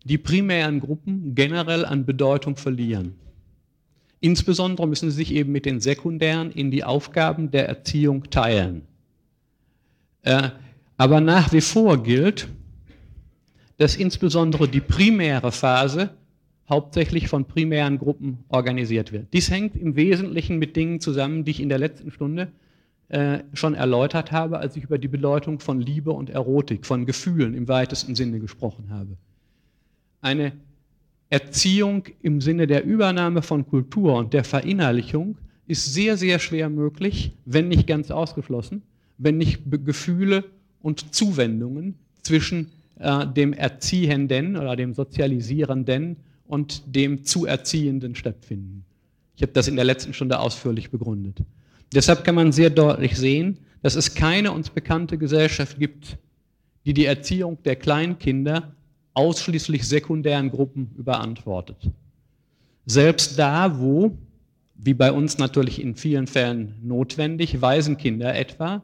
[0.04, 3.14] die primären Gruppen generell an Bedeutung verlieren.
[4.26, 8.82] Insbesondere müssen sie sich eben mit den sekundären in die Aufgaben der Erziehung teilen.
[10.22, 10.48] Äh,
[10.96, 12.48] aber nach wie vor gilt,
[13.76, 16.10] dass insbesondere die primäre Phase
[16.68, 19.32] hauptsächlich von primären Gruppen organisiert wird.
[19.32, 22.50] Dies hängt im Wesentlichen mit Dingen zusammen, die ich in der letzten Stunde
[23.08, 27.54] äh, schon erläutert habe, als ich über die Bedeutung von Liebe und Erotik, von Gefühlen
[27.54, 29.16] im weitesten Sinne gesprochen habe.
[30.20, 30.50] Eine
[31.28, 35.36] Erziehung im Sinne der Übernahme von Kultur und der Verinnerlichung
[35.66, 38.82] ist sehr, sehr schwer möglich, wenn nicht ganz ausgeschlossen,
[39.18, 40.44] wenn nicht Gefühle
[40.82, 46.16] und Zuwendungen zwischen äh, dem Erziehenden oder dem Sozialisierenden
[46.46, 48.84] und dem Zuerziehenden stattfinden.
[49.34, 51.40] Ich habe das in der letzten Stunde ausführlich begründet.
[51.92, 56.18] Deshalb kann man sehr deutlich sehen, dass es keine uns bekannte Gesellschaft gibt,
[56.84, 58.75] die die Erziehung der Kleinkinder
[59.16, 61.90] ausschließlich sekundären Gruppen überantwortet.
[62.84, 64.16] Selbst da, wo
[64.78, 68.82] wie bei uns natürlich in vielen Fällen notwendig, Waisenkinder etwa,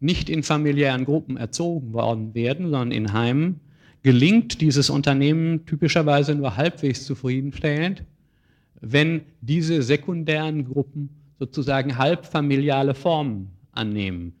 [0.00, 3.60] nicht in familiären Gruppen erzogen worden werden, sondern in Heimen,
[4.02, 8.02] gelingt dieses Unternehmen typischerweise nur halbwegs zufriedenstellend,
[8.80, 14.32] wenn diese sekundären Gruppen sozusagen halbfamiliale Formen annehmen.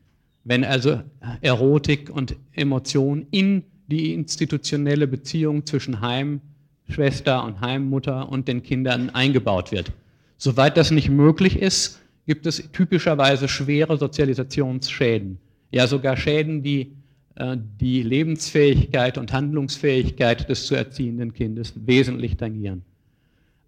[0.44, 1.02] Wenn also
[1.42, 9.72] Erotik und Emotion in die institutionelle Beziehung zwischen Heimschwester und Heimmutter und den Kindern eingebaut
[9.72, 9.92] wird.
[10.38, 15.38] Soweit das nicht möglich ist, gibt es typischerweise schwere Sozialisationsschäden.
[15.72, 16.92] Ja, sogar Schäden, die
[17.40, 22.82] äh, die Lebensfähigkeit und Handlungsfähigkeit des zu erziehenden Kindes wesentlich tangieren.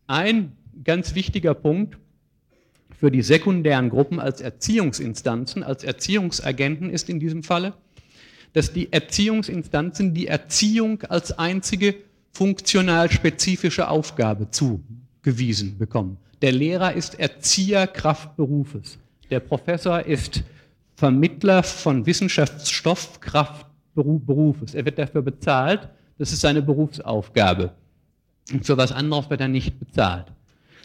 [0.07, 0.53] Ein
[0.85, 1.97] ganz wichtiger Punkt
[2.91, 7.73] für die sekundären Gruppen als Erziehungsinstanzen, als Erziehungsagenten ist in diesem Falle,
[8.53, 11.95] dass die Erziehungsinstanzen die Erziehung als einzige
[12.33, 16.17] funktional spezifische Aufgabe zugewiesen bekommen.
[16.41, 18.99] Der Lehrer ist Erzieher Kraftberufes.
[19.31, 20.43] Der Professor ist
[20.97, 24.75] Vermittler von Wissenschaftsstoff Kraftberufes.
[24.75, 25.89] Er wird dafür bezahlt.
[26.19, 27.73] Das ist seine Berufsaufgabe.
[28.53, 30.27] Und für was anderes wird er nicht bezahlt.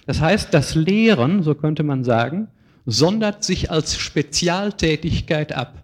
[0.06, 2.48] Das heißt, das Lehren, so könnte man sagen,
[2.86, 5.84] sondert sich als Spezialtätigkeit ab.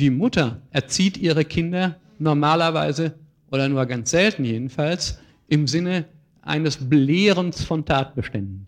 [0.00, 3.16] Die Mutter erzieht ihre Kinder normalerweise
[3.50, 6.06] oder nur ganz selten jedenfalls im Sinne
[6.40, 8.66] eines Belehrens von Tatbeständen.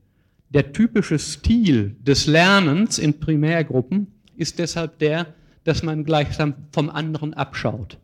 [0.51, 5.29] Der typische Stil des Lernens in Primärgruppen ist deshalb der,
[5.65, 7.97] dass man gleichsam vom anderen abschaut.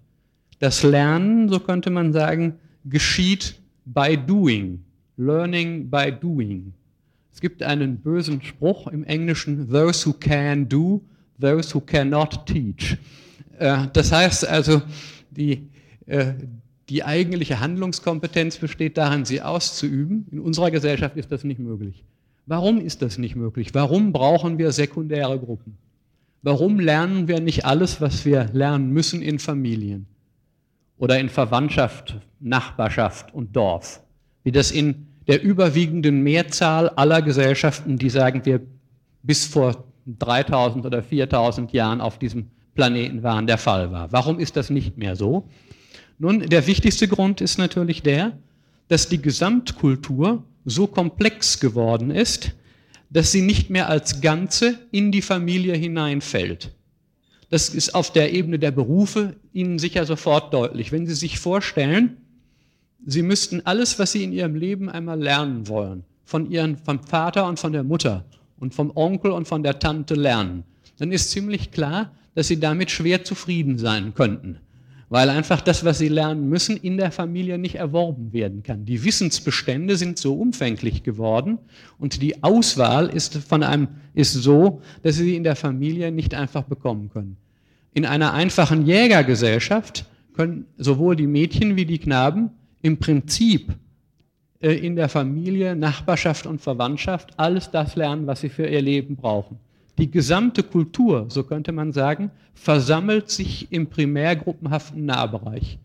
[0.58, 2.54] Das Lernen, so könnte man sagen,
[2.86, 4.82] geschieht by doing,
[5.18, 6.72] learning by doing.
[7.30, 11.02] Es gibt einen bösen Spruch im Englischen, those who can do,
[11.38, 12.96] those who cannot teach.
[13.58, 14.82] Äh, das heißt also,
[15.30, 15.68] die,
[16.06, 16.34] äh,
[16.88, 20.26] die eigentliche Handlungskompetenz besteht darin, sie auszuüben.
[20.30, 22.04] In unserer Gesellschaft ist das nicht möglich.
[22.46, 23.74] Warum ist das nicht möglich?
[23.74, 25.76] Warum brauchen wir sekundäre Gruppen?
[26.42, 30.06] Warum lernen wir nicht alles, was wir lernen müssen in Familien
[30.96, 34.00] oder in Verwandtschaft, Nachbarschaft und Dorf?
[34.44, 38.60] Wie das in der überwiegenden Mehrzahl aller Gesellschaften, die sagen wir
[39.22, 44.12] bis vor 3000 oder 4000 Jahren auf diesem Planeten waren, der Fall war.
[44.12, 45.48] Warum ist das nicht mehr so?
[46.20, 48.38] Nun, der wichtigste Grund ist natürlich der,
[48.86, 52.52] dass die Gesamtkultur so komplex geworden ist,
[53.10, 56.70] dass sie nicht mehr als Ganze in die Familie hineinfällt.
[57.50, 60.92] Das ist auf der Ebene der Berufe Ihnen sicher sofort deutlich.
[60.92, 62.18] Wenn Sie sich vorstellen,
[63.04, 67.48] Sie müssten alles, was Sie in Ihrem Leben einmal lernen wollen, von Ihren, vom Vater
[67.48, 68.24] und von der Mutter
[68.60, 70.62] und vom Onkel und von der Tante lernen,
[70.98, 74.60] dann ist ziemlich klar, dass Sie damit schwer zufrieden sein könnten
[75.10, 78.84] weil einfach das, was sie lernen müssen, in der Familie nicht erworben werden kann.
[78.84, 81.58] Die Wissensbestände sind so umfänglich geworden
[81.98, 86.34] und die Auswahl ist von einem ist so, dass sie sie in der Familie nicht
[86.34, 87.36] einfach bekommen können.
[87.94, 90.04] In einer einfachen Jägergesellschaft
[90.34, 92.50] können sowohl die Mädchen wie die Knaben
[92.82, 93.72] im Prinzip
[94.60, 99.16] äh, in der Familie, Nachbarschaft und Verwandtschaft alles das lernen, was sie für ihr Leben
[99.16, 99.58] brauchen.
[99.98, 105.78] Die gesamte Kultur, so könnte man sagen, versammelt sich im primärgruppenhaften Nahbereich.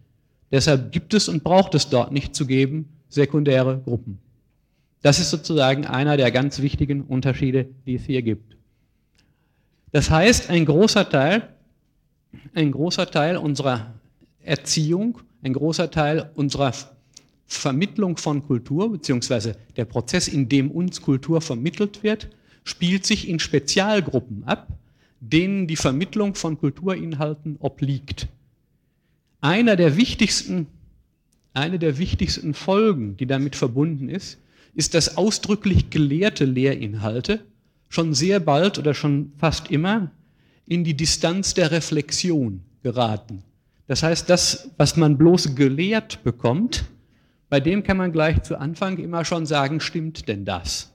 [0.52, 4.20] Deshalb gibt es und braucht es dort nicht zu geben sekundäre Gruppen.
[5.02, 8.56] Das ist sozusagen einer der ganz wichtigen Unterschiede, die es hier gibt.
[9.92, 11.50] Das heißt, ein großer Teil,
[12.54, 13.94] ein großer Teil unserer
[14.42, 16.74] Erziehung, ein großer Teil unserer
[17.46, 22.30] Vermittlung von Kultur, beziehungsweise der Prozess, in dem uns Kultur vermittelt wird,
[22.64, 24.68] spielt sich in Spezialgruppen ab,
[25.20, 28.28] denen die Vermittlung von Kulturinhalten obliegt.
[29.42, 30.68] Einer der wichtigsten,
[31.54, 34.38] eine der wichtigsten Folgen, die damit verbunden ist,
[34.76, 37.44] ist, dass ausdrücklich gelehrte Lehrinhalte
[37.90, 40.12] schon sehr bald oder schon fast immer
[40.66, 43.44] in die Distanz der Reflexion geraten.
[43.88, 46.86] Das heißt, das, was man bloß gelehrt bekommt,
[47.50, 50.93] bei dem kann man gleich zu Anfang immer schon sagen, stimmt denn das?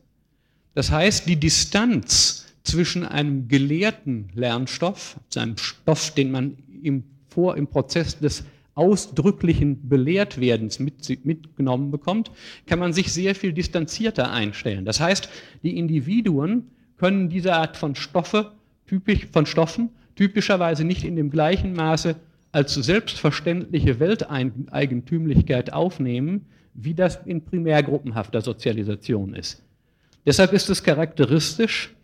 [0.78, 7.66] Das heißt, die Distanz zwischen einem gelehrten Lernstoff, einem Stoff, den man im, vor, im
[7.66, 8.44] Prozess des
[8.76, 12.30] ausdrücklichen Belehrtwerdens mit, mitgenommen bekommt,
[12.66, 14.84] kann man sich sehr viel distanzierter einstellen.
[14.84, 15.28] Das heißt,
[15.64, 18.52] die Individuen können diese Art von Stoffe,
[18.86, 22.14] typisch, von Stoffen typischerweise nicht in dem gleichen Maße
[22.52, 29.64] als selbstverständliche Welteigentümlichkeit aufnehmen, wie das in primärgruppenhafter Sozialisation ist.
[30.28, 31.96] Deshalb ist es charakteristisch,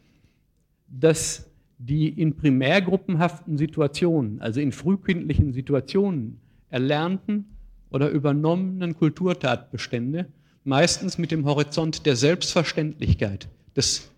[0.89, 1.45] dass
[1.77, 6.41] die in primärgruppenhaften Situationen, also in frühkindlichen Situationen
[6.71, 7.45] erlernten
[7.91, 10.25] oder übernommenen Kulturtatbestände
[10.65, 13.47] meistens mit dem Horizont der Selbstverständlichkeit,
[13.77, 14.11] des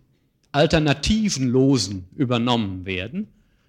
[0.53, 3.27] alternativen Losen übernommen werden.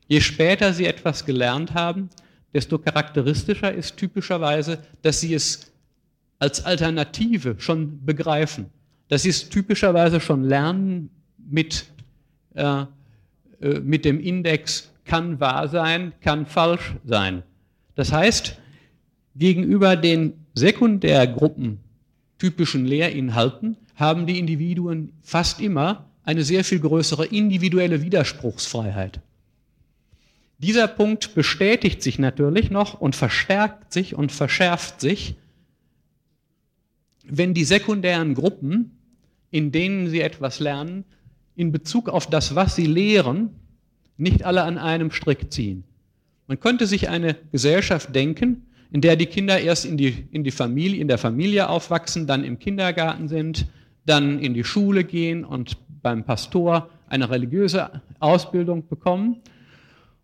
[0.08, 2.10] Je später sie etwas gelernt haben,
[2.54, 5.72] desto charakteristischer ist typischerweise, dass sie es
[6.38, 8.68] als Alternative schon begreifen,
[9.10, 11.86] sie es typischerweise schon lernen mit,
[12.56, 12.86] äh,
[13.62, 17.44] äh, mit dem Index kann wahr sein, kann falsch sein.
[17.96, 18.58] Das heißt,
[19.36, 21.80] gegenüber den Sekundärgruppen
[22.38, 29.22] typischen Lehrinhalten haben die Individuen fast immer eine sehr viel größere individuelle Widerspruchsfreiheit.
[30.60, 35.36] Dieser Punkt bestätigt sich natürlich noch und verstärkt sich und verschärft sich,
[37.24, 38.97] wenn die sekundären Gruppen,
[39.52, 41.06] in denen sie etwas lernen,
[41.56, 43.50] in Bezug auf das, was sie lehren,
[44.18, 45.84] nicht alle an einem Strick ziehen.
[46.48, 50.52] Man könnte sich eine Gesellschaft denken, in der die Kinder erst in, die, in, die
[50.52, 53.68] Familie, in der Familie aufwachsen, dann im Kindergarten sind,
[54.06, 59.42] dann in die Schule gehen und beim Pastor eine religiöse Ausbildung bekommen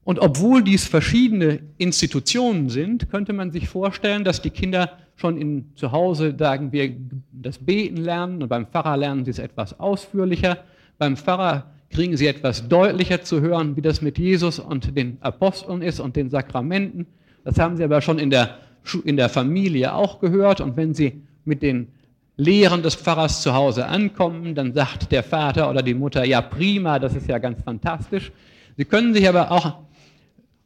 [0.04, 5.72] und obwohl dies verschiedene Institutionen sind, könnte man sich vorstellen, dass die Kinder schon in,
[5.76, 6.96] zu Hause, sagen wir,
[7.32, 10.58] das Beten lernen und beim Pfarrer lernen sie es etwas ausführlicher.
[10.98, 15.82] Beim Pfarrer kriegen sie etwas deutlicher zu hören, wie das mit Jesus und den Aposteln
[15.82, 17.06] ist und den Sakramenten.
[17.44, 18.58] Das haben sie aber schon in der,
[19.06, 20.62] in der Familie auch gehört.
[20.62, 21.90] Und wenn sie mit den
[22.36, 26.98] Lehren des Pfarrers zu Hause ankommen, dann sagt der Vater oder die Mutter, ja prima,
[26.98, 28.32] das ist ja ganz fantastisch.
[28.76, 29.84] Sie können sich aber auch